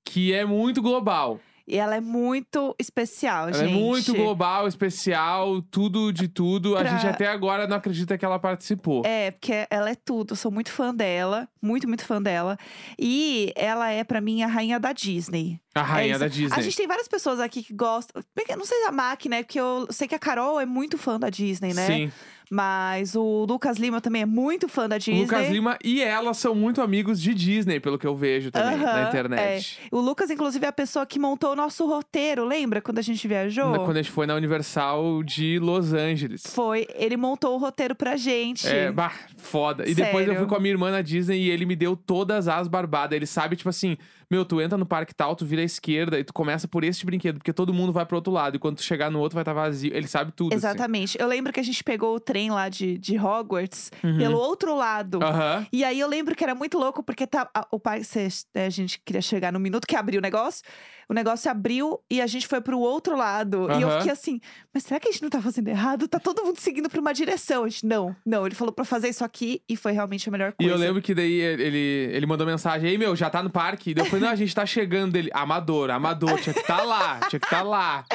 que 0.05 0.33
é 0.33 0.45
muito 0.45 0.81
global. 0.81 1.39
E 1.66 1.78
ela 1.78 1.95
é 1.95 2.01
muito 2.01 2.76
especial, 2.78 3.47
Ela 3.47 3.53
gente. 3.59 3.72
é 3.72 3.76
muito 3.76 4.14
global, 4.14 4.68
especial, 4.68 5.61
tudo 5.61 6.11
de 6.11 6.28
tudo. 6.28 6.76
A 6.76 6.82
Pra- 6.82 6.89
gente 6.91 7.07
até 7.07 7.28
agora 7.28 7.66
não 7.68 7.78
acredita 7.78 8.18
que 8.18 8.26
ela 8.26 8.38
participou. 8.38 9.01
É, 9.05 9.32
porque 9.32 9.66
ela 9.70 9.89
é 9.89 9.95
tudo. 9.95 10.34
Eu 10.34 10.36
sou 10.36 10.51
muito 10.51 10.70
fã 10.72 10.93
dela. 10.93 11.47
Muito, 11.61 11.88
muito 11.88 12.05
fã 12.05 12.22
dela. 12.22 12.57
E 12.99 13.53
ela 13.55 13.89
é, 13.89 14.03
pra 14.03 14.20
mim, 14.20 14.43
a 14.43 14.47
rainha 14.47 14.78
da 14.80 14.91
Disney. 14.91 15.59
A 15.74 15.80
É 15.80 15.84
rainha 15.84 16.11
isso. 16.11 16.20
da 16.20 16.28
Disney. 16.28 16.59
A 16.59 16.61
gente 16.61 16.76
tem 16.76 16.88
várias 16.88 17.07
pessoas 17.07 17.39
aqui 17.39 17.64
que 17.64 17.74
gostam. 17.74 18.22
Não 18.57 18.66
sei 18.66 18.84
a 18.86 18.91
Mac, 18.91 19.26
né? 19.28 19.43
Porque 19.43 19.59
eu 19.59 19.88
sei 19.89 20.07
que 20.07 20.16
a 20.16 20.20
Carol 20.20 20.59
é 20.59 20.66
muito 20.66 20.97
fã 20.97 21.18
da 21.20 21.30
Disney, 21.30 21.74
né? 21.74 21.86
Sim. 21.88 22.11
Mas 22.49 23.15
o 23.15 23.45
Lucas 23.47 23.77
Lima 23.77 23.99
também 24.01 24.21
é 24.21 24.25
muito 24.25 24.67
fã 24.67 24.87
da 24.87 24.95
O 24.95 24.99
Disney. 24.99 25.21
Lucas 25.21 25.49
Lima 25.49 25.77
e 25.83 26.01
ela 26.01 26.33
são 26.33 26.53
muito 26.53 26.81
amigos 26.81 27.21
de 27.21 27.33
Disney, 27.33 27.79
pelo 27.79 27.97
que 27.97 28.05
eu 28.05 28.15
vejo 28.15 28.51
também 28.51 28.77
na 28.77 29.07
internet. 29.07 29.79
é. 29.83 29.87
O 29.95 29.99
Lucas, 29.99 30.29
inclusive, 30.29 30.65
é 30.65 30.69
a 30.69 30.73
pessoa 30.73 31.05
que 31.05 31.17
montou 31.19 31.51
o 31.53 31.55
nosso 31.55 31.85
roteiro, 31.87 32.45
lembra? 32.45 32.81
Quando 32.81 32.99
a 32.99 33.01
gente 33.01 33.27
viajou? 33.27 33.73
Quando 33.79 33.97
a 33.97 34.01
gente 34.01 34.11
foi 34.11 34.25
na 34.27 34.35
Universal 34.35 35.23
de 35.23 35.59
Los 35.59 35.93
Angeles. 35.93 36.43
Foi, 36.47 36.87
ele 36.95 37.17
montou 37.17 37.55
o 37.55 37.57
roteiro 37.57 37.95
pra 37.95 38.15
gente. 38.15 38.67
É, 38.67 38.91
bah, 38.91 39.13
foda. 39.37 39.87
E 39.89 39.93
depois 39.95 40.25
eu 40.27 40.33
Sério. 40.33 40.39
fui 40.39 40.47
com 40.47 40.55
a 40.55 40.59
minha 40.59 40.71
irmã 40.73 40.91
na 40.91 41.01
Disney 41.01 41.39
e 41.43 41.49
ele 41.49 41.65
me 41.65 41.75
deu 41.75 41.95
todas 41.95 42.47
as 42.47 42.67
barbadas. 42.67 43.15
Ele 43.15 43.25
sabe, 43.25 43.55
tipo 43.55 43.69
assim, 43.69 43.97
meu, 44.29 44.45
tu 44.45 44.59
entra 44.61 44.77
no 44.77 44.85
parque 44.85 45.13
tal, 45.13 45.35
tu 45.35 45.45
vira 45.45 45.61
à 45.61 45.65
esquerda 45.65 46.19
e 46.19 46.23
tu 46.23 46.33
começa 46.33 46.67
por 46.67 46.83
este 46.83 47.05
brinquedo, 47.05 47.37
porque 47.37 47.53
todo 47.53 47.73
mundo 47.73 47.91
vai 47.93 48.05
pro 48.05 48.17
outro 48.17 48.31
lado. 48.31 48.55
E 48.55 48.59
quando 48.59 48.77
tu 48.77 48.83
chegar 48.83 49.11
no 49.11 49.19
outro 49.19 49.35
vai 49.35 49.41
estar 49.43 49.53
vazio. 49.53 49.91
Ele 49.95 50.07
sabe 50.07 50.31
tudo. 50.31 50.49
assim. 50.53 50.57
Exatamente. 50.57 51.17
Eu 51.19 51.27
lembro 51.27 51.51
que 51.53 51.59
a 51.59 51.63
gente 51.63 51.83
pegou 51.83 52.15
o 52.15 52.19
trem 52.34 52.49
lá 52.49 52.67
de, 52.67 52.97
de 52.97 53.15
Hogwarts 53.19 53.91
Uhum. 54.03 54.17
pelo 54.17 54.38
outro 54.39 54.75
lado. 54.75 55.19
Aham. 55.23 55.67
E 55.71 55.84
aí 55.84 55.99
eu 55.99 56.07
lembro 56.07 56.36
que 56.36 56.43
era 56.43 56.55
muito 56.55 56.79
louco, 56.79 57.03
porque 57.03 57.27
tá, 57.27 57.47
a- 57.53 57.67
o 57.71 57.79
parque, 57.79 58.03
cê- 58.03 58.27
né, 58.55 58.65
a 58.65 58.69
gente 58.71 58.99
queria 59.05 59.21
chegar 59.21 59.51
no 59.53 59.59
minuto 59.59 59.86
que 59.88 59.95
abriu 59.95 60.17
o 60.17 60.21
negócio. 60.21 60.63
O 61.09 61.13
negócio 61.13 61.51
abriu 61.51 61.99
e 62.09 62.21
a 62.21 62.25
gente 62.27 62.47
foi 62.47 62.61
pro 62.61 62.79
outro 62.79 63.15
lado. 63.15 63.67
E 63.77 63.81
eu 63.81 63.91
fiquei 63.97 64.11
assim, 64.11 64.39
mas 64.73 64.84
será 64.84 64.99
que 64.99 65.09
a 65.09 65.11
gente 65.11 65.21
não 65.21 65.29
tá 65.29 65.41
fazendo 65.41 65.67
errado? 65.67 66.07
Tá 66.07 66.17
todo 66.17 66.43
mundo 66.43 66.57
seguindo 66.59 66.89
pra 66.89 66.99
uma 66.99 67.13
direção. 67.13 67.65
A 67.65 67.69
gente, 67.69 67.86
não, 67.86 68.15
não. 68.25 68.45
Ele 68.45 68.55
falou 68.55 68.73
pra 68.73 68.86
fazer 68.86 69.09
isso 69.09 69.23
aqui 69.23 69.61
e 69.69 69.75
foi 69.75 69.91
realmente 69.91 70.27
a 70.27 70.31
melhor 70.31 70.53
E 70.53 70.63
coisa. 70.63 70.71
eu 70.71 70.77
lembro 70.77 71.01
que 71.01 71.13
daí 71.13 71.34
ele, 71.41 71.77
ele 72.15 72.25
mandou 72.25 72.47
mensagem, 72.47 72.89
ei 72.89 72.97
meu, 72.97 73.15
já 73.17 73.29
tá 73.29 73.43
no 73.43 73.49
parque? 73.49 73.91
E 73.91 73.93
daí 73.93 74.05
eu 74.05 74.09
falei, 74.09 74.25
não, 74.25 74.31
a 74.31 74.36
gente 74.36 74.55
tá 74.55 74.65
chegando 74.65 75.11
dele. 75.11 75.29
Amador, 75.34 75.91
amador, 75.91 76.39
tinha 76.39 76.53
que 76.53 76.63
tá 76.63 76.81
lá, 76.84 77.19
tinha 77.29 77.39
que 77.39 77.49
tá 77.49 77.61
lá. 77.61 78.05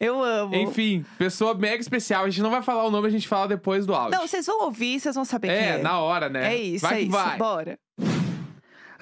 Eu 0.00 0.22
amo. 0.22 0.54
Enfim, 0.54 1.04
pessoa 1.18 1.54
mega 1.54 1.80
especial. 1.80 2.24
A 2.24 2.30
gente 2.30 2.42
não 2.42 2.50
vai 2.50 2.62
falar 2.62 2.84
o 2.84 2.90
nome, 2.90 3.08
a 3.08 3.10
gente 3.10 3.28
fala 3.28 3.48
depois 3.48 3.86
do 3.86 3.94
áudio. 3.94 4.18
Não, 4.18 4.26
vocês 4.26 4.46
vão 4.46 4.64
ouvir, 4.64 5.00
vocês 5.00 5.14
vão 5.14 5.24
saber 5.24 5.48
quem 5.48 5.56
é, 5.56 5.68
é. 5.78 5.82
na 5.82 5.98
hora, 5.98 6.28
né? 6.28 6.54
É 6.54 6.56
isso, 6.56 6.86
vai 6.86 6.94
é 6.94 6.96
que 6.98 7.02
isso. 7.04 7.12
vai. 7.12 7.38
Bora. 7.38 7.78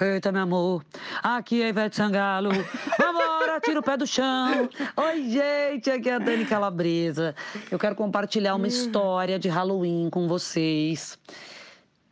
Eita, 0.02 0.32
meu 0.32 0.40
amor, 0.40 0.82
aqui 1.22 1.62
é 1.62 1.68
Ivete 1.68 1.96
Sangalo. 1.96 2.48
Vambora, 2.98 3.60
tira 3.60 3.80
o 3.80 3.82
pé 3.82 3.98
do 3.98 4.06
chão. 4.06 4.66
Oi, 4.96 5.28
gente, 5.28 5.90
aqui 5.90 6.08
é 6.08 6.14
a 6.14 6.18
Dani 6.18 6.46
Calabresa. 6.46 7.34
Eu 7.70 7.78
quero 7.78 7.94
compartilhar 7.94 8.54
uma 8.54 8.66
história 8.66 9.38
de 9.38 9.50
Halloween 9.50 10.08
com 10.08 10.26
vocês. 10.26 11.18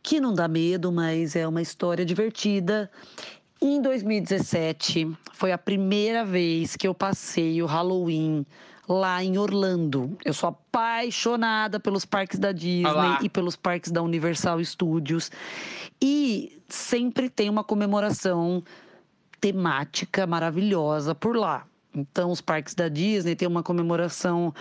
Que 0.03 0.19
não 0.19 0.35
dá 0.35 0.47
medo, 0.47 0.91
mas 0.91 1.35
é 1.35 1.47
uma 1.47 1.63
história 1.63 2.05
divertida. 2.05 2.91
Em 3.61 3.81
2017, 3.81 5.11
foi 5.33 5.51
a 5.51 5.57
primeira 5.57 6.23
vez 6.23 6.77
que 6.77 6.87
eu 6.87 6.93
passei 6.93 7.61
o 7.61 7.65
Halloween 7.65 8.45
lá 8.87 9.21
em 9.21 9.37
Orlando. 9.37 10.17
Eu 10.23 10.33
sou 10.33 10.47
apaixonada 10.47 11.77
pelos 11.77 12.05
parques 12.05 12.39
da 12.39 12.53
Disney 12.53 12.89
Olá. 12.89 13.19
e 13.21 13.27
pelos 13.27 13.57
parques 13.57 13.91
da 13.91 14.01
Universal 14.01 14.63
Studios. 14.63 15.29
E 16.01 16.57
sempre 16.69 17.29
tem 17.29 17.49
uma 17.49 17.63
comemoração 17.63 18.63
temática 19.41 20.25
maravilhosa 20.25 21.13
por 21.13 21.35
lá. 21.35 21.65
Então, 21.93 22.31
os 22.31 22.39
parques 22.39 22.73
da 22.73 22.87
Disney 22.87 23.35
tem 23.35 23.47
uma 23.47 23.63
comemoração 23.63 24.53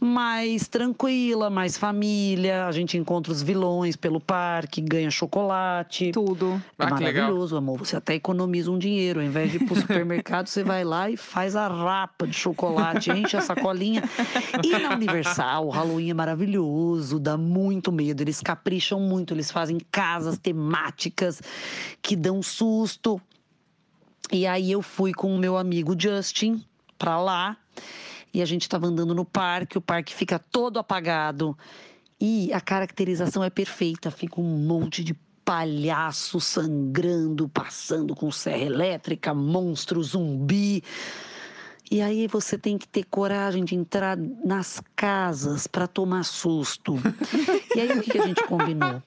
mais 0.00 0.68
tranquila, 0.68 1.48
mais 1.48 1.76
família. 1.76 2.66
A 2.66 2.72
gente 2.72 2.96
encontra 2.98 3.32
os 3.32 3.42
vilões 3.42 3.96
pelo 3.96 4.20
parque, 4.20 4.80
ganha 4.80 5.10
chocolate. 5.10 6.12
Tudo. 6.12 6.62
É 6.78 6.84
Ah, 6.84 6.90
maravilhoso, 6.90 7.56
amor. 7.56 7.78
Você 7.78 7.96
até 7.96 8.14
economiza 8.14 8.70
um 8.70 8.78
dinheiro. 8.78 9.20
Ao 9.20 9.26
invés 9.26 9.50
de 9.50 9.56
ir 9.56 9.66
pro 9.66 9.76
supermercado, 9.76 10.46
você 10.48 10.62
vai 10.62 10.84
lá 10.84 11.10
e 11.10 11.16
faz 11.16 11.56
a 11.56 11.66
rapa 11.68 12.26
de 12.26 12.34
chocolate, 12.34 13.10
enche 13.10 13.36
a 13.36 13.40
sacolinha. 13.40 14.02
E 14.62 14.78
na 14.78 14.94
Universal, 14.94 15.66
o 15.66 15.70
Halloween 15.70 16.10
é 16.10 16.14
maravilhoso, 16.14 17.18
dá 17.18 17.36
muito 17.36 17.90
medo. 17.90 18.22
Eles 18.22 18.40
capricham 18.40 19.00
muito, 19.00 19.32
eles 19.34 19.50
fazem 19.50 19.78
casas 19.90 20.38
temáticas 20.38 21.40
que 22.02 22.14
dão 22.14 22.42
susto. 22.42 23.20
E 24.32 24.46
aí 24.46 24.72
eu 24.72 24.82
fui 24.82 25.12
com 25.14 25.34
o 25.34 25.38
meu 25.38 25.56
amigo 25.56 25.94
Justin 25.98 26.62
pra 26.98 27.20
lá. 27.20 27.56
E 28.36 28.42
a 28.42 28.44
gente 28.44 28.68
tava 28.68 28.86
andando 28.86 29.14
no 29.14 29.24
parque, 29.24 29.78
o 29.78 29.80
parque 29.80 30.14
fica 30.14 30.38
todo 30.38 30.78
apagado. 30.78 31.56
E 32.20 32.52
a 32.52 32.60
caracterização 32.60 33.42
é 33.42 33.48
perfeita, 33.48 34.10
fica 34.10 34.38
um 34.38 34.58
monte 34.58 35.02
de 35.02 35.14
palhaço 35.42 36.38
sangrando, 36.38 37.48
passando 37.48 38.14
com 38.14 38.30
serra 38.30 38.62
elétrica, 38.62 39.32
monstro, 39.32 40.02
zumbi. 40.02 40.84
E 41.88 42.02
aí 42.02 42.26
você 42.26 42.58
tem 42.58 42.76
que 42.76 42.88
ter 42.88 43.04
coragem 43.04 43.64
de 43.64 43.76
entrar 43.76 44.16
nas 44.16 44.82
casas 44.96 45.66
para 45.66 45.86
tomar 45.86 46.24
susto. 46.24 46.96
E 47.76 47.80
aí 47.80 47.92
o 47.92 48.00
que 48.00 48.12
que 48.12 48.18
a 48.18 48.26
gente 48.26 48.42
combinou? 48.44 49.02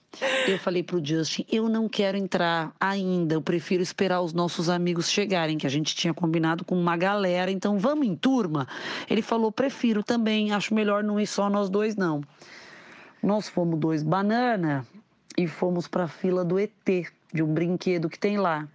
Eu 0.47 0.59
falei 0.59 0.83
pro 0.83 1.03
Justin, 1.03 1.43
eu 1.51 1.67
não 1.67 1.89
quero 1.89 2.15
entrar 2.15 2.71
ainda, 2.79 3.33
eu 3.33 3.41
prefiro 3.41 3.81
esperar 3.81 4.21
os 4.21 4.31
nossos 4.31 4.69
amigos 4.69 5.09
chegarem, 5.09 5.57
que 5.57 5.65
a 5.65 5.69
gente 5.71 5.95
tinha 5.95 6.13
combinado 6.13 6.63
com 6.63 6.79
uma 6.79 6.95
galera, 6.95 7.49
então 7.49 7.79
vamos 7.79 8.05
em 8.05 8.15
turma? 8.15 8.67
Ele 9.09 9.23
falou, 9.23 9.51
prefiro 9.51 10.03
também, 10.03 10.51
acho 10.51 10.75
melhor 10.75 11.03
não 11.03 11.19
ir 11.19 11.25
só 11.25 11.49
nós 11.49 11.67
dois 11.67 11.95
não. 11.95 12.21
Nós 13.23 13.49
fomos 13.49 13.79
dois 13.79 14.03
banana 14.03 14.85
e 15.35 15.47
fomos 15.47 15.87
para 15.87 16.03
a 16.03 16.07
fila 16.07 16.45
do 16.45 16.59
ET, 16.59 16.71
de 17.33 17.41
um 17.41 17.51
brinquedo 17.51 18.07
que 18.07 18.19
tem 18.19 18.37
lá. 18.37 18.67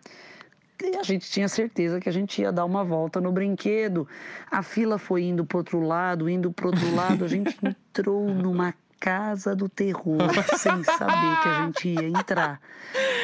E 0.84 0.96
a 0.96 1.02
gente 1.02 1.30
tinha 1.30 1.48
certeza 1.48 1.98
que 1.98 2.08
a 2.08 2.12
gente 2.12 2.42
ia 2.42 2.52
dar 2.52 2.64
uma 2.64 2.84
volta 2.84 3.20
no 3.20 3.32
brinquedo. 3.32 4.06
A 4.50 4.62
fila 4.62 4.98
foi 4.98 5.24
indo 5.24 5.44
pro 5.44 5.58
outro 5.58 5.80
lado, 5.80 6.28
indo 6.28 6.52
pro 6.52 6.68
outro 6.68 6.94
lado. 6.94 7.24
A 7.24 7.28
gente 7.28 7.56
entrou 7.64 8.28
numa 8.28 8.74
casa 9.00 9.54
do 9.54 9.68
terror 9.68 10.18
sem 10.56 10.82
saber 10.84 11.40
que 11.42 11.48
a 11.48 11.64
gente 11.64 11.88
ia 11.88 12.08
entrar. 12.08 12.60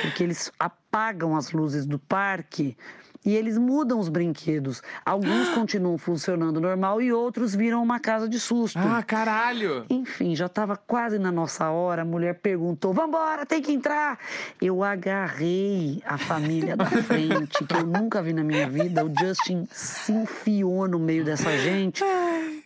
Porque 0.02 0.24
eles 0.24 0.50
apagam 0.58 1.36
as 1.36 1.52
luzes 1.52 1.86
do 1.86 1.98
parque 1.98 2.76
E 3.24 3.36
eles 3.36 3.58
mudam 3.58 3.98
os 3.98 4.08
brinquedos. 4.08 4.82
Alguns 5.04 5.50
continuam 5.54 5.98
funcionando 5.98 6.60
normal 6.60 7.02
e 7.02 7.12
outros 7.12 7.54
viram 7.54 7.82
uma 7.82 8.00
casa 8.00 8.28
de 8.28 8.40
susto. 8.40 8.78
Ah, 8.78 9.02
caralho! 9.02 9.84
Enfim, 9.90 10.34
já 10.34 10.46
estava 10.46 10.76
quase 10.76 11.18
na 11.18 11.30
nossa 11.30 11.68
hora. 11.70 12.02
A 12.02 12.04
mulher 12.04 12.36
perguntou: 12.36 12.94
Vambora, 12.94 13.44
tem 13.44 13.60
que 13.60 13.72
entrar. 13.72 14.18
Eu 14.60 14.82
agarrei 14.82 16.02
a 16.06 16.16
família 16.16 16.76
da 16.76 16.86
frente, 17.02 17.64
que 17.64 17.74
eu 17.74 17.86
nunca 17.86 18.22
vi 18.22 18.32
na 18.32 18.42
minha 18.42 18.68
vida. 18.68 19.04
O 19.04 19.12
Justin 19.18 19.68
se 19.70 20.12
enfiou 20.12 20.88
no 20.88 20.98
meio 20.98 21.24
dessa 21.24 21.56
gente. 21.58 22.02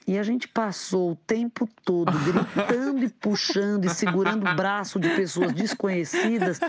E 0.07 0.19
a 0.19 0.23
gente 0.23 0.47
passou 0.47 1.13
o 1.13 1.17
tempo 1.17 1.69
todo 1.83 2.13
gritando 2.13 3.05
e 3.05 3.09
puxando 3.09 3.87
e 3.87 3.89
segurando 3.89 4.47
o 4.47 4.55
braço 4.55 5.01
de 5.01 5.09
pessoas 5.11 5.53
desconhecidas. 5.53 6.61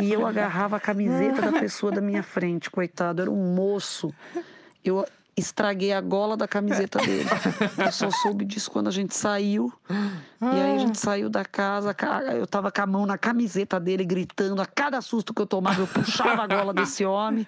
E 0.00 0.12
eu 0.12 0.26
agarrava 0.26 0.76
a 0.76 0.80
camiseta 0.80 1.42
da 1.50 1.52
pessoa 1.60 1.90
da 1.92 2.00
minha 2.00 2.22
frente, 2.22 2.70
coitado, 2.70 3.22
era 3.22 3.30
um 3.30 3.54
moço. 3.54 4.14
Eu 4.84 5.04
estraguei 5.36 5.92
a 5.92 6.00
gola 6.00 6.36
da 6.36 6.48
camiseta 6.48 6.98
dele. 6.98 7.28
Eu 7.84 7.92
só 7.92 8.10
soube 8.10 8.44
disso 8.44 8.70
quando 8.70 8.88
a 8.88 8.90
gente 8.90 9.14
saiu. 9.14 9.72
E 9.90 10.44
aí 10.44 10.76
a 10.76 10.78
gente 10.78 10.98
saiu 10.98 11.28
da 11.30 11.44
casa, 11.44 11.94
ca- 11.94 12.22
eu 12.34 12.46
tava 12.46 12.70
com 12.72 12.80
a 12.82 12.86
mão 12.86 13.06
na 13.06 13.16
camiseta 13.16 13.78
dele, 13.78 14.04
gritando. 14.04 14.60
A 14.60 14.66
cada 14.66 15.00
susto 15.00 15.32
que 15.32 15.40
eu 15.42 15.46
tomava, 15.46 15.80
eu 15.80 15.86
puxava 15.86 16.42
a 16.42 16.46
gola 16.46 16.72
desse 16.74 17.04
homem. 17.04 17.46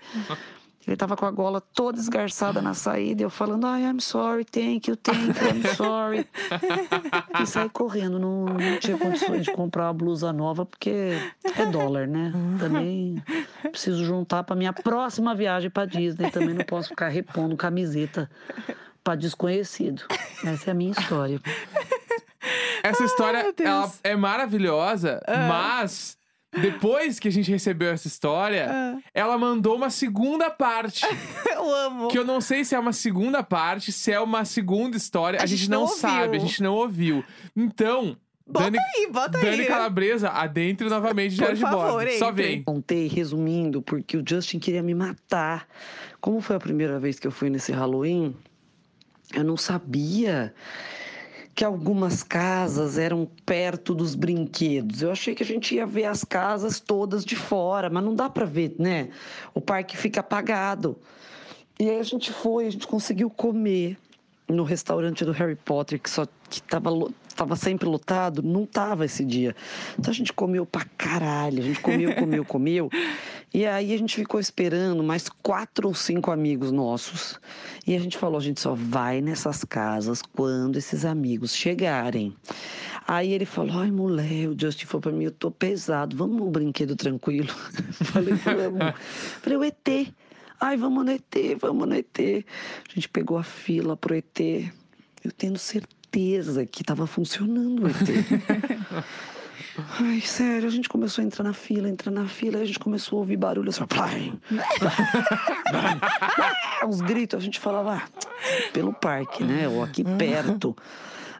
Ele 0.91 0.97
tava 0.97 1.17
com 1.17 1.25
a 1.25 1.31
gola 1.31 1.61
toda 1.61 2.01
esgarçada 2.01 2.61
na 2.61 2.75
saída, 2.75 3.23
e 3.23 3.25
eu 3.25 3.31
falando, 3.31 3.65
ai, 3.65 3.83
I'm 3.85 4.01
sorry, 4.01 4.45
thank 4.45 4.91
you, 4.91 4.97
thank 4.97 5.21
you, 5.21 5.49
I'm 5.49 5.75
sorry. 5.77 6.27
E 7.41 7.47
saí 7.47 7.69
correndo, 7.71 8.19
não, 8.19 8.45
não 8.47 8.77
tinha 8.81 8.99
condições 8.99 9.45
de 9.45 9.53
comprar 9.53 9.85
uma 9.87 9.93
blusa 9.95 10.33
nova, 10.33 10.67
porque 10.67 11.13
é 11.57 11.65
dólar, 11.67 12.09
né? 12.09 12.33
Também 12.59 13.23
preciso 13.71 14.05
juntar 14.05 14.43
para 14.43 14.57
minha 14.57 14.73
próxima 14.73 15.33
viagem 15.33 15.71
para 15.71 15.87
Disney, 15.87 16.29
também 16.33 16.55
não 16.55 16.65
posso 16.65 16.89
ficar 16.89 17.09
repondo 17.09 17.57
camiseta 17.57 18.29
para 19.05 19.15
desconhecido. 19.15 20.03
Essa 20.45 20.71
é 20.71 20.73
a 20.73 20.75
minha 20.75 20.91
história. 20.91 21.41
Essa 22.83 23.05
história 23.05 23.55
ela 23.63 23.93
é 24.03 24.17
maravilhosa, 24.17 25.21
Ah. 25.27 25.47
mas 25.47 26.17
depois 26.53 27.19
que 27.19 27.29
a 27.29 27.31
gente 27.31 27.51
recebeu 27.51 27.91
essa 27.91 28.07
história, 28.09 28.69
Ah. 28.71 28.99
ela 29.15 29.37
mandou 29.39 29.77
uma 29.77 29.91
segunda 29.91 30.51
parte. 30.51 31.05
Eu 31.51 31.75
amo. 31.75 32.09
Que 32.09 32.19
eu 32.19 32.25
não 32.25 32.41
sei 32.41 32.65
se 32.65 32.75
é 32.75 32.79
uma 32.79 32.93
segunda 32.93 33.43
parte, 33.43 33.93
se 33.93 34.11
é 34.13 34.19
uma 34.21 34.45
segunda 34.45 34.97
história. 34.97 35.39
A, 35.39 35.43
A 35.43 35.47
gente, 35.47 35.61
gente 35.61 35.71
não, 35.71 35.81
não 35.83 35.89
sabe, 35.89 36.37
a 36.37 36.41
gente 36.41 36.63
não 36.63 36.75
ouviu. 36.75 37.23
Então, 37.57 38.17
Bota 38.47 38.65
Dani, 38.65 38.79
aí, 38.97 39.09
bota 39.13 39.39
Dani 39.39 39.61
aí. 39.61 39.67
Calabresa, 39.67 40.29
adentre 40.31 40.89
novamente 40.89 41.37
de 41.37 41.45
Por 41.45 41.55
de 41.55 41.61
favor, 41.61 41.93
Bordo. 41.93 42.11
Só 42.19 42.31
entre. 42.31 42.43
vem. 42.43 42.63
Contei 42.65 43.07
resumindo, 43.07 43.81
porque 43.81 44.17
o 44.17 44.25
Justin 44.29 44.59
queria 44.59 44.83
me 44.83 44.93
matar. 44.95 45.69
Como 46.21 46.41
foi 46.41 46.57
a 46.57 46.61
primeira 46.61 46.99
vez 46.99 47.21
que 47.21 47.27
eu 47.29 47.31
fui 47.31 47.49
nesse 47.49 47.71
Halloween, 47.71 48.35
eu 49.35 49.45
não 49.45 49.57
sabia 49.57 50.53
que 51.61 51.65
algumas 51.67 52.23
casas 52.23 52.97
eram 52.97 53.29
perto 53.45 53.95
dos 53.95 54.15
brinquedos. 54.15 55.03
Eu 55.03 55.13
achei 55.13 55.35
que 55.35 55.43
a 55.43 55.47
gente 55.47 55.75
ia 55.75 55.85
ver 55.85 56.07
as 56.07 56.25
casas 56.25 56.81
todas 56.81 57.23
de 57.23 57.37
fora, 57.37 57.91
mas 57.91 58.03
não 58.03 58.15
dá 58.15 58.31
para 58.31 58.47
ver, 58.47 58.77
né? 58.79 59.11
O 59.53 59.61
parque 59.61 59.95
fica 59.95 60.21
apagado. 60.21 60.97
E 61.79 61.91
aí 61.91 62.01
a 62.01 62.03
gente 62.03 62.33
foi, 62.33 62.67
a 62.67 62.71
gente 62.71 62.87
conseguiu 62.87 63.29
comer 63.29 63.99
no 64.49 64.65
restaurante 64.65 65.23
do 65.23 65.33
Harry 65.33 65.55
Potter, 65.55 66.01
que 66.01 66.09
só 66.09 66.27
que 66.49 66.63
tava, 66.63 66.91
lo- 67.31 67.35
tava 67.37 67.57
sempre 67.57 67.89
lotado, 67.89 68.43
não 68.43 68.67
tava 68.67 69.05
esse 69.05 69.25
dia. 69.25 69.55
Então 69.99 70.11
a 70.11 70.15
gente 70.15 70.33
comeu 70.33 70.67
pra 70.67 70.85
caralho, 70.97 71.61
a 71.63 71.67
gente 71.67 71.81
comeu, 71.81 72.15
comeu, 72.15 72.45
comeu. 72.47 72.91
E 73.53 73.67
aí 73.67 73.93
a 73.93 73.99
gente 73.99 74.15
ficou 74.15 74.39
esperando 74.39 75.03
mais 75.03 75.29
quatro 75.29 75.89
ou 75.89 75.95
cinco 75.95 76.31
amigos 76.31 76.71
nossos. 76.71 77.41
E 77.87 77.97
a 77.97 77.99
gente 77.99 78.17
falou, 78.19 78.39
a 78.39 78.43
gente 78.43 78.61
só 78.61 78.75
vai 78.75 79.21
nessas 79.21 79.65
casas 79.65 80.23
quando 80.23 80.77
esses 80.77 81.05
amigos 81.05 81.55
chegarem. 81.55 82.35
Aí 83.09 83.33
ele 83.33 83.45
falou, 83.47 83.79
ai 83.81 83.91
mulher, 83.91 84.49
o 84.49 84.57
Justin 84.57 84.87
falou 84.87 85.01
pra 85.03 85.11
mim, 85.13 85.25
eu 85.25 85.31
tô 85.33 85.51
pesado, 85.51 86.17
vamos 86.17 86.37
num 86.37 86.51
brinquedo 86.51 86.95
tranquilo. 86.95 87.49
Falei, 88.13 88.35
vamos. 88.35 88.95
Falei, 89.43 89.59
o 89.59 89.65
ET. 89.65 90.13
Ai, 90.61 90.77
vamos 90.77 91.05
no 91.05 91.11
ET, 91.11 91.35
vamos 91.59 91.89
no 91.89 91.95
ET. 91.95 92.19
A 92.21 92.95
gente 92.95 93.09
pegou 93.09 93.37
a 93.39 93.43
fila 93.43 93.97
pro 93.97 94.15
ET. 94.15 94.39
Eu 95.25 95.33
tendo 95.37 95.59
certeza 95.59 96.00
que 96.71 96.85
tava 96.85 97.07
funcionando 97.07 97.85
o 97.85 97.89
ET. 97.89 97.97
Ai, 100.01 100.21
sério, 100.21 100.67
a 100.67 100.71
gente 100.71 100.89
começou 100.89 101.23
a 101.23 101.25
entrar 101.25 101.45
na 101.45 101.53
fila, 101.53 101.89
entrar 101.89 102.11
na 102.11 102.27
fila, 102.27 102.59
a 102.59 102.65
gente 102.65 102.79
começou 102.79 103.19
a 103.19 103.21
ouvir 103.21 103.37
barulho 103.37 103.71
assim, 103.71 103.85
plim, 103.87 104.39
uns 106.87 107.01
gritos, 107.01 107.39
a 107.39 107.43
gente 107.43 107.61
falava, 107.61 107.95
ah, 107.95 108.09
pelo 108.73 108.93
parque, 108.93 109.45
né, 109.45 109.69
ou 109.69 109.83
aqui 109.83 110.05
perto. 110.05 110.77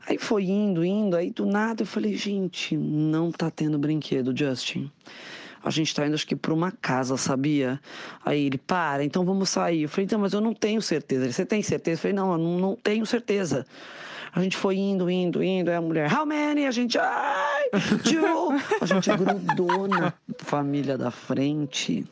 Aí 0.09 0.19
foi 0.19 0.45
indo, 0.45 0.85
indo, 0.85 1.17
aí 1.17 1.31
do 1.31 1.45
nada 1.45 1.83
eu 1.83 1.87
falei, 1.87 2.17
gente, 2.17 2.77
não 2.77 3.31
tá 3.31 3.51
tendo 3.51 3.79
brinquedo, 3.79 4.37
Justin. 4.37 4.91
A 5.63 5.71
gente 5.71 5.95
tá 5.95 6.07
indo, 6.07 6.15
acho 6.15 6.27
que 6.27 6.35
pra 6.35 6.55
uma 6.55 6.73
casa, 6.73 7.17
sabia? 7.17 7.79
Aí 8.25 8.47
ele, 8.47 8.57
para, 8.57 9.05
então 9.05 9.25
vamos 9.25 9.51
sair. 9.51 9.83
Eu 9.83 9.89
falei, 9.91 10.07
então, 10.07 10.19
mas 10.19 10.33
eu 10.33 10.41
não 10.41 10.55
tenho 10.55 10.81
certeza. 10.81 11.25
Ele, 11.25 11.33
você 11.33 11.45
tem 11.45 11.63
certeza? 11.63 11.99
Eu 11.99 12.01
falei, 12.01 12.15
não, 12.15 12.33
eu 12.33 12.39
não, 12.39 12.59
não 12.59 12.77
tenho 12.77 13.05
certeza. 13.05 13.67
A 14.33 14.41
gente 14.41 14.57
foi 14.57 14.77
indo, 14.77 15.11
indo, 15.11 15.43
indo. 15.43 15.71
Aí 15.71 15.77
a 15.77 15.81
mulher, 15.81 16.13
how 16.13 16.25
many? 16.25 16.67
A 16.67 16.71
gente, 16.71 16.99
ai, 16.99 17.71
two. 18.05 18.53
A 18.81 18.87
gente 18.87 19.11
grudou 19.17 19.89
na 19.89 20.13
família 20.39 20.97
da 20.97 21.11
frente. 21.11 22.07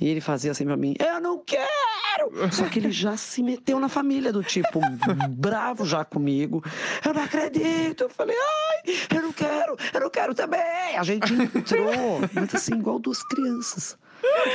E 0.00 0.08
ele 0.08 0.20
fazia 0.20 0.50
assim 0.52 0.64
pra 0.64 0.76
mim, 0.76 0.94
eu 0.98 1.20
não 1.20 1.38
quero! 1.38 2.50
Só 2.50 2.64
que 2.64 2.78
ele 2.78 2.90
já 2.90 3.16
se 3.16 3.42
meteu 3.42 3.78
na 3.78 3.90
família, 3.90 4.32
do 4.32 4.42
tipo, 4.42 4.80
bravo 5.28 5.84
já 5.84 6.02
comigo. 6.04 6.64
Eu 7.04 7.12
não 7.12 7.22
acredito! 7.22 8.04
Eu 8.04 8.08
falei, 8.08 8.36
ai, 8.36 8.94
eu 9.14 9.22
não 9.22 9.32
quero, 9.32 9.76
eu 9.92 10.00
não 10.00 10.10
quero 10.10 10.34
também! 10.34 10.96
A 10.96 11.02
gente 11.02 11.32
entrou, 11.32 12.20
mas 12.32 12.54
assim, 12.54 12.74
igual 12.74 12.98
duas 12.98 13.22
crianças. 13.24 13.98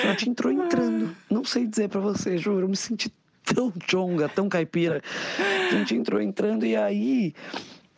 A 0.01 0.07
gente 0.07 0.29
entrou 0.29 0.51
entrando. 0.51 1.15
Não 1.29 1.43
sei 1.43 1.67
dizer 1.67 1.89
pra 1.89 1.99
você, 1.99 2.37
juro, 2.37 2.65
eu 2.65 2.69
me 2.69 2.75
senti 2.75 3.13
tão 3.45 3.71
chonga, 3.87 4.27
tão 4.27 4.49
caipira. 4.49 5.01
A 5.39 5.71
gente 5.71 5.95
entrou 5.95 6.21
entrando 6.21 6.65
e 6.65 6.75
aí. 6.75 7.33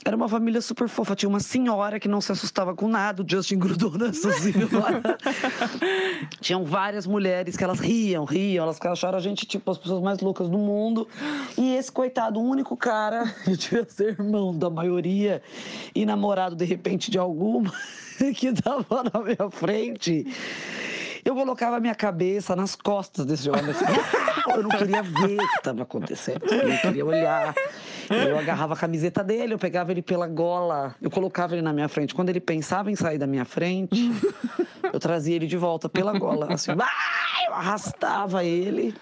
Era 0.05 0.15
uma 0.15 0.29
família 0.29 0.61
super 0.61 0.87
fofa. 0.87 1.17
Tinha 1.17 1.27
uma 1.27 1.41
senhora 1.41 1.99
que 1.99 2.07
não 2.07 2.21
se 2.21 2.31
assustava 2.31 2.73
com 2.73 2.87
nada. 2.87 3.23
O 3.23 3.25
Justin 3.29 3.59
grudou 3.59 3.97
nessa 3.97 4.31
senhora. 4.31 5.17
Tinham 6.39 6.63
várias 6.63 7.05
mulheres 7.05 7.57
que 7.57 7.63
elas 7.63 7.81
riam, 7.81 8.23
riam. 8.23 8.63
Elas 8.63 8.79
acharam 8.79 9.17
a 9.17 9.21
gente, 9.21 9.45
tipo, 9.45 9.69
as 9.69 9.77
pessoas 9.77 10.01
mais 10.01 10.21
loucas 10.21 10.47
do 10.49 10.57
mundo. 10.57 11.09
E 11.57 11.75
esse 11.75 11.91
coitado, 11.91 12.39
o 12.39 12.43
único 12.43 12.77
cara 12.77 13.25
que 13.43 13.57
devia 13.57 13.85
ser 13.89 14.09
irmão 14.17 14.57
da 14.57 14.69
maioria 14.69 15.41
e 15.93 16.05
namorado, 16.05 16.55
de 16.55 16.63
repente, 16.63 17.11
de 17.11 17.19
alguma, 17.19 17.73
que 18.33 18.53
tava 18.53 19.03
na 19.13 19.21
minha 19.21 19.51
frente. 19.51 20.25
Eu 21.25 21.35
colocava 21.35 21.75
a 21.75 21.79
minha 21.81 21.95
cabeça 21.95 22.55
nas 22.55 22.77
costas 22.77 23.25
desse 23.25 23.49
homem. 23.49 23.71
Assim. 23.71 23.83
Eu 24.55 24.63
não 24.63 24.69
queria 24.69 25.03
ver 25.03 25.35
o 25.35 25.47
que 25.47 25.57
estava 25.57 25.83
acontecendo. 25.83 26.45
Eu 26.45 26.69
não 26.69 26.77
queria 26.77 27.05
olhar. 27.05 27.53
Eu 28.09 28.37
agarrava 28.37 28.73
a 28.73 28.77
camiseta 28.77 29.23
dele, 29.23 29.53
eu 29.53 29.59
pegava 29.59 29.91
ele 29.91 30.01
pela 30.01 30.27
gola, 30.27 30.95
eu 31.01 31.11
colocava 31.11 31.53
ele 31.53 31.61
na 31.61 31.73
minha 31.73 31.89
frente. 31.89 32.15
Quando 32.15 32.29
ele 32.29 32.39
pensava 32.39 32.89
em 32.89 32.95
sair 32.95 33.17
da 33.17 33.27
minha 33.27 33.43
frente, 33.43 34.11
eu 34.93 34.99
trazia 34.99 35.35
ele 35.35 35.47
de 35.47 35.57
volta 35.57 35.89
pela 35.89 36.17
gola. 36.17 36.53
Assim, 36.53 36.71
eu 36.71 37.53
arrastava 37.53 38.43
ele. 38.43 38.95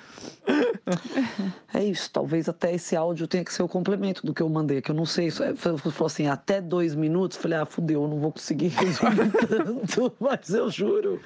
É 1.74 1.84
isso, 1.84 2.10
talvez 2.12 2.48
até 2.48 2.74
esse 2.74 2.96
áudio 2.96 3.28
tenha 3.28 3.44
que 3.44 3.54
ser 3.54 3.64
o 3.64 3.68
complemento 3.68 4.26
do 4.26 4.34
que 4.34 4.42
eu 4.42 4.50
mandei, 4.50 4.82
que 4.82 4.92
eu 4.92 4.96
não 4.96 5.06
sei. 5.06 5.30
Você 5.30 5.56
falou 5.56 6.06
assim, 6.06 6.28
até 6.28 6.62
dois 6.62 6.96
minutos. 6.96 7.38
Falei, 7.38 7.60
ah, 7.60 7.66
fudeu, 7.66 8.04
eu 8.04 8.08
não 8.08 8.20
vou 8.20 8.32
conseguir 8.32 8.68
resumir 8.74 9.32
tanto, 9.48 10.14
mas 10.20 10.50
eu 10.50 10.70
juro. 10.70 11.20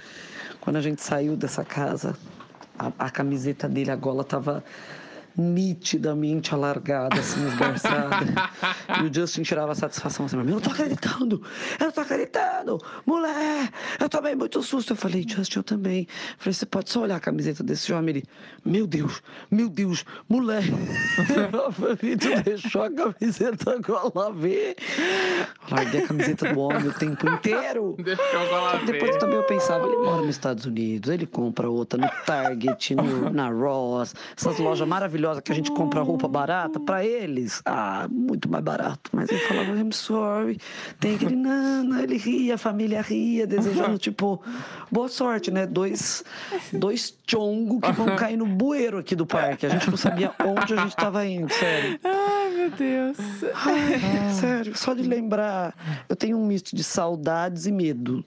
Quando 0.60 0.78
a 0.78 0.82
gente 0.82 1.02
saiu 1.02 1.36
dessa 1.36 1.64
casa, 1.64 2.16
a, 2.80 2.94
a 2.98 3.10
camiseta 3.12 3.68
dele, 3.68 3.92
a 3.92 3.96
gola 3.96 4.24
tava 4.24 4.64
nitidamente 5.38 6.54
alargada, 6.54 7.20
assim, 7.20 7.46
esgarçada. 7.48 8.26
e 9.02 9.08
o 9.08 9.14
Justin 9.14 9.44
tirava 9.44 9.74
satisfação 9.76 10.26
assim, 10.26 10.38
eu 10.38 10.44
não 10.44 10.60
tô 10.60 10.70
acreditando, 10.72 11.42
eu 11.80 11.86
não 11.86 11.92
tô 11.92 12.02
acreditando, 12.02 12.78
mulher, 13.06 13.70
eu 14.00 14.10
tomei 14.10 14.36
muito 14.36 14.62
susto. 14.64 14.94
Eu 14.94 14.98
falei, 14.98 15.26
Justin, 15.28 15.60
eu 15.60 15.64
também. 15.64 16.02
Eu 16.02 16.36
falei, 16.38 16.54
você 16.54 16.66
pode 16.66 16.90
só 16.90 17.02
olhar 17.02 17.16
a 17.18 17.20
camiseta 17.20 17.64
desse 17.64 17.94
homem? 17.94 18.10
Ele, 18.18 18.24
meu 18.66 18.88
Deus, 18.88 19.22
meu 19.52 19.70
Deus, 19.70 20.04
mulher. 20.28 20.64
Tu 20.66 22.44
deixou 22.44 22.84
a 22.84 22.90
camiseta 22.92 23.78
gola 23.80 24.34
ver? 24.34 24.76
Larguei 25.70 26.04
a 26.04 26.08
camiseta 26.08 26.54
do 26.54 26.60
homem 26.60 26.88
o 26.88 26.94
tempo 26.94 27.30
inteiro. 27.30 27.96
Deixou 28.04 28.48
gola 28.50 28.80
que 28.80 28.86
Depois 28.88 29.12
ver. 29.12 29.20
também 29.20 29.36
eu 29.36 29.44
pensava, 29.44 29.86
ele 29.88 29.98
mora 29.98 30.22
nos 30.22 30.30
Estados 30.32 30.66
Unidos, 30.66 31.10
ele 31.10 31.26
compra 31.28 31.70
outra 31.70 32.00
no 32.00 32.10
Target, 32.26 32.96
no- 32.96 33.30
na 33.30 33.50
Ross, 33.50 34.14
essas 34.36 34.58
lojas 34.58 34.88
maravilhosas 34.88 35.19
maravilhosa 35.20 35.42
que 35.42 35.52
a 35.52 35.56
gente 35.56 35.72
compra 35.72 36.02
roupa 36.02 36.28
barata, 36.28 36.80
pra 36.80 37.06
eles, 37.06 37.62
ah, 37.66 38.08
muito 38.10 38.50
mais 38.50 38.64
barato. 38.64 39.12
Mas 39.14 39.30
ele 39.30 39.40
falava, 39.42 39.78
I'm 39.78 39.92
sorry. 39.92 40.58
Tem 41.00 41.16
aquele, 41.16 41.36
não, 41.36 41.84
não, 41.84 42.00
ele 42.00 42.18
ria, 42.18 42.56
a 42.56 42.58
família 42.58 43.02
ria, 43.02 43.46
desejando, 43.46 43.98
tipo, 44.00 44.42
boa 44.92 45.10
sorte, 45.10 45.52
né? 45.52 45.68
Dois, 45.68 46.24
dois 46.74 47.16
chongo 47.28 47.82
que 47.82 47.92
vão 47.92 48.16
cair 48.16 48.38
no 48.38 48.46
bueiro 48.46 48.98
aqui 48.98 49.16
do 49.16 49.26
parque. 49.26 49.66
A 49.66 49.70
gente 49.70 49.90
não 49.90 49.98
sabia 49.98 50.34
onde 50.44 50.74
a 50.74 50.78
gente 50.78 50.96
tava 50.96 51.26
indo, 51.26 51.52
sério. 51.54 52.00
Ai, 52.04 52.50
meu 52.56 52.72
Deus. 52.72 53.18
Ai, 53.54 54.32
sério, 54.32 54.78
só 54.78 54.94
de 54.94 55.04
lembrar, 55.04 55.76
eu 56.08 56.16
tenho 56.16 56.38
um 56.38 56.46
misto 56.46 56.76
de 56.76 56.84
saudades 56.84 57.66
e 57.66 57.72
medo. 57.72 58.24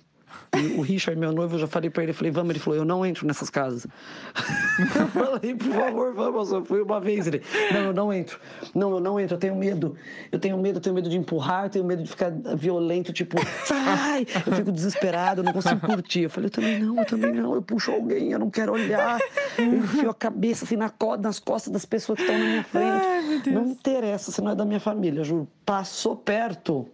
E 0.57 0.75
o 0.79 0.83
Richard, 0.83 1.19
meu 1.19 1.33
noivo, 1.33 1.55
eu 1.55 1.61
já 1.61 1.67
falei 1.67 1.89
pra 1.91 2.03
ele, 2.03 2.13
falei, 2.13 2.31
vamos, 2.31 2.51
ele 2.51 2.59
falou, 2.59 2.79
eu 2.79 2.85
não 2.85 3.05
entro 3.07 3.27
nessas 3.27 3.49
casas. 3.49 3.87
eu 4.99 5.09
falei, 5.09 5.55
por 5.55 5.73
favor, 5.73 6.15
vamos, 6.15 6.53
eu 6.53 6.65
fui 6.65 6.83
uma 6.83 7.01
vez. 7.01 7.27
Ele, 7.27 7.43
não, 7.73 7.81
eu 7.81 7.93
não 7.93 8.13
entro. 8.13 8.39
Não, 8.75 8.91
eu 8.93 9.01
não 9.01 9.19
entro, 9.19 9.37
eu 9.37 9.39
tenho 9.41 9.57
medo. 9.57 9.97
Eu 10.31 10.39
tenho 10.39 10.59
medo, 10.59 10.77
eu 10.79 10.81
tenho 10.83 10.95
medo 10.95 11.09
de 11.09 11.17
empurrar, 11.17 11.65
eu 11.67 11.71
tenho 11.71 11.85
medo 11.85 12.03
de 12.03 12.09
ficar 12.09 12.31
violento, 12.57 13.13
tipo, 13.13 13.37
sai! 13.65 14.27
Eu 14.47 14.53
fico 14.57 14.71
desesperado, 14.73 15.41
eu 15.41 15.45
não 15.45 15.53
consigo 15.53 15.81
curtir. 15.81 16.23
Eu 16.23 16.31
falei, 16.31 16.47
eu 16.49 16.51
também 16.51 16.79
não, 16.79 16.99
eu 16.99 17.05
também 17.07 17.33
não. 17.33 17.55
Eu 17.55 17.63
puxo 17.63 17.91
alguém, 17.91 18.33
eu 18.33 18.39
não 18.39 18.51
quero 18.51 18.73
olhar. 18.73 19.19
Eu 19.57 19.65
enfio 19.79 20.11
a 20.11 20.15
cabeça 20.15 20.65
assim 20.65 20.77
na 20.77 20.91
co- 20.91 21.17
nas 21.17 21.39
costas 21.39 21.73
das 21.73 21.85
pessoas 21.85 22.17
que 22.19 22.25
estão 22.25 22.39
na 22.39 22.45
minha 22.45 22.65
frente. 22.65 23.51
Não 23.51 23.67
interessa 23.67 24.31
se 24.31 24.41
não 24.43 24.51
é 24.51 24.55
da 24.55 24.65
minha 24.65 24.81
família, 24.81 25.25
juro. 25.25 25.49
Passou 25.65 26.15
perto. 26.17 26.87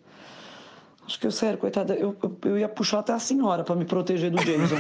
Acho 1.09 1.18
que 1.18 1.26
eu, 1.26 1.30
sério, 1.30 1.59
coitada, 1.59 1.94
eu, 1.94 2.14
eu, 2.22 2.38
eu 2.44 2.59
ia 2.59 2.68
puxar 2.68 2.98
até 2.98 3.14
a 3.14 3.18
senhora 3.18 3.64
pra 3.64 3.74
me 3.74 3.86
proteger 3.86 4.30
do 4.30 4.36
Jason. 4.44 4.76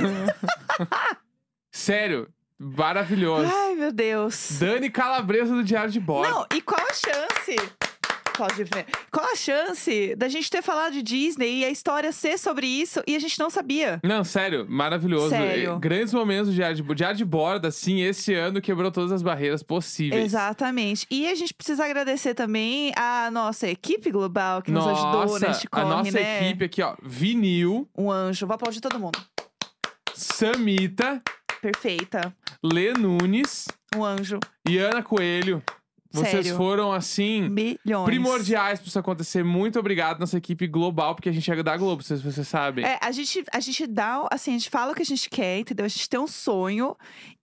Sério, 1.72 2.28
maravilhoso. 2.58 3.50
Ai, 3.50 3.74
meu 3.74 3.90
Deus. 3.90 4.58
Dani 4.60 4.90
Calabresa 4.90 5.54
do 5.54 5.64
Diário 5.64 5.90
de 5.90 5.98
Bordo. 5.98 6.28
Não, 6.28 6.46
e 6.54 6.60
qual 6.60 6.82
a 6.82 6.92
chance? 6.92 7.56
Ver. 8.46 8.86
Qual 9.10 9.26
a 9.32 9.36
chance 9.36 10.14
da 10.16 10.28
gente 10.28 10.48
ter 10.50 10.62
falado 10.62 10.92
de 10.92 11.02
Disney 11.02 11.60
e 11.60 11.64
a 11.64 11.70
história 11.70 12.12
ser 12.12 12.38
sobre 12.38 12.66
isso 12.66 13.02
e 13.06 13.16
a 13.16 13.18
gente 13.18 13.38
não 13.38 13.50
sabia? 13.50 14.00
Não, 14.04 14.22
sério, 14.24 14.66
maravilhoso. 14.68 15.30
Sério. 15.30 15.78
Grandes 15.78 16.14
momentos 16.14 16.48
do 16.48 16.54
Diário 16.54 16.76
de, 16.76 16.94
Diário 16.94 17.16
de 17.16 17.24
Bordo, 17.24 17.66
assim, 17.66 18.00
esse 18.00 18.32
ano 18.34 18.60
quebrou 18.60 18.90
todas 18.90 19.10
as 19.12 19.22
barreiras 19.22 19.62
possíveis. 19.62 20.24
Exatamente. 20.24 21.06
E 21.10 21.26
a 21.28 21.34
gente 21.34 21.52
precisa 21.52 21.84
agradecer 21.84 22.34
também 22.34 22.92
a 22.96 23.30
nossa 23.30 23.66
equipe 23.68 24.10
global 24.10 24.62
que 24.62 24.70
nos 24.70 24.86
ajudou 24.86 25.12
Nossa, 25.26 25.48
neste 25.48 25.66
a 25.66 25.70
corre, 25.70 25.84
nossa 25.88 26.10
né? 26.12 26.46
equipe 26.46 26.64
aqui, 26.64 26.82
ó. 26.82 26.94
Vinil, 27.02 27.88
Um 27.96 28.10
anjo. 28.10 28.46
Vou 28.46 28.54
aplaudir 28.54 28.80
todo 28.80 28.98
mundo. 28.98 29.18
Samita, 30.14 31.22
Perfeita. 31.60 32.34
Lê 32.62 32.92
Nunes 32.92 33.66
Um 33.94 34.04
anjo. 34.04 34.38
e 34.68 34.78
Ana 34.78 35.02
Coelho. 35.02 35.62
Vocês 36.10 36.30
Sério. 36.30 36.56
foram, 36.56 36.90
assim, 36.90 37.48
Milhões. 37.50 38.06
primordiais 38.06 38.78
pra 38.80 38.88
isso 38.88 38.98
acontecer. 38.98 39.44
Muito 39.44 39.78
obrigado, 39.78 40.18
nossa 40.18 40.38
equipe 40.38 40.66
global, 40.66 41.14
porque 41.14 41.28
a 41.28 41.32
gente 41.32 41.50
é 41.50 41.62
da 41.62 41.76
Globo, 41.76 42.02
vocês, 42.02 42.22
vocês 42.22 42.48
sabem. 42.48 42.84
É, 42.84 42.98
a 43.02 43.12
gente, 43.12 43.44
a 43.52 43.60
gente 43.60 43.86
dá, 43.86 44.26
assim, 44.30 44.52
a 44.52 44.58
gente 44.58 44.70
fala 44.70 44.92
o 44.92 44.94
que 44.94 45.02
a 45.02 45.06
gente 45.06 45.28
quer, 45.28 45.58
entendeu? 45.58 45.84
A 45.84 45.88
gente 45.88 46.08
tem 46.08 46.18
um 46.18 46.26
sonho 46.26 46.96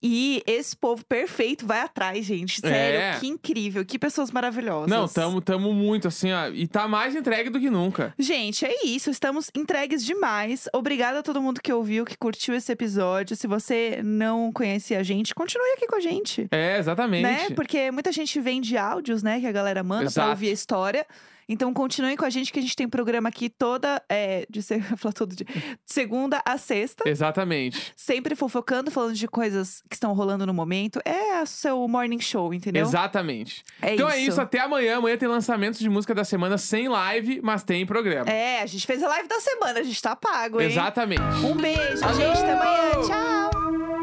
e 0.08 0.44
esse 0.46 0.78
povo 0.78 1.04
perfeito 1.04 1.66
vai 1.66 1.80
atrás, 1.80 2.24
gente. 2.24 2.60
Sério, 2.62 3.00
É. 3.00 3.20
que 3.20 3.28
incrível, 3.28 3.84
que 3.84 3.98
pessoas 3.98 4.30
maravilhosas. 4.30 4.88
Não, 4.88 5.08
tamo, 5.08 5.42
tamo 5.42 5.74
muito, 5.74 6.08
assim, 6.08 6.32
ó. 6.32 6.48
E 6.50 6.68
tá 6.68 6.88
mais 6.88 7.16
entregue 7.16 7.50
do 7.50 7.60
que 7.60 7.72
nunca. 7.72 8.14
Gente, 8.20 8.66
é 8.66 8.86
isso. 8.86 9.10
Estamos 9.10 9.50
entregues 9.56 10.06
demais. 10.06 10.70
Obrigada 10.74 11.20
a 11.20 11.24
todo 11.24 11.42
mundo 11.42 11.60
que 11.60 11.74
ouviu, 11.74 12.06
que 12.06 12.16
curtiu 12.16 12.54
esse 12.54 12.72
episódio. 12.72 13.36
Se 13.36 13.48
você 13.48 14.02
não 14.04 14.52
conhece 14.52 14.94
a 14.94 15.02
gente, 15.02 15.34
continue 15.34 15.72
aqui 15.76 15.88
com 15.88 15.96
a 15.96 16.00
gente. 16.00 16.48
É, 16.52 16.78
exatamente. 16.78 17.24
Né? 17.24 17.50
Porque 17.56 17.90
muita 17.90 18.12
gente 18.12 18.40
vem 18.40 18.62
de 18.62 18.78
áudios, 18.78 19.24
né? 19.24 19.40
Que 19.40 19.48
a 19.48 19.52
galera 19.52 19.82
manda 19.84 20.04
pra 20.04 20.10
Exato. 20.12 20.30
ouvir 20.30 20.50
a 20.50 20.54
história. 20.54 21.06
Então 21.48 21.74
continuem 21.74 22.16
com 22.18 22.26
a 22.26 22.30
gente, 22.30 22.52
que 22.52 22.60
a 22.60 22.62
gente 22.62 22.76
tem 22.76 22.88
programa 22.88 23.30
aqui 23.30 23.50
toda. 23.50 24.02
É, 24.10 24.46
de, 24.50 24.62
se- 24.64 24.74
eu 24.76 24.80
ia 24.80 24.98
falar 24.98 25.14
todo 25.14 25.36
dia. 25.36 25.46
Segunda 25.86 26.42
a 26.46 26.58
sexta. 26.58 27.08
Exatamente. 27.08 27.94
Sempre 27.96 28.36
fofocando, 28.36 28.90
falando 28.92 29.14
de 29.14 29.28
coisas 29.28 29.82
que 29.90 29.96
estão 29.96 30.14
rolando 30.14 30.46
no 30.46 30.54
momento. 30.54 31.00
É 31.06 31.42
o 31.42 31.46
seu 31.46 31.88
morning 31.88 32.20
show, 32.20 32.54
entendeu? 32.54 32.84
Exatamente. 32.86 33.64
É 33.82 33.94
então 33.94 34.10
é 34.10 34.18
isso. 34.20 34.32
isso, 34.32 34.42
até 34.42 34.60
amanhã. 34.60 34.98
Amanhã 34.98 35.18
tem 35.18 35.28
lançamentos 35.28 35.80
de 35.80 35.90
música 35.90 36.14
da 36.16 36.24
semana 36.24 36.58
sem 36.58 36.88
live, 36.88 37.40
mas 37.44 37.64
tem 37.64 37.86
programa. 37.86 38.30
É, 38.30 38.62
a 38.62 38.66
gente 38.66 38.86
fez 38.86 39.04
a 39.04 39.08
live 39.08 39.28
da 39.28 39.40
semana, 39.40 39.80
a 39.80 39.84
gente 39.84 40.02
tá 40.02 40.16
pago, 40.16 40.60
hein? 40.60 40.68
Exatamente. 40.68 41.22
Um 41.44 41.56
beijo, 41.56 41.98
gente. 42.14 42.40
Até 42.40 42.52
amanhã. 42.54 42.92
Tchau. 43.08 43.95